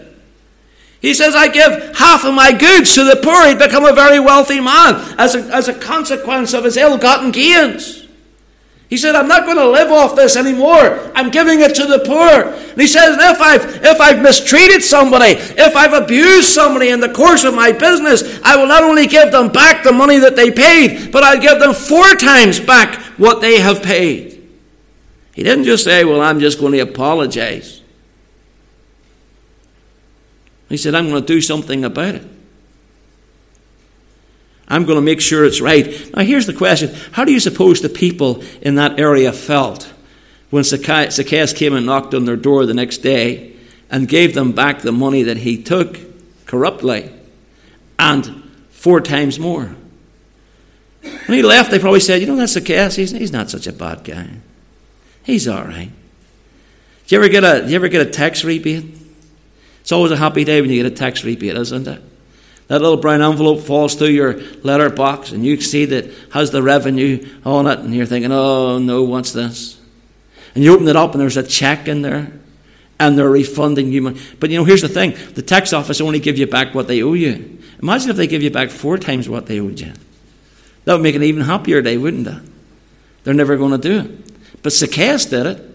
He 1.01 1.13
says, 1.13 1.33
I 1.33 1.47
give 1.47 1.97
half 1.97 2.25
of 2.25 2.33
my 2.33 2.51
goods 2.51 2.93
to 2.95 3.03
the 3.03 3.15
poor. 3.15 3.47
He'd 3.47 3.57
become 3.57 3.85
a 3.85 3.93
very 3.93 4.19
wealthy 4.19 4.59
man 4.59 5.15
as 5.17 5.33
a, 5.33 5.39
as 5.55 5.67
a 5.67 5.73
consequence 5.73 6.53
of 6.53 6.65
his 6.65 6.77
ill 6.77 6.97
gotten 6.97 7.31
gains. 7.31 7.98
He 8.89 8.97
said, 8.97 9.13
I'm 9.13 9.27
not 9.27 9.45
going 9.45 9.57
to 9.57 9.69
live 9.69 9.91
off 9.91 10.15
this 10.15 10.35
anymore. 10.35 11.11
I'm 11.13 11.29
giving 11.29 11.61
it 11.61 11.75
to 11.75 11.85
the 11.85 11.99
poor. 11.99 12.51
And 12.51 12.81
he 12.81 12.87
says, 12.87 13.17
if 13.19 13.39
I've, 13.39 13.85
if 13.85 14.01
I've 14.01 14.19
mistreated 14.19 14.81
somebody, 14.81 15.33
if 15.37 15.75
I've 15.75 15.93
abused 15.93 16.47
somebody 16.47 16.89
in 16.89 16.99
the 16.99 17.13
course 17.13 17.43
of 17.43 17.53
my 17.53 17.71
business, 17.71 18.41
I 18.43 18.55
will 18.55 18.65
not 18.67 18.81
only 18.81 19.05
give 19.05 19.31
them 19.31 19.51
back 19.51 19.83
the 19.83 19.91
money 19.91 20.17
that 20.17 20.35
they 20.35 20.49
paid, 20.49 21.11
but 21.11 21.23
I'll 21.23 21.39
give 21.39 21.59
them 21.59 21.75
four 21.75 22.15
times 22.15 22.59
back 22.59 22.95
what 23.19 23.41
they 23.41 23.59
have 23.59 23.83
paid. 23.83 24.43
He 25.35 25.43
didn't 25.43 25.65
just 25.65 25.83
say, 25.83 26.03
Well, 26.03 26.21
I'm 26.21 26.39
just 26.39 26.59
going 26.59 26.73
to 26.73 26.79
apologize. 26.79 27.81
He 30.67 30.77
said, 30.77 30.95
I'm 30.95 31.09
going 31.09 31.21
to 31.21 31.27
do 31.27 31.41
something 31.41 31.85
about 31.85 32.15
it. 32.15 32.38
I'm 34.69 34.85
going 34.85 34.97
to 34.97 35.01
make 35.01 35.19
sure 35.19 35.45
it's 35.45 35.61
right. 35.61 36.15
Now, 36.15 36.21
here's 36.21 36.45
the 36.45 36.53
question 36.53 36.93
How 37.11 37.25
do 37.25 37.31
you 37.31 37.39
suppose 37.39 37.81
the 37.81 37.89
people 37.89 38.43
in 38.61 38.75
that 38.75 38.99
area 38.99 39.33
felt 39.33 39.91
when 40.49 40.63
Zacchaeus 40.63 41.53
came 41.53 41.73
and 41.73 41.85
knocked 41.85 42.13
on 42.13 42.25
their 42.25 42.35
door 42.35 42.65
the 42.65 42.73
next 42.73 42.99
day 42.99 43.55
and 43.89 44.07
gave 44.07 44.33
them 44.33 44.51
back 44.51 44.81
the 44.81 44.91
money 44.91 45.23
that 45.23 45.37
he 45.37 45.61
took 45.61 45.97
corruptly 46.45 47.11
and 47.97 48.43
four 48.69 49.01
times 49.01 49.39
more? 49.39 49.75
When 51.01 51.37
he 51.37 51.41
left, 51.41 51.71
they 51.71 51.79
probably 51.79 51.99
said, 51.99 52.21
You 52.21 52.27
know, 52.27 52.35
that's 52.35 52.53
Zacchaeus. 52.53 52.95
He's, 52.95 53.11
he's 53.11 53.31
not 53.31 53.49
such 53.49 53.67
a 53.67 53.73
bad 53.73 54.03
guy. 54.03 54.29
He's 55.23 55.47
all 55.47 55.63
right. 55.63 55.91
Do 57.07 57.15
you 57.15 57.21
ever 57.21 57.29
get 57.29 57.43
a, 57.43 57.63
do 57.63 57.69
you 57.69 57.75
ever 57.75 57.87
get 57.87 58.05
a 58.05 58.09
tax 58.09 58.43
rebate? 58.43 58.85
It's 59.81 59.91
always 59.91 60.11
a 60.11 60.17
happy 60.17 60.43
day 60.43 60.61
when 60.61 60.69
you 60.69 60.83
get 60.83 60.91
a 60.91 60.95
tax 60.95 61.23
rebate, 61.23 61.55
isn't 61.55 61.87
it? 61.87 62.01
That 62.69 62.81
little 62.81 62.97
brown 62.97 63.23
envelope 63.23 63.61
falls 63.61 63.95
through 63.95 64.09
your 64.09 64.39
letter 64.61 64.91
box 64.91 65.31
and 65.31 65.43
you 65.43 65.59
see 65.59 65.85
that 65.85 66.05
has 66.31 66.51
the 66.51 66.61
revenue 66.61 67.27
on 67.43 67.65
it 67.65 67.79
and 67.79 67.93
you're 67.93 68.05
thinking, 68.05 68.31
oh 68.31 68.77
no, 68.77 69.01
what's 69.01 69.33
this? 69.33 69.81
And 70.53 70.63
you 70.63 70.73
open 70.73 70.87
it 70.87 70.95
up 70.95 71.11
and 71.13 71.19
there's 71.19 71.35
a 71.35 71.43
check 71.43 71.87
in 71.87 72.03
there 72.03 72.31
and 72.99 73.17
they're 73.17 73.29
refunding 73.29 73.91
you 73.91 74.03
money. 74.03 74.21
But 74.39 74.51
you 74.51 74.57
know, 74.57 74.65
here's 74.65 74.83
the 74.83 74.87
thing 74.87 75.17
the 75.33 75.41
tax 75.41 75.73
office 75.73 75.99
only 75.99 76.19
give 76.19 76.37
you 76.37 76.45
back 76.45 76.75
what 76.75 76.87
they 76.87 77.01
owe 77.01 77.13
you. 77.13 77.57
Imagine 77.81 78.11
if 78.11 78.17
they 78.17 78.27
give 78.27 78.43
you 78.43 78.51
back 78.51 78.69
four 78.69 78.99
times 78.99 79.27
what 79.27 79.47
they 79.47 79.59
owed 79.59 79.79
you. 79.79 79.93
That 80.85 80.93
would 80.93 81.01
make 81.01 81.15
an 81.15 81.23
even 81.23 81.41
happier 81.41 81.81
day, 81.81 81.97
wouldn't 81.97 82.27
it? 82.27 82.41
They're 83.23 83.33
never 83.33 83.57
going 83.57 83.71
to 83.71 83.77
do 83.77 83.99
it. 83.99 84.61
But 84.61 84.73
Zacchaeus 84.73 85.25
did 85.25 85.45
it. 85.47 85.68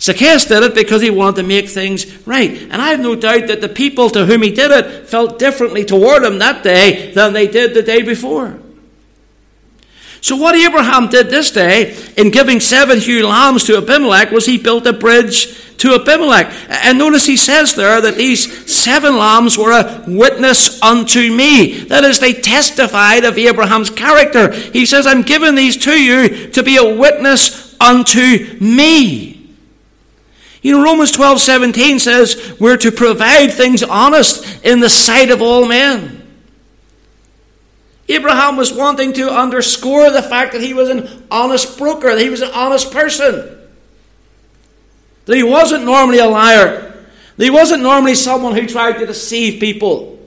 Zacchaeus 0.00 0.46
did 0.46 0.62
it 0.62 0.74
because 0.74 1.02
he 1.02 1.10
wanted 1.10 1.42
to 1.42 1.48
make 1.48 1.68
things 1.68 2.26
right. 2.26 2.50
And 2.50 2.80
I 2.80 2.88
have 2.88 3.00
no 3.00 3.14
doubt 3.14 3.48
that 3.48 3.60
the 3.60 3.68
people 3.68 4.08
to 4.10 4.24
whom 4.24 4.42
he 4.42 4.50
did 4.50 4.70
it 4.70 5.06
felt 5.06 5.38
differently 5.38 5.84
toward 5.84 6.24
him 6.24 6.38
that 6.38 6.62
day 6.62 7.12
than 7.12 7.34
they 7.34 7.46
did 7.46 7.74
the 7.74 7.82
day 7.82 8.02
before. 8.02 8.58
So, 10.22 10.36
what 10.36 10.54
Abraham 10.54 11.08
did 11.08 11.28
this 11.28 11.50
day 11.50 11.96
in 12.16 12.30
giving 12.30 12.60
seven 12.60 12.98
ewe 13.00 13.26
lambs 13.26 13.64
to 13.64 13.78
Abimelech 13.78 14.30
was 14.30 14.46
he 14.46 14.58
built 14.58 14.86
a 14.86 14.92
bridge 14.92 15.76
to 15.78 15.94
Abimelech. 15.94 16.52
And 16.68 16.98
notice 16.98 17.24
he 17.24 17.38
says 17.38 17.74
there 17.74 18.00
that 18.02 18.16
these 18.16 18.70
seven 18.70 19.16
lambs 19.16 19.56
were 19.56 19.72
a 19.72 20.04
witness 20.06 20.80
unto 20.82 21.34
me. 21.34 21.84
That 21.84 22.04
is, 22.04 22.20
they 22.20 22.34
testified 22.34 23.24
of 23.24 23.38
Abraham's 23.38 23.88
character. 23.88 24.52
He 24.52 24.84
says, 24.84 25.06
I'm 25.06 25.22
giving 25.22 25.54
these 25.54 25.78
to 25.84 25.92
you 25.92 26.48
to 26.50 26.62
be 26.62 26.76
a 26.76 26.94
witness 26.94 27.74
unto 27.80 28.58
me. 28.60 29.39
You 30.62 30.76
know, 30.76 30.84
Romans 30.84 31.10
12 31.12 31.40
17 31.40 31.98
says 31.98 32.54
we're 32.60 32.76
to 32.78 32.92
provide 32.92 33.52
things 33.52 33.82
honest 33.82 34.64
in 34.64 34.80
the 34.80 34.90
sight 34.90 35.30
of 35.30 35.40
all 35.40 35.66
men. 35.66 36.20
Abraham 38.08 38.56
was 38.56 38.72
wanting 38.72 39.12
to 39.14 39.30
underscore 39.30 40.10
the 40.10 40.22
fact 40.22 40.52
that 40.52 40.60
he 40.60 40.74
was 40.74 40.88
an 40.88 41.24
honest 41.30 41.78
broker, 41.78 42.14
that 42.14 42.20
he 42.20 42.28
was 42.28 42.42
an 42.42 42.50
honest 42.52 42.92
person. 42.92 43.56
That 45.26 45.36
he 45.36 45.44
wasn't 45.44 45.84
normally 45.84 46.18
a 46.18 46.26
liar. 46.26 47.06
That 47.36 47.44
he 47.44 47.50
wasn't 47.50 47.84
normally 47.84 48.16
someone 48.16 48.54
who 48.54 48.66
tried 48.66 48.98
to 48.98 49.06
deceive 49.06 49.60
people. 49.60 50.18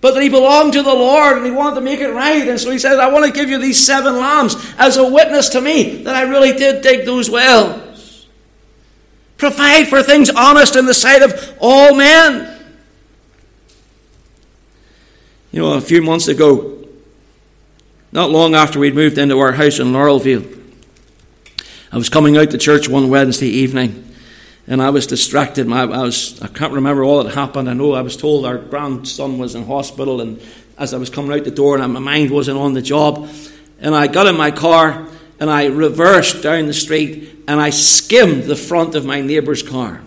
But 0.00 0.14
that 0.14 0.22
he 0.22 0.28
belonged 0.28 0.72
to 0.72 0.82
the 0.82 0.94
Lord 0.94 1.36
and 1.36 1.44
he 1.44 1.52
wanted 1.52 1.74
to 1.74 1.80
make 1.82 2.00
it 2.00 2.10
right. 2.10 2.48
And 2.48 2.58
so 2.58 2.70
he 2.70 2.78
says, 2.78 2.98
I 2.98 3.10
want 3.10 3.26
to 3.26 3.32
give 3.32 3.50
you 3.50 3.58
these 3.58 3.84
seven 3.84 4.16
lambs 4.16 4.54
as 4.78 4.96
a 4.96 5.06
witness 5.06 5.50
to 5.50 5.60
me 5.60 6.04
that 6.04 6.16
I 6.16 6.22
really 6.22 6.52
did 6.52 6.82
dig 6.82 7.04
those 7.04 7.28
wells. 7.28 7.87
Provide 9.38 9.88
for 9.88 10.02
things 10.02 10.28
honest 10.30 10.76
in 10.76 10.86
the 10.86 10.94
sight 10.94 11.22
of 11.22 11.56
all 11.60 11.94
men. 11.94 12.56
You 15.52 15.62
know, 15.62 15.72
a 15.74 15.80
few 15.80 16.02
months 16.02 16.28
ago, 16.28 16.86
not 18.12 18.30
long 18.30 18.54
after 18.54 18.78
we'd 18.78 18.94
moved 18.94 19.16
into 19.16 19.38
our 19.38 19.52
house 19.52 19.78
in 19.78 19.92
Laurelville, 19.92 20.56
I 21.90 21.96
was 21.96 22.10
coming 22.10 22.36
out 22.36 22.50
to 22.50 22.58
church 22.58 22.88
one 22.88 23.08
Wednesday 23.08 23.48
evening 23.48 24.04
and 24.66 24.82
I 24.82 24.90
was 24.90 25.06
distracted. 25.06 25.70
I, 25.72 25.84
was, 25.86 26.40
I 26.42 26.48
can't 26.48 26.74
remember 26.74 27.02
all 27.02 27.24
that 27.24 27.34
happened. 27.34 27.70
I 27.70 27.72
know 27.72 27.94
I 27.94 28.02
was 28.02 28.16
told 28.16 28.44
our 28.44 28.58
grandson 28.58 29.38
was 29.38 29.54
in 29.54 29.64
hospital, 29.64 30.20
and 30.20 30.42
as 30.76 30.92
I 30.92 30.98
was 30.98 31.08
coming 31.08 31.32
out 31.32 31.44
the 31.44 31.50
door, 31.50 31.78
and 31.78 31.94
my 31.94 32.00
mind 32.00 32.30
wasn't 32.30 32.58
on 32.58 32.74
the 32.74 32.82
job, 32.82 33.30
and 33.80 33.94
I 33.94 34.08
got 34.08 34.26
in 34.26 34.36
my 34.36 34.50
car 34.50 35.08
and 35.40 35.48
I 35.48 35.66
reversed 35.66 36.42
down 36.42 36.66
the 36.66 36.74
street 36.74 37.37
and 37.48 37.60
I 37.62 37.70
skimmed 37.70 38.44
the 38.44 38.54
front 38.54 38.94
of 38.94 39.06
my 39.06 39.22
neighbor's 39.22 39.62
car. 39.62 40.02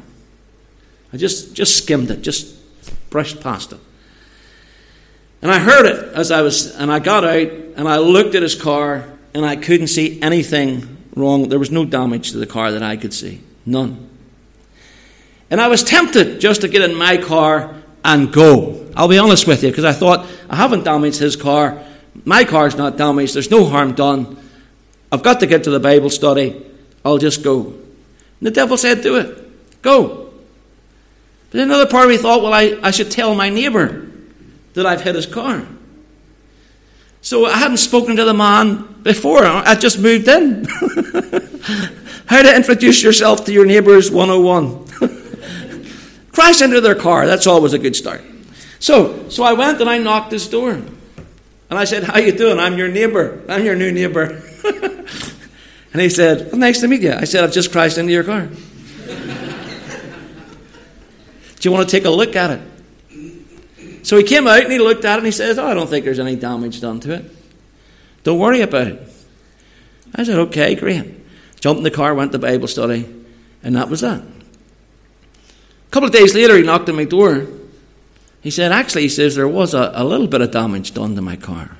I 1.12 1.18
just, 1.18 1.56
just 1.56 1.76
skimmed 1.76 2.12
it, 2.12 2.22
just 2.22 2.56
brushed 3.10 3.42
past 3.42 3.74
it. 3.74 3.80
And 5.42 5.52
I 5.52 5.58
heard 5.58 5.88
it 5.88 6.14
as 6.14 6.30
I 6.30 6.44
was, 6.44 6.74
and 6.76 6.92
I 6.92 7.00
got 7.00 7.26
out 7.26 7.52
and 7.76 7.88
I 7.88 7.98
looked 7.98 8.36
at 8.36 8.44
his 8.44 8.54
car 8.54 9.12
and 9.34 9.44
I 9.44 9.56
couldn't 9.56 9.88
see 9.88 10.22
anything 10.22 10.98
wrong. 11.16 11.50
There 11.50 11.58
was 11.58 11.72
no 11.72 11.84
damage 11.84 12.32
to 12.32 12.38
the 12.38 12.46
car 12.46 12.72
that 12.74 12.84
I 12.84 12.96
could 12.96 13.14
see. 13.14 13.42
None. 13.66 14.08
And 15.50 15.60
I 15.60 15.68
was 15.68 15.84
tempted 15.84 16.40
just 16.40 16.62
to 16.62 16.68
get 16.68 16.88
in 16.88 16.96
my 16.96 17.18
car 17.18 17.76
and 18.06 18.32
go. 18.32 18.88
I'll 18.96 19.08
be 19.08 19.18
honest 19.18 19.48
with 19.48 19.64
you, 19.64 19.70
because 19.72 19.84
I 19.86 19.94
thought, 19.94 20.30
I 20.48 20.58
haven't 20.58 20.84
damaged 20.84 21.18
his 21.18 21.36
car. 21.36 21.84
My 22.24 22.44
car's 22.44 22.76
not 22.78 22.98
damaged. 22.98 23.34
There's 23.34 23.50
no 23.50 23.66
harm 23.66 23.96
done. 23.96 24.38
I've 25.12 25.24
got 25.24 25.40
to 25.40 25.48
get 25.48 25.64
to 25.64 25.72
the 25.72 25.80
Bible 25.80 26.12
study. 26.12 26.68
I'll 27.04 27.18
just 27.18 27.44
go. 27.44 27.66
And 27.68 27.84
the 28.42 28.52
devil 28.52 28.78
said, 28.78 29.02
Do 29.02 29.18
it. 29.18 29.82
Go. 29.82 30.32
But 31.52 31.62
another 31.62 31.88
part 31.88 32.06
of 32.06 32.12
me 32.12 32.18
thought, 32.18 32.42
Well, 32.42 32.54
I, 32.54 32.78
I 32.82 32.92
should 32.92 33.12
tell 33.12 33.36
my 33.36 33.50
neighbour 33.50 34.08
that 34.74 34.86
I've 34.86 35.02
hit 35.02 35.16
his 35.16 35.26
car. 35.26 35.66
So 37.22 37.46
I 37.46 37.58
hadn't 37.58 37.78
spoken 37.78 38.16
to 38.16 38.26
the 38.26 38.34
man 38.34 39.02
before. 39.04 39.46
I 39.46 39.76
just 39.76 40.00
moved 40.00 40.28
in. 40.28 40.66
How 42.26 42.42
to 42.42 42.56
introduce 42.56 43.04
yourself 43.04 43.46
to 43.46 43.54
your 43.54 43.66
neighbours 43.66 44.10
101. 44.10 44.88
Crash 46.32 46.62
into 46.62 46.82
their 46.82 46.96
car. 46.96 47.28
That's 47.28 47.46
always 47.46 47.74
a 47.74 47.80
good 47.80 47.96
start. 47.96 48.24
So, 48.80 49.30
so 49.30 49.44
I 49.44 49.54
went 49.54 49.82
and 49.82 49.90
I 49.90 50.00
knocked 50.00 50.32
his 50.32 50.48
door. 50.48 50.72
And 50.72 51.80
I 51.80 51.84
said, 51.84 52.04
How 52.04 52.18
you 52.18 52.32
doing? 52.32 52.60
I'm 52.60 52.78
your 52.78 52.88
neighbour. 52.88 53.44
I'm 53.48 53.64
your 53.64 53.76
new 53.76 53.92
neighbour. 53.92 54.42
and 55.94 56.02
he 56.02 56.10
said, 56.10 56.48
well, 56.52 56.58
Nice 56.58 56.82
to 56.82 56.88
meet 56.88 57.02
you. 57.02 57.14
I 57.14 57.26
said, 57.26 57.44
I've 57.44 57.54
just 57.54 57.72
crashed 57.72 57.98
into 57.98 58.12
your 58.12 58.24
car. 58.24 58.48
Do 61.60 61.70
you 61.70 61.72
want 61.72 61.88
to 61.88 61.96
take 61.96 62.06
a 62.06 62.10
look 62.10 62.36
at 62.36 62.52
it? 62.52 62.62
So 64.04 64.18
he 64.18 64.24
came 64.24 64.48
out 64.48 64.64
and 64.64 64.72
he 64.72 64.80
looked 64.80 65.06
at 65.06 65.16
it 65.16 65.18
and 65.18 65.26
he 65.26 65.32
says, 65.32 65.60
Oh, 65.60 65.68
I 65.68 65.74
don't 65.74 65.88
think 65.88 66.06
there's 66.06 66.20
any 66.20 66.36
damage 66.36 66.82
done 66.82 67.00
to 67.02 67.14
it. 67.14 67.26
Don't 68.24 68.40
worry 68.40 68.62
about 68.62 68.88
it. 68.88 69.08
I 70.16 70.24
said, 70.24 70.40
Okay, 70.40 70.76
great. 70.76 71.20
Jumped 71.60 71.78
in 71.78 71.84
the 71.84 71.92
car, 71.92 72.16
went 72.16 72.32
to 72.32 72.40
Bible 72.40 72.68
study, 72.68 73.08
and 73.62 73.76
that 73.76 73.90
was 73.90 74.02
that. 74.02 74.22
A 74.22 75.92
couple 75.92 76.08
of 76.08 76.14
days 76.14 76.34
later, 76.34 76.58
he 76.58 76.64
knocked 76.64 76.90
on 76.90 76.96
my 76.96 77.06
door. 77.06 77.48
He 78.42 78.50
said, 78.50 78.72
Actually, 78.72 79.04
he 79.04 79.10
says, 79.10 79.36
there 79.36 79.48
was 79.48 79.76
a, 79.76 79.92
a 79.94 80.04
little 80.04 80.28
bit 80.28 80.42
of 80.42 80.50
damage 80.50 80.96
done 80.96 81.16
to 81.16 81.22
my 81.22 81.36
car. 81.36 81.78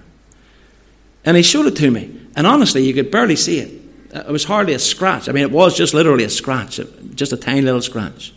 And 1.26 1.36
he 1.36 1.44
showed 1.44 1.66
it 1.66 1.76
to 1.78 1.90
me. 1.90 2.20
And 2.36 2.46
honestly, 2.46 2.86
you 2.86 2.94
could 2.94 3.10
barely 3.10 3.36
see 3.36 3.60
it. 3.60 3.81
Uh, 4.14 4.20
it 4.28 4.32
was 4.32 4.44
hardly 4.44 4.74
a 4.74 4.80
scratch. 4.80 5.30
I 5.30 5.32
mean, 5.32 5.44
it 5.44 5.52
was 5.52 5.76
just 5.76 5.94
literally 5.94 6.24
a 6.24 6.30
scratch, 6.30 6.80
uh, 6.80 6.86
just 7.16 7.32
a 7.32 7.38
tiny 7.38 7.62
little 7.62 7.82
scratch 7.82 8.34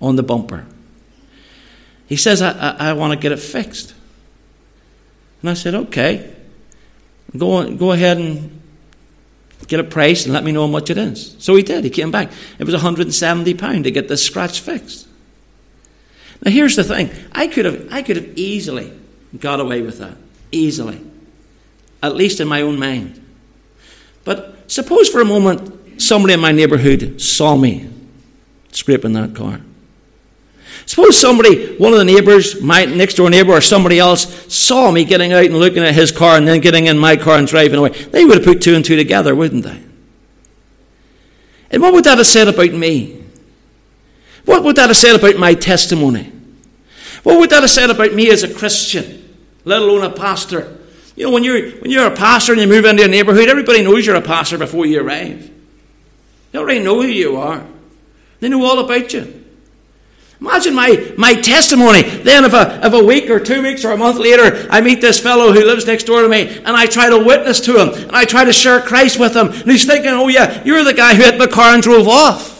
on 0.00 0.16
the 0.16 0.22
bumper. 0.22 0.66
He 2.06 2.16
says, 2.16 2.42
I, 2.42 2.50
I, 2.50 2.90
I 2.90 2.92
want 2.92 3.12
to 3.12 3.18
get 3.18 3.32
it 3.32 3.38
fixed. 3.38 3.94
And 5.42 5.50
I 5.50 5.54
said, 5.54 5.74
okay. 5.74 6.34
Go, 7.36 7.70
go 7.74 7.92
ahead 7.92 8.18
and 8.18 8.62
get 9.66 9.80
a 9.80 9.84
price 9.84 10.24
and 10.24 10.32
let 10.32 10.44
me 10.44 10.52
know 10.52 10.66
how 10.66 10.72
much 10.72 10.90
it 10.90 10.98
is. 10.98 11.36
So 11.38 11.54
he 11.56 11.62
did. 11.62 11.84
He 11.84 11.90
came 11.90 12.10
back. 12.10 12.30
It 12.58 12.64
was 12.64 12.74
£170 12.74 13.84
to 13.84 13.90
get 13.90 14.08
this 14.08 14.24
scratch 14.24 14.60
fixed. 14.60 15.08
Now 16.44 16.50
here's 16.50 16.76
the 16.76 16.84
thing. 16.84 17.10
I 17.32 17.46
could 17.46 17.64
have 17.64 17.88
I 17.90 18.02
could 18.02 18.16
have 18.16 18.36
easily 18.36 18.92
got 19.38 19.58
away 19.58 19.82
with 19.82 19.98
that. 19.98 20.16
Easily. 20.52 21.00
At 22.02 22.14
least 22.14 22.40
in 22.40 22.48
my 22.48 22.60
own 22.60 22.78
mind. 22.78 23.22
But 24.24 24.55
suppose 24.66 25.08
for 25.08 25.20
a 25.20 25.24
moment 25.24 26.00
somebody 26.00 26.34
in 26.34 26.40
my 26.40 26.52
neighbourhood 26.52 27.20
saw 27.20 27.56
me 27.56 27.88
scraping 28.70 29.12
that 29.12 29.34
car. 29.34 29.60
Suppose 30.84 31.18
somebody, 31.18 31.76
one 31.76 31.92
of 31.92 31.98
the 31.98 32.04
neighbours, 32.04 32.62
my 32.62 32.84
next 32.84 33.14
door 33.14 33.28
neighbour 33.28 33.52
or 33.52 33.60
somebody 33.60 33.98
else, 33.98 34.52
saw 34.52 34.92
me 34.92 35.04
getting 35.04 35.32
out 35.32 35.44
and 35.44 35.58
looking 35.58 35.82
at 35.82 35.94
his 35.94 36.12
car 36.12 36.36
and 36.36 36.46
then 36.46 36.60
getting 36.60 36.86
in 36.86 36.96
my 36.96 37.16
car 37.16 37.38
and 37.38 37.48
driving 37.48 37.78
away. 37.78 37.90
They 37.90 38.24
would 38.24 38.36
have 38.36 38.44
put 38.44 38.62
two 38.62 38.76
and 38.76 38.84
two 38.84 38.94
together, 38.94 39.34
wouldn't 39.34 39.64
they? 39.64 39.82
And 41.72 41.82
what 41.82 41.92
would 41.92 42.04
that 42.04 42.18
have 42.18 42.26
said 42.26 42.46
about 42.46 42.72
me? 42.72 43.24
What 44.44 44.62
would 44.62 44.76
that 44.76 44.88
have 44.88 44.96
said 44.96 45.16
about 45.16 45.36
my 45.38 45.54
testimony? 45.54 46.32
What 47.24 47.40
would 47.40 47.50
that 47.50 47.62
have 47.62 47.70
said 47.70 47.90
about 47.90 48.14
me 48.14 48.30
as 48.30 48.44
a 48.44 48.54
Christian, 48.54 49.36
let 49.64 49.82
alone 49.82 50.04
a 50.04 50.10
pastor? 50.10 50.78
You 51.16 51.24
know, 51.24 51.30
when 51.30 51.44
you're, 51.44 51.70
when 51.70 51.90
you're 51.90 52.06
a 52.06 52.14
pastor 52.14 52.52
and 52.52 52.60
you 52.60 52.68
move 52.68 52.84
into 52.84 53.02
a 53.02 53.08
neighbourhood, 53.08 53.48
everybody 53.48 53.82
knows 53.82 54.06
you're 54.06 54.16
a 54.16 54.22
pastor 54.22 54.58
before 54.58 54.84
you 54.84 55.00
arrive. 55.00 55.50
They 56.52 56.58
already 56.58 56.80
know 56.80 57.02
who 57.02 57.08
you 57.08 57.36
are. 57.36 57.66
They 58.40 58.50
know 58.50 58.64
all 58.64 58.78
about 58.78 59.12
you. 59.12 59.44
Imagine 60.38 60.74
my, 60.74 61.14
my 61.16 61.32
testimony. 61.32 62.02
Then, 62.02 62.44
if 62.44 62.52
a, 62.52 62.86
if 62.86 62.92
a 62.92 63.02
week 63.02 63.30
or 63.30 63.40
two 63.40 63.62
weeks 63.62 63.86
or 63.86 63.92
a 63.92 63.96
month 63.96 64.18
later, 64.18 64.68
I 64.70 64.82
meet 64.82 65.00
this 65.00 65.18
fellow 65.18 65.52
who 65.52 65.64
lives 65.64 65.86
next 65.86 66.04
door 66.04 66.20
to 66.20 66.28
me 66.28 66.58
and 66.58 66.68
I 66.68 66.84
try 66.84 67.08
to 67.08 67.18
witness 67.18 67.60
to 67.60 67.80
him 67.80 67.88
and 67.88 68.14
I 68.14 68.26
try 68.26 68.44
to 68.44 68.52
share 68.52 68.82
Christ 68.82 69.18
with 69.18 69.34
him, 69.34 69.48
and 69.48 69.70
he's 69.70 69.86
thinking, 69.86 70.10
oh, 70.10 70.28
yeah, 70.28 70.62
you're 70.64 70.84
the 70.84 70.92
guy 70.92 71.14
who 71.14 71.22
hit 71.22 71.38
my 71.38 71.46
car 71.46 71.72
and 71.72 71.82
drove 71.82 72.06
off. 72.06 72.55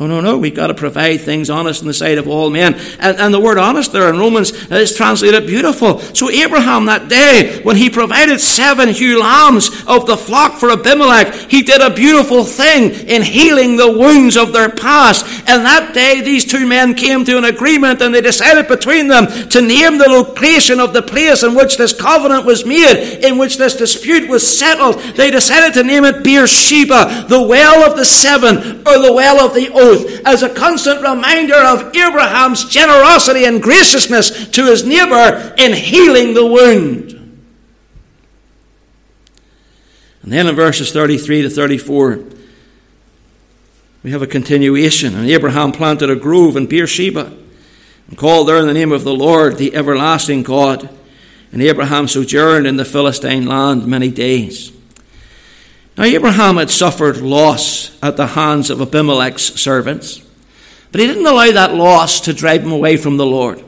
No, 0.00 0.06
no, 0.06 0.22
no. 0.22 0.38
We've 0.38 0.54
got 0.54 0.68
to 0.68 0.74
provide 0.74 1.20
things 1.20 1.50
honest 1.50 1.82
in 1.82 1.86
the 1.86 1.92
sight 1.92 2.16
of 2.16 2.26
all 2.26 2.48
men. 2.48 2.72
And, 3.00 3.18
and, 3.18 3.34
the 3.34 3.38
word 3.38 3.58
honest 3.58 3.92
there 3.92 4.08
in 4.08 4.18
Romans 4.18 4.50
is 4.70 4.96
translated 4.96 5.46
beautiful. 5.46 5.98
So 5.98 6.30
Abraham 6.30 6.86
that 6.86 7.10
day, 7.10 7.60
when 7.64 7.76
he 7.76 7.90
provided 7.90 8.40
seven 8.40 8.88
ewe 8.94 9.20
lambs 9.20 9.68
of 9.86 10.06
the 10.06 10.16
flock 10.16 10.54
for 10.54 10.70
Abimelech, 10.70 11.34
he 11.50 11.60
did 11.60 11.82
a 11.82 11.92
beautiful 11.92 12.44
thing 12.44 12.92
in 13.08 13.20
healing 13.20 13.76
the 13.76 13.92
wounds 13.92 14.38
of 14.38 14.54
their 14.54 14.70
past. 14.70 15.26
And 15.46 15.66
that 15.66 15.92
day, 15.92 16.22
these 16.22 16.46
two 16.46 16.66
men 16.66 16.94
came 16.94 17.22
to 17.26 17.36
an 17.36 17.44
agreement 17.44 18.00
and 18.00 18.14
they 18.14 18.22
decided 18.22 18.68
between 18.68 19.08
them 19.08 19.26
to 19.50 19.60
name 19.60 19.98
the 19.98 20.08
location 20.08 20.80
of 20.80 20.94
the 20.94 21.02
place 21.02 21.42
in 21.42 21.54
which 21.54 21.76
this 21.76 21.92
covenant 21.92 22.46
was 22.46 22.64
made, 22.64 23.22
in 23.22 23.36
which 23.36 23.58
this 23.58 23.76
dispute 23.76 24.30
was 24.30 24.48
settled. 24.48 24.98
They 25.16 25.30
decided 25.30 25.74
to 25.74 25.84
name 25.84 26.06
it 26.06 26.24
Beersheba, 26.24 27.26
the 27.28 27.42
well 27.42 27.84
of 27.84 27.98
the 27.98 28.06
seven, 28.06 28.78
or 28.86 28.98
the 28.98 29.12
well 29.12 29.44
of 29.44 29.52
the 29.52 29.68
as 30.24 30.42
a 30.42 30.54
constant 30.54 31.00
reminder 31.00 31.56
of 31.56 31.94
Abraham's 31.96 32.64
generosity 32.64 33.44
and 33.44 33.62
graciousness 33.62 34.48
to 34.50 34.66
his 34.66 34.84
neighbor 34.84 35.54
in 35.58 35.72
healing 35.72 36.34
the 36.34 36.46
wound. 36.46 37.16
And 40.22 40.32
then 40.32 40.46
in 40.46 40.54
verses 40.54 40.92
33 40.92 41.42
to 41.42 41.50
34, 41.50 42.24
we 44.02 44.10
have 44.10 44.22
a 44.22 44.26
continuation. 44.26 45.14
And 45.14 45.28
Abraham 45.28 45.72
planted 45.72 46.10
a 46.10 46.16
grove 46.16 46.56
in 46.56 46.66
Beersheba 46.66 47.36
and 48.08 48.18
called 48.18 48.48
there 48.48 48.58
in 48.58 48.66
the 48.66 48.74
name 48.74 48.92
of 48.92 49.04
the 49.04 49.14
Lord, 49.14 49.56
the 49.56 49.74
everlasting 49.74 50.42
God. 50.42 50.88
And 51.52 51.62
Abraham 51.62 52.06
sojourned 52.06 52.66
in 52.66 52.76
the 52.76 52.84
Philistine 52.84 53.46
land 53.46 53.86
many 53.86 54.10
days. 54.10 54.72
Now, 55.96 56.04
Abraham 56.04 56.56
had 56.56 56.70
suffered 56.70 57.18
loss 57.18 57.98
at 58.02 58.16
the 58.16 58.28
hands 58.28 58.70
of 58.70 58.80
Abimelech's 58.80 59.60
servants, 59.60 60.22
but 60.92 61.00
he 61.00 61.06
didn't 61.06 61.26
allow 61.26 61.50
that 61.52 61.74
loss 61.74 62.20
to 62.22 62.32
drive 62.32 62.62
him 62.62 62.72
away 62.72 62.96
from 62.96 63.16
the 63.16 63.26
Lord. 63.26 63.64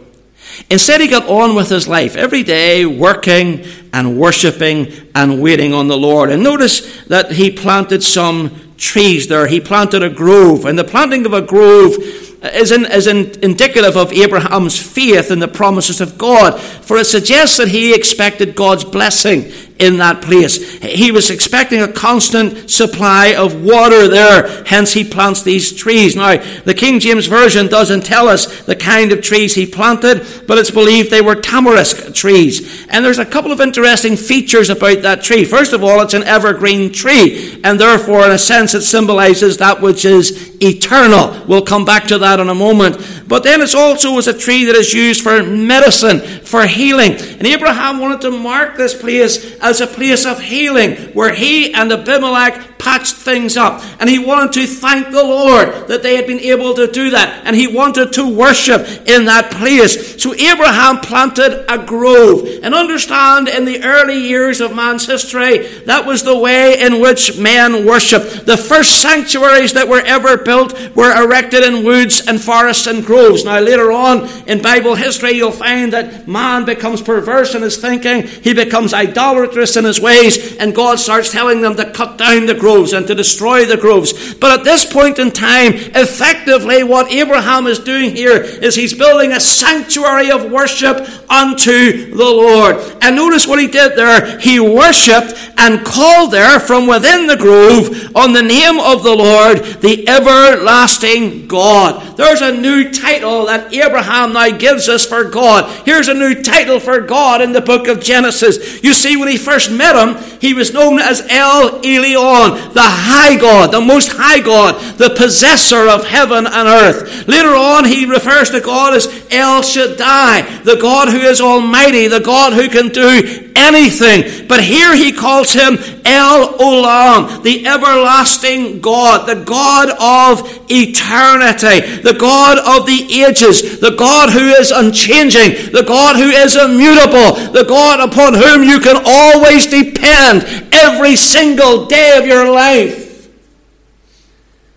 Instead, 0.71 1.01
he 1.01 1.09
got 1.09 1.29
on 1.29 1.55
with 1.55 1.69
his 1.69 1.89
life 1.89 2.17
every 2.17 2.43
day, 2.43 2.85
working 2.85 3.65
and 3.93 4.19
worshipping 4.19 4.93
and 5.15 5.41
waiting 5.41 5.73
on 5.73 5.89
the 5.89 5.97
Lord. 5.97 6.31
And 6.31 6.43
notice 6.43 7.05
that 7.05 7.33
he 7.33 7.51
planted 7.51 8.03
some 8.03 8.75
trees 8.77 9.29
there. 9.29 9.47
He 9.47 9.61
planted 9.61 10.03
a 10.03 10.11
grove. 10.11 10.65
And 10.65 10.79
the 10.79 10.85
planting 10.85 11.25
of 11.25 11.33
a 11.33 11.41
grove 11.41 11.95
is, 12.43 12.73
in, 12.73 12.85
is 12.87 13.07
in, 13.07 13.33
indicative 13.43 13.97
of 13.97 14.13
Abraham's 14.13 14.79
faith 14.79 15.31
in 15.31 15.39
the 15.39 15.49
promises 15.49 16.01
of 16.01 16.19
God, 16.19 16.61
for 16.61 16.97
it 16.97 17.07
suggests 17.07 17.57
that 17.59 17.69
he 17.69 17.95
expected 17.95 18.57
God's 18.57 18.85
blessing 18.85 19.53
in 19.83 19.99
that 19.99 20.23
place. 20.23 20.81
He 20.81 21.11
was 21.11 21.31
expecting 21.31 21.83
a 21.83 21.93
constant 21.93 22.71
supply 22.71 23.35
of 23.35 23.63
water 23.63 24.07
there, 24.09 24.65
hence 24.65 24.93
he 24.93 25.05
plants 25.05 25.43
these 25.43 25.73
trees. 25.73 26.15
Now, 26.15 26.37
the 26.65 26.75
King 26.75 27.01
James 27.01 27.27
Version 27.27 27.67
doesn't 27.67 28.05
tell 28.05 28.29
us 28.29 28.63
the 28.63 28.77
kind 28.77 29.13
of 29.13 29.23
trees 29.23 29.55
he 29.55 29.67
planted, 29.67 30.25
but 30.47 30.59
it's 30.59 30.71
believed 30.71 31.11
they 31.11 31.21
were 31.21 31.35
tamarisk 31.35 32.15
trees. 32.15 32.87
And 32.89 33.05
there's 33.05 33.19
a 33.19 33.27
couple 33.27 33.51
of 33.53 33.61
interesting 33.61 34.17
features 34.17 34.71
about 34.71 35.03
that 35.03 35.23
tree. 35.23 35.45
First 35.45 35.73
of 35.73 35.83
all, 35.83 36.01
it's 36.01 36.15
an 36.15 36.23
evergreen 36.23 36.93
tree, 36.93 37.61
and 37.65 37.79
therefore, 37.79 38.25
in 38.25 38.33
a 38.33 38.39
sense, 38.39 38.75
it 38.75 38.83
symbolizes 38.83 39.57
that 39.59 39.81
which 39.81 40.05
is 40.05 40.57
eternal. 40.63 41.45
We'll 41.47 41.63
come 41.63 41.85
back 41.85 42.05
to 42.05 42.19
that 42.19 42.39
in 42.39 42.49
a 42.49 42.55
moment. 42.55 43.25
But 43.27 43.43
then 43.43 43.61
it's 43.61 43.75
also 43.75 44.17
as 44.19 44.29
a 44.29 44.39
tree 44.39 44.65
that 44.67 44.77
is 44.77 44.95
used 44.95 45.23
for 45.23 45.43
medicine, 45.43 46.21
for 46.21 46.67
healing. 46.67 47.13
And 47.13 47.47
Abraham 47.47 47.99
wanted 47.99 48.21
to 48.23 48.31
mark 48.31 48.77
this 48.77 48.95
place 48.95 49.57
as 49.61 49.72
a 49.81 49.87
place 49.87 50.27
of 50.27 50.41
healing, 50.41 50.97
where 51.15 51.33
he 51.33 51.73
and 51.73 51.93
Abimelech 51.93 52.79
patched 52.83 53.15
things 53.15 53.57
up. 53.57 53.83
And 54.01 54.11
he 54.11 54.19
wanted 54.19 54.53
to 54.55 54.67
thank 54.67 55.11
the 55.11 55.23
Lord 55.23 55.87
that 55.89 56.03
they 56.03 56.17
had 56.17 56.27
been 56.27 56.41
able 56.41 56.75
to 56.75 56.91
do 56.91 57.11
that. 57.11 57.47
And 57.47 57.55
he 57.55 57.69
wanted 57.69 58.13
to 58.15 58.29
worship 58.29 58.81
in 59.07 59.27
that 59.27 59.53
place. 59.53 60.21
So 60.21 60.35
Abraham 60.35 60.99
planted 60.99 61.65
a 61.73 61.79
grove. 61.79 62.49
And 62.63 62.75
understand, 62.75 63.49
in 63.49 63.65
the 63.65 63.85
early 63.85 64.19
years 64.19 64.61
of 64.61 64.75
man's 64.75 65.07
history, 65.07 65.59
that 65.87 66.05
was 66.05 66.25
the 66.25 66.37
way 66.37 66.81
in 66.81 67.01
which 67.01 67.39
men 67.39 67.87
worshiped. 67.87 68.47
The 68.47 68.57
first 68.57 69.01
sanctuaries 69.01 69.75
that 69.75 69.87
were 69.89 70.03
ever 70.05 70.37
built 70.37 70.75
were 70.97 71.13
erected 71.13 71.63
in 71.63 71.85
woods 71.85 72.27
and 72.27 72.43
forests 72.43 72.89
and 72.89 73.07
groves. 73.07 73.45
Now, 73.45 73.61
later 73.61 73.93
on 73.93 74.29
in 74.49 74.61
Bible 74.61 74.97
history, 74.97 75.33
you'll 75.33 75.53
find 75.53 75.93
that 75.93 76.27
man 76.27 76.65
becomes 76.65 77.01
perverse 77.01 77.55
in 77.55 77.63
his 77.63 77.77
thinking, 77.77 78.27
he 78.27 78.55
becomes 78.55 78.93
idolatrous 78.93 79.62
in 79.77 79.85
his 79.85 80.01
ways, 80.01 80.57
and 80.57 80.75
God 80.75 80.99
starts 80.99 81.31
telling 81.31 81.61
them 81.61 81.77
to 81.77 81.91
cut 81.91 82.19
down 82.19 82.47
the 82.47 82.55
groves 82.55 82.93
and 82.93 83.07
to 83.07 83.15
destroy 83.15 83.65
the 83.65 83.77
groves. 83.77 84.35
But 84.35 84.59
at 84.59 84.65
this 84.65 84.85
point 84.85 85.19
in 85.19 85.31
time, 85.31 85.73
effectively, 85.75 86.83
what 86.83 87.11
Abraham 87.11 87.67
is 87.67 87.79
doing 87.79 88.15
here 88.15 88.37
is 88.43 88.75
he's 88.75 88.95
building 88.95 89.33
a 89.33 89.41
sanctuary 89.41 90.31
of 90.31 90.51
worship 90.51 91.09
unto 91.31 92.15
the 92.15 92.25
Lord. 92.25 92.77
And 93.01 93.17
notice 93.17 93.47
what 93.47 93.59
he 93.59 93.69
did 93.69 93.97
there. 93.97 94.39
He 94.39 94.61
worshipped 94.61 95.35
and 95.57 95.85
called 95.85 96.33
there 96.33 96.59
from 96.59 96.87
within 96.87 97.27
the 97.27 97.37
grove 97.37 98.17
on 98.17 98.33
the 98.33 98.43
name 98.43 98.79
of 98.81 99.03
the 99.03 99.15
Lord, 99.15 99.59
the 99.81 100.09
everlasting 100.09 101.47
God. 101.47 102.17
There's 102.17 102.41
a 102.41 102.53
new 102.53 102.91
title 102.91 103.47
that 103.47 103.73
Abraham 103.73 104.33
now 104.33 104.51
gives 104.51 104.89
us 104.89 105.07
for 105.07 105.25
God. 105.25 105.71
Here's 105.87 106.09
a 106.09 106.15
new 106.15 106.43
title 106.43 106.81
for 106.81 107.01
God 107.01 107.41
in 107.41 107.53
the 107.53 107.61
book 107.61 107.89
of 107.89 108.01
Genesis. 108.01 108.83
You 108.83 108.93
see, 108.93 109.17
when 109.17 109.29
he 109.29 109.37
first 109.43 109.71
met 109.71 109.97
him, 109.97 110.23
he 110.41 110.55
was 110.55 110.73
known 110.73 110.99
as 110.99 111.21
El 111.29 111.81
Elyon, 111.83 112.73
the 112.73 112.83
high 112.83 113.37
God, 113.37 113.73
the 113.73 113.81
most 113.81 114.13
high 114.13 114.41
God, 114.41 114.81
the 114.97 115.11
possessor 115.11 115.89
of 115.89 116.07
heaven 116.07 116.47
and 116.47 116.69
earth. 116.69 117.29
Later 117.29 117.55
on, 117.55 117.85
he 117.85 118.07
refers 118.07 118.51
to 118.51 118.61
God 118.61 118.95
as 118.95 119.07
El 119.31 119.63
Shaddai, 119.63 120.63
the 120.65 120.79
God 120.81 121.09
who 121.09 121.19
is 121.19 121.41
almighty, 121.41 122.09
the 122.09 122.21
God 122.21 122.53
who 122.53 122.69
can 122.69 122.89
do 122.89 123.51
anything. 123.57 124.47
But 124.49 124.63
here 124.63 124.95
he 124.95 125.13
calls 125.13 125.53
him 125.53 125.79
El 126.05 126.59
Olam, 126.59 127.43
the 127.43 127.67
everlasting 127.67 128.81
God, 128.81 129.29
the 129.29 129.45
God 129.45 129.91
of 130.01 130.47
eternity, 130.71 132.03
the 132.03 132.17
God 132.19 132.59
of 132.59 132.87
the 132.87 133.23
ages, 133.23 133.81
the 133.81 133.95
God 133.97 134.31
who 134.31 134.49
is 134.61 134.71
unchanging, 134.71 135.73
the 135.73 135.85
God 135.87 136.17
who 136.17 136.29
is 136.29 136.57
immutable, 136.57 137.53
the 137.53 137.65
God 137.67 138.01
upon 138.01 138.35
whom 138.35 138.63
you 138.63 138.81
can 138.81 138.97
always 139.33 139.67
depend 139.67 140.69
every 140.73 141.17
single 141.17 141.87
day 141.87 142.19
of 142.19 142.27
your 142.27 142.51
life. 142.53 143.03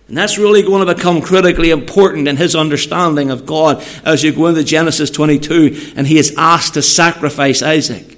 And 0.08 0.16
that's 0.16 0.38
really 0.38 0.62
going 0.62 0.86
to 0.86 0.94
become 0.94 1.22
critically 1.22 1.72
important 1.72 2.28
in 2.28 2.38
his 2.38 2.56
understanding 2.56 3.32
of 3.32 3.46
God 3.46 3.84
as 4.04 4.24
you 4.24 4.32
go 4.32 4.48
into 4.48 4.64
Genesis 4.64 5.10
22 5.10 5.94
and 5.96 6.06
he 6.06 6.20
is 6.20 6.36
asked 6.38 6.76
to 6.76 6.82
sacrifice 6.82 7.64
Isaac. 7.64 8.18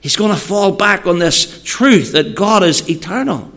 He's 0.00 0.16
going 0.16 0.30
to 0.30 0.40
fall 0.40 0.72
back 0.72 1.06
on 1.06 1.18
this 1.18 1.62
truth 1.64 2.12
that 2.12 2.36
God 2.36 2.62
is 2.62 2.88
eternal. 2.88 3.52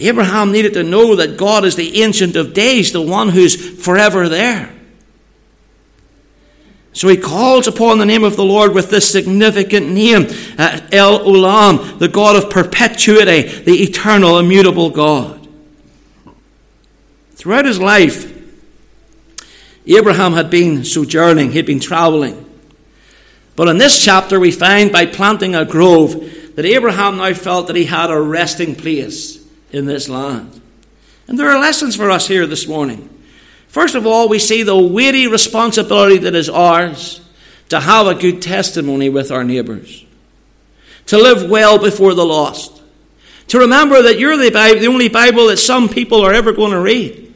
Abraham 0.00 0.50
needed 0.50 0.74
to 0.74 0.82
know 0.82 1.14
that 1.14 1.36
God 1.36 1.64
is 1.64 1.76
the 1.76 2.02
Ancient 2.02 2.34
of 2.34 2.54
Days, 2.54 2.90
the 2.90 3.00
one 3.00 3.28
who's 3.28 3.84
forever 3.84 4.28
there. 4.28 4.74
So 6.92 7.08
he 7.08 7.16
calls 7.16 7.66
upon 7.66 7.98
the 7.98 8.06
name 8.06 8.22
of 8.22 8.36
the 8.36 8.44
Lord 8.44 8.74
with 8.74 8.90
this 8.90 9.10
significant 9.10 9.88
name, 9.88 10.26
uh, 10.58 10.80
El 10.92 11.20
Olam, 11.20 11.98
the 11.98 12.08
God 12.08 12.36
of 12.36 12.50
perpetuity, 12.50 13.42
the 13.62 13.82
eternal, 13.82 14.38
immutable 14.38 14.90
God. 14.90 15.48
Throughout 17.34 17.64
his 17.64 17.80
life, 17.80 18.30
Abraham 19.86 20.34
had 20.34 20.50
been 20.50 20.84
sojourning, 20.84 21.50
he 21.50 21.56
had 21.56 21.66
been 21.66 21.80
traveling. 21.80 22.48
But 23.56 23.68
in 23.68 23.78
this 23.78 23.98
chapter, 23.98 24.38
we 24.38 24.50
find 24.50 24.92
by 24.92 25.06
planting 25.06 25.54
a 25.54 25.64
grove 25.64 26.54
that 26.56 26.64
Abraham 26.64 27.16
now 27.16 27.32
felt 27.34 27.66
that 27.66 27.76
he 27.76 27.86
had 27.86 28.10
a 28.10 28.20
resting 28.20 28.74
place 28.74 29.44
in 29.72 29.86
this 29.86 30.08
land. 30.08 30.60
And 31.26 31.38
there 31.38 31.48
are 31.48 31.58
lessons 31.58 31.96
for 31.96 32.10
us 32.10 32.28
here 32.28 32.46
this 32.46 32.68
morning. 32.68 33.08
First 33.72 33.94
of 33.94 34.06
all, 34.06 34.28
we 34.28 34.38
see 34.38 34.64
the 34.64 34.76
weighty 34.76 35.26
responsibility 35.26 36.18
that 36.18 36.34
is 36.34 36.50
ours 36.50 37.22
to 37.70 37.80
have 37.80 38.06
a 38.06 38.14
good 38.14 38.42
testimony 38.42 39.08
with 39.08 39.32
our 39.32 39.44
neighbours, 39.44 40.04
to 41.06 41.16
live 41.16 41.48
well 41.48 41.78
before 41.78 42.12
the 42.12 42.26
lost, 42.26 42.82
to 43.46 43.60
remember 43.60 44.02
that 44.02 44.18
you're 44.18 44.36
the, 44.36 44.50
Bible, 44.50 44.78
the 44.78 44.88
only 44.88 45.08
Bible 45.08 45.46
that 45.46 45.56
some 45.56 45.88
people 45.88 46.20
are 46.20 46.34
ever 46.34 46.52
going 46.52 46.72
to 46.72 46.80
read. 46.82 47.32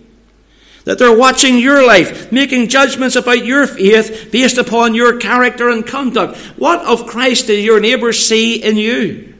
That 0.84 0.98
they're 0.98 1.16
watching 1.16 1.56
your 1.56 1.86
life, 1.86 2.30
making 2.30 2.68
judgments 2.68 3.16
about 3.16 3.46
your 3.46 3.66
faith 3.66 4.28
based 4.30 4.58
upon 4.58 4.94
your 4.94 5.16
character 5.16 5.70
and 5.70 5.86
conduct. 5.86 6.36
What 6.58 6.84
of 6.84 7.06
Christ 7.06 7.46
do 7.46 7.54
your 7.54 7.80
neighbours 7.80 8.18
see 8.18 8.62
in 8.62 8.76
you? 8.76 9.35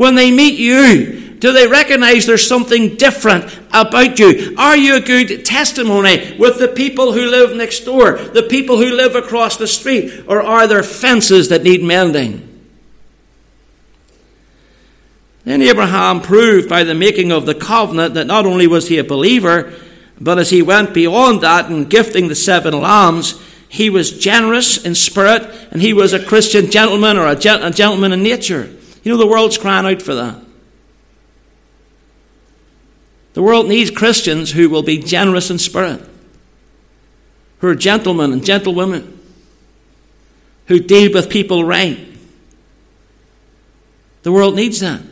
When 0.00 0.14
they 0.14 0.30
meet 0.30 0.58
you, 0.58 1.34
do 1.40 1.52
they 1.52 1.66
recognize 1.66 2.24
there's 2.24 2.48
something 2.48 2.96
different 2.96 3.54
about 3.70 4.18
you? 4.18 4.54
Are 4.56 4.74
you 4.74 4.96
a 4.96 5.00
good 5.00 5.44
testimony 5.44 6.34
with 6.38 6.58
the 6.58 6.68
people 6.68 7.12
who 7.12 7.26
live 7.26 7.54
next 7.54 7.80
door, 7.80 8.12
the 8.16 8.44
people 8.44 8.78
who 8.78 8.96
live 8.96 9.14
across 9.14 9.58
the 9.58 9.66
street, 9.66 10.24
or 10.26 10.40
are 10.40 10.66
there 10.66 10.82
fences 10.82 11.50
that 11.50 11.64
need 11.64 11.82
mending? 11.82 12.62
Then 15.44 15.60
Abraham 15.60 16.22
proved 16.22 16.66
by 16.66 16.82
the 16.82 16.94
making 16.94 17.30
of 17.30 17.44
the 17.44 17.54
covenant 17.54 18.14
that 18.14 18.26
not 18.26 18.46
only 18.46 18.66
was 18.66 18.88
he 18.88 18.96
a 18.96 19.04
believer, 19.04 19.70
but 20.18 20.38
as 20.38 20.48
he 20.48 20.62
went 20.62 20.94
beyond 20.94 21.42
that 21.42 21.70
in 21.70 21.84
gifting 21.84 22.28
the 22.28 22.34
seven 22.34 22.72
lambs, 22.72 23.38
he 23.68 23.90
was 23.90 24.18
generous 24.18 24.82
in 24.82 24.94
spirit 24.94 25.42
and 25.70 25.82
he 25.82 25.92
was 25.92 26.14
a 26.14 26.24
Christian 26.24 26.70
gentleman 26.70 27.18
or 27.18 27.26
a, 27.26 27.36
gentleman 27.36 28.12
in 28.12 28.22
nature. 28.22 28.70
You 29.02 29.12
know, 29.12 29.18
the 29.18 29.26
world's 29.26 29.58
crying 29.58 29.86
out 29.86 30.02
for 30.02 30.14
that. 30.14 30.38
The 33.32 33.42
world 33.42 33.68
needs 33.68 33.90
Christians 33.90 34.52
who 34.52 34.68
will 34.68 34.82
be 34.82 34.98
generous 34.98 35.50
in 35.50 35.58
spirit, 35.58 36.06
who 37.58 37.68
are 37.68 37.74
gentlemen 37.74 38.32
and 38.32 38.44
gentlewomen, 38.44 39.18
who 40.66 40.80
deal 40.80 41.12
with 41.12 41.30
people 41.30 41.64
right. 41.64 41.98
The 44.22 44.32
world 44.32 44.56
needs 44.56 44.80
that. 44.80 45.02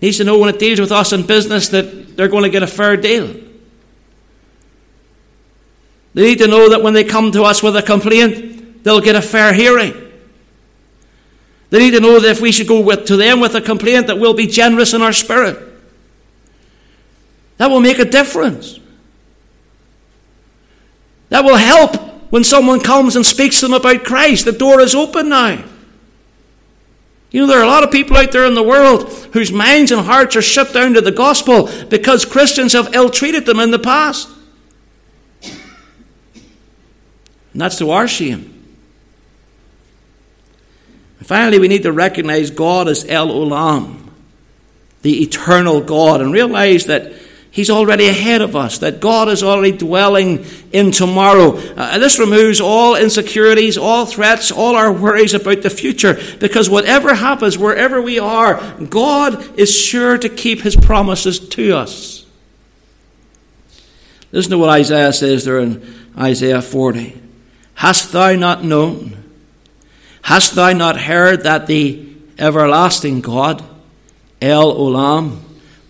Needs 0.00 0.16
to 0.16 0.24
know 0.24 0.38
when 0.38 0.48
it 0.48 0.58
deals 0.58 0.80
with 0.80 0.92
us 0.92 1.12
in 1.12 1.26
business 1.26 1.68
that 1.68 2.16
they're 2.16 2.28
going 2.28 2.44
to 2.44 2.50
get 2.50 2.62
a 2.62 2.66
fair 2.66 2.96
deal. 2.96 3.34
They 6.14 6.22
need 6.22 6.38
to 6.38 6.48
know 6.48 6.70
that 6.70 6.82
when 6.82 6.94
they 6.94 7.04
come 7.04 7.30
to 7.32 7.42
us 7.42 7.62
with 7.62 7.76
a 7.76 7.82
complaint, 7.82 8.82
they'll 8.82 9.00
get 9.00 9.14
a 9.14 9.22
fair 9.22 9.52
hearing. 9.52 10.09
They 11.70 11.78
need 11.78 11.92
to 11.92 12.00
know 12.00 12.18
that 12.18 12.30
if 12.30 12.40
we 12.40 12.52
should 12.52 12.66
go 12.66 12.80
with, 12.80 13.06
to 13.06 13.16
them 13.16 13.40
with 13.40 13.54
a 13.54 13.60
complaint, 13.60 14.08
that 14.08 14.18
we'll 14.18 14.34
be 14.34 14.46
generous 14.46 14.92
in 14.92 15.02
our 15.02 15.12
spirit. 15.12 15.58
That 17.56 17.70
will 17.70 17.80
make 17.80 17.98
a 17.98 18.04
difference. 18.04 18.80
That 21.28 21.44
will 21.44 21.56
help 21.56 21.96
when 22.30 22.42
someone 22.42 22.80
comes 22.80 23.16
and 23.16 23.24
speaks 23.24 23.60
to 23.60 23.66
them 23.66 23.74
about 23.74 24.04
Christ. 24.04 24.44
The 24.44 24.52
door 24.52 24.80
is 24.80 24.94
open 24.94 25.28
now. 25.28 25.64
You 27.30 27.42
know, 27.42 27.46
there 27.46 27.60
are 27.60 27.64
a 27.64 27.68
lot 27.68 27.84
of 27.84 27.92
people 27.92 28.16
out 28.16 28.32
there 28.32 28.44
in 28.46 28.54
the 28.54 28.62
world 28.62 29.08
whose 29.32 29.52
minds 29.52 29.92
and 29.92 30.04
hearts 30.04 30.34
are 30.34 30.42
shut 30.42 30.72
down 30.72 30.94
to 30.94 31.00
the 31.00 31.12
gospel 31.12 31.70
because 31.88 32.24
Christians 32.24 32.72
have 32.72 32.92
ill 32.94 33.08
treated 33.08 33.46
them 33.46 33.60
in 33.60 33.70
the 33.70 33.78
past. 33.78 34.28
And 37.52 37.60
that's 37.60 37.78
to 37.78 37.90
our 37.90 38.08
shame. 38.08 38.59
Finally, 41.22 41.58
we 41.58 41.68
need 41.68 41.82
to 41.82 41.92
recognize 41.92 42.50
God 42.50 42.88
as 42.88 43.04
El 43.08 43.28
Olam, 43.28 44.08
the 45.02 45.22
eternal 45.22 45.80
God 45.80 46.20
and 46.20 46.32
realize 46.32 46.86
that 46.86 47.12
He's 47.52 47.68
already 47.68 48.06
ahead 48.06 48.42
of 48.42 48.54
us, 48.54 48.78
that 48.78 49.00
God 49.00 49.28
is 49.28 49.42
already 49.42 49.76
dwelling 49.76 50.46
in 50.70 50.92
tomorrow. 50.92 51.56
Uh, 51.56 51.98
this 51.98 52.20
removes 52.20 52.60
all 52.60 52.94
insecurities, 52.94 53.76
all 53.76 54.06
threats, 54.06 54.52
all 54.52 54.76
our 54.76 54.92
worries 54.92 55.34
about 55.34 55.62
the 55.62 55.70
future, 55.70 56.16
because 56.38 56.70
whatever 56.70 57.12
happens, 57.12 57.58
wherever 57.58 58.00
we 58.00 58.20
are, 58.20 58.54
God 58.88 59.58
is 59.58 59.76
sure 59.76 60.16
to 60.16 60.28
keep 60.28 60.60
His 60.60 60.76
promises 60.76 61.40
to 61.40 61.76
us. 61.76 62.24
Listen 64.30 64.52
to 64.52 64.58
what 64.58 64.70
Isaiah 64.70 65.12
says 65.12 65.44
there 65.44 65.58
in 65.58 65.82
Isaiah 66.16 66.62
40. 66.62 67.20
Hast 67.74 68.12
thou 68.12 68.36
not 68.36 68.62
known? 68.62 69.19
Hast 70.22 70.54
thou 70.54 70.72
not 70.72 71.00
heard 71.00 71.42
that 71.42 71.66
the 71.66 72.06
everlasting 72.38 73.20
God, 73.20 73.62
El 74.40 74.74
Olam, 74.74 75.40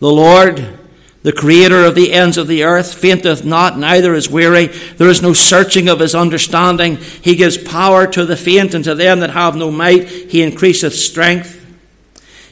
the 0.01 0.11
Lord, 0.11 0.78
the 1.22 1.33
creator 1.33 1.85
of 1.85 1.95
the 1.95 2.12
ends 2.12 2.39
of 2.39 2.49
the 2.49 2.64
earth 2.64 2.95
fainteth 2.95 3.45
not, 3.45 3.78
neither 3.78 4.14
is 4.14 4.31
weary. 4.31 4.66
There 4.66 5.11
is 5.11 5.20
no 5.20 5.35
searching 5.35 5.89
of 5.89 6.01
his 6.01 6.14
understanding. 6.14 6.97
He 6.97 7.37
gives 7.37 7.59
power 7.59 8.07
to 8.07 8.24
the 8.24 8.37
faint, 8.37 8.74
and 8.74 8.83
to 8.85 8.95
them 8.95 9.20
that 9.20 9.31
have 9.31 9.55
no 9.55 9.70
might, 9.70 10.09
he 10.09 10.43
increaseth 10.43 10.95
strength. 10.95 11.59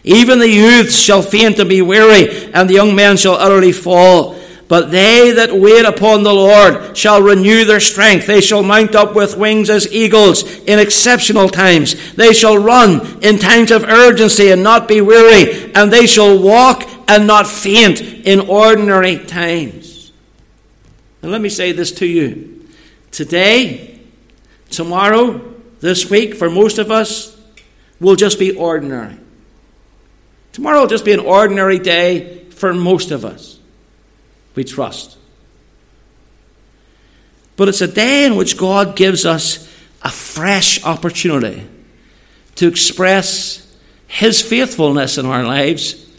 Even 0.05 0.39
the 0.39 0.49
youths 0.49 0.97
shall 0.97 1.23
faint 1.23 1.59
and 1.59 1.69
be 1.69 1.81
weary, 1.81 2.53
and 2.53 2.69
the 2.69 2.75
young 2.75 2.95
men 2.95 3.17
shall 3.17 3.35
utterly 3.35 3.73
fall. 3.73 4.38
But 4.69 4.91
they 4.91 5.33
that 5.33 5.55
wait 5.55 5.87
upon 5.87 6.23
the 6.23 6.35
Lord 6.35 6.95
shall 6.97 7.23
renew 7.23 7.65
their 7.65 7.81
strength. 7.81 8.27
They 8.27 8.43
shall 8.43 8.63
mount 8.63 8.95
up 8.95 9.15
with 9.15 9.39
wings 9.39 9.71
as 9.71 9.91
eagles 9.91 10.43
in 10.65 10.79
exceptional 10.79 11.49
times. 11.49 12.15
They 12.15 12.35
shall 12.35 12.59
run 12.59 13.25
in 13.25 13.39
times 13.39 13.71
of 13.71 13.85
urgency 13.85 14.51
and 14.51 14.63
not 14.63 14.87
be 14.87 15.01
weary, 15.01 15.73
and 15.75 15.91
they 15.91 16.07
shall 16.07 16.39
walk 16.39 16.85
and 17.09 17.27
not 17.27 17.47
faint 17.47 18.03
in 18.03 18.41
ordinary 18.41 19.25
times. 19.25 20.13
And 21.23 21.33
let 21.33 21.41
me 21.41 21.49
say 21.49 21.73
this 21.73 21.91
to 21.93 22.07
you. 22.07 22.69
Today, 23.11 24.01
tomorrow, 24.69 25.55
this 25.81 26.11
week, 26.11 26.35
for 26.35 26.51
most 26.51 26.77
of 26.77 26.91
us, 26.91 27.37
will 28.01 28.17
just 28.17 28.39
be 28.39 28.55
ordinary. 28.55 29.17
Tomorrow 30.53 30.81
will 30.81 30.87
just 30.89 31.07
be 31.07 31.13
an 31.13 31.21
ordinary 31.21 31.79
day 31.79 32.45
for 32.51 32.75
most 32.75 33.11
of 33.11 33.25
us. 33.25 33.58
We 34.59 34.65
trust. 34.65 35.17
But 37.55 37.69
it's 37.69 37.81
a 37.81 37.87
day 37.87 38.25
in 38.25 38.35
which 38.35 38.59
God 38.59 38.97
gives 38.97 39.25
us 39.25 39.73
a 40.03 40.11
fresh 40.11 40.85
opportunity 40.85 41.65
to 42.57 42.67
express 42.67 43.73
His 44.09 44.43
faithfulness 44.43 45.17
in 45.17 45.27
our 45.27 45.45
lives 45.45 46.11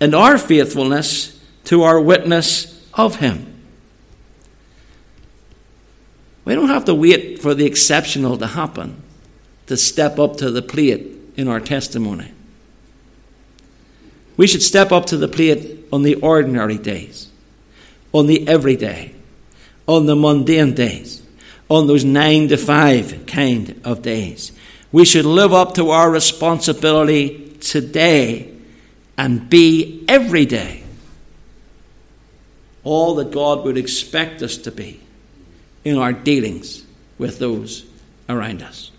and 0.00 0.14
our 0.14 0.36
faithfulness 0.36 1.42
to 1.64 1.82
our 1.84 1.98
witness 1.98 2.86
of 2.92 3.16
Him. 3.16 3.58
We 6.44 6.54
don't 6.54 6.68
have 6.68 6.84
to 6.84 6.94
wait 6.94 7.38
for 7.38 7.54
the 7.54 7.64
exceptional 7.64 8.36
to 8.36 8.48
happen 8.48 9.02
to 9.66 9.78
step 9.78 10.18
up 10.18 10.36
to 10.36 10.50
the 10.50 10.60
plate 10.60 11.06
in 11.38 11.48
our 11.48 11.58
testimony. 11.58 12.32
We 14.36 14.46
should 14.46 14.62
step 14.62 14.92
up 14.92 15.06
to 15.06 15.16
the 15.16 15.26
plate 15.26 15.86
on 15.90 16.02
the 16.02 16.16
ordinary 16.16 16.76
days, 16.76 17.27
on 18.12 18.26
the 18.26 18.46
everyday, 18.48 19.14
on 19.86 20.06
the 20.06 20.16
mundane 20.16 20.74
days, 20.74 21.22
on 21.68 21.86
those 21.86 22.04
nine 22.04 22.48
to 22.48 22.56
five 22.56 23.24
kind 23.26 23.80
of 23.84 24.02
days. 24.02 24.52
We 24.90 25.04
should 25.04 25.26
live 25.26 25.52
up 25.52 25.74
to 25.74 25.90
our 25.90 26.10
responsibility 26.10 27.56
today 27.60 28.54
and 29.16 29.50
be 29.50 30.04
every 30.08 30.46
day 30.46 30.84
all 32.84 33.16
that 33.16 33.30
God 33.30 33.64
would 33.64 33.76
expect 33.76 34.40
us 34.40 34.56
to 34.58 34.70
be 34.70 35.00
in 35.84 35.98
our 35.98 36.12
dealings 36.12 36.84
with 37.18 37.38
those 37.38 37.84
around 38.28 38.62
us. 38.62 38.90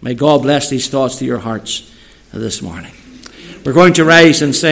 May 0.00 0.14
God 0.14 0.42
bless 0.42 0.70
these 0.70 0.88
thoughts 0.88 1.18
to 1.18 1.24
your 1.24 1.38
hearts 1.38 1.90
this 2.32 2.62
morning. 2.62 2.92
We're 3.64 3.72
going 3.72 3.94
to 3.94 4.04
rise 4.04 4.42
and 4.42 4.54
sing. 4.54 4.70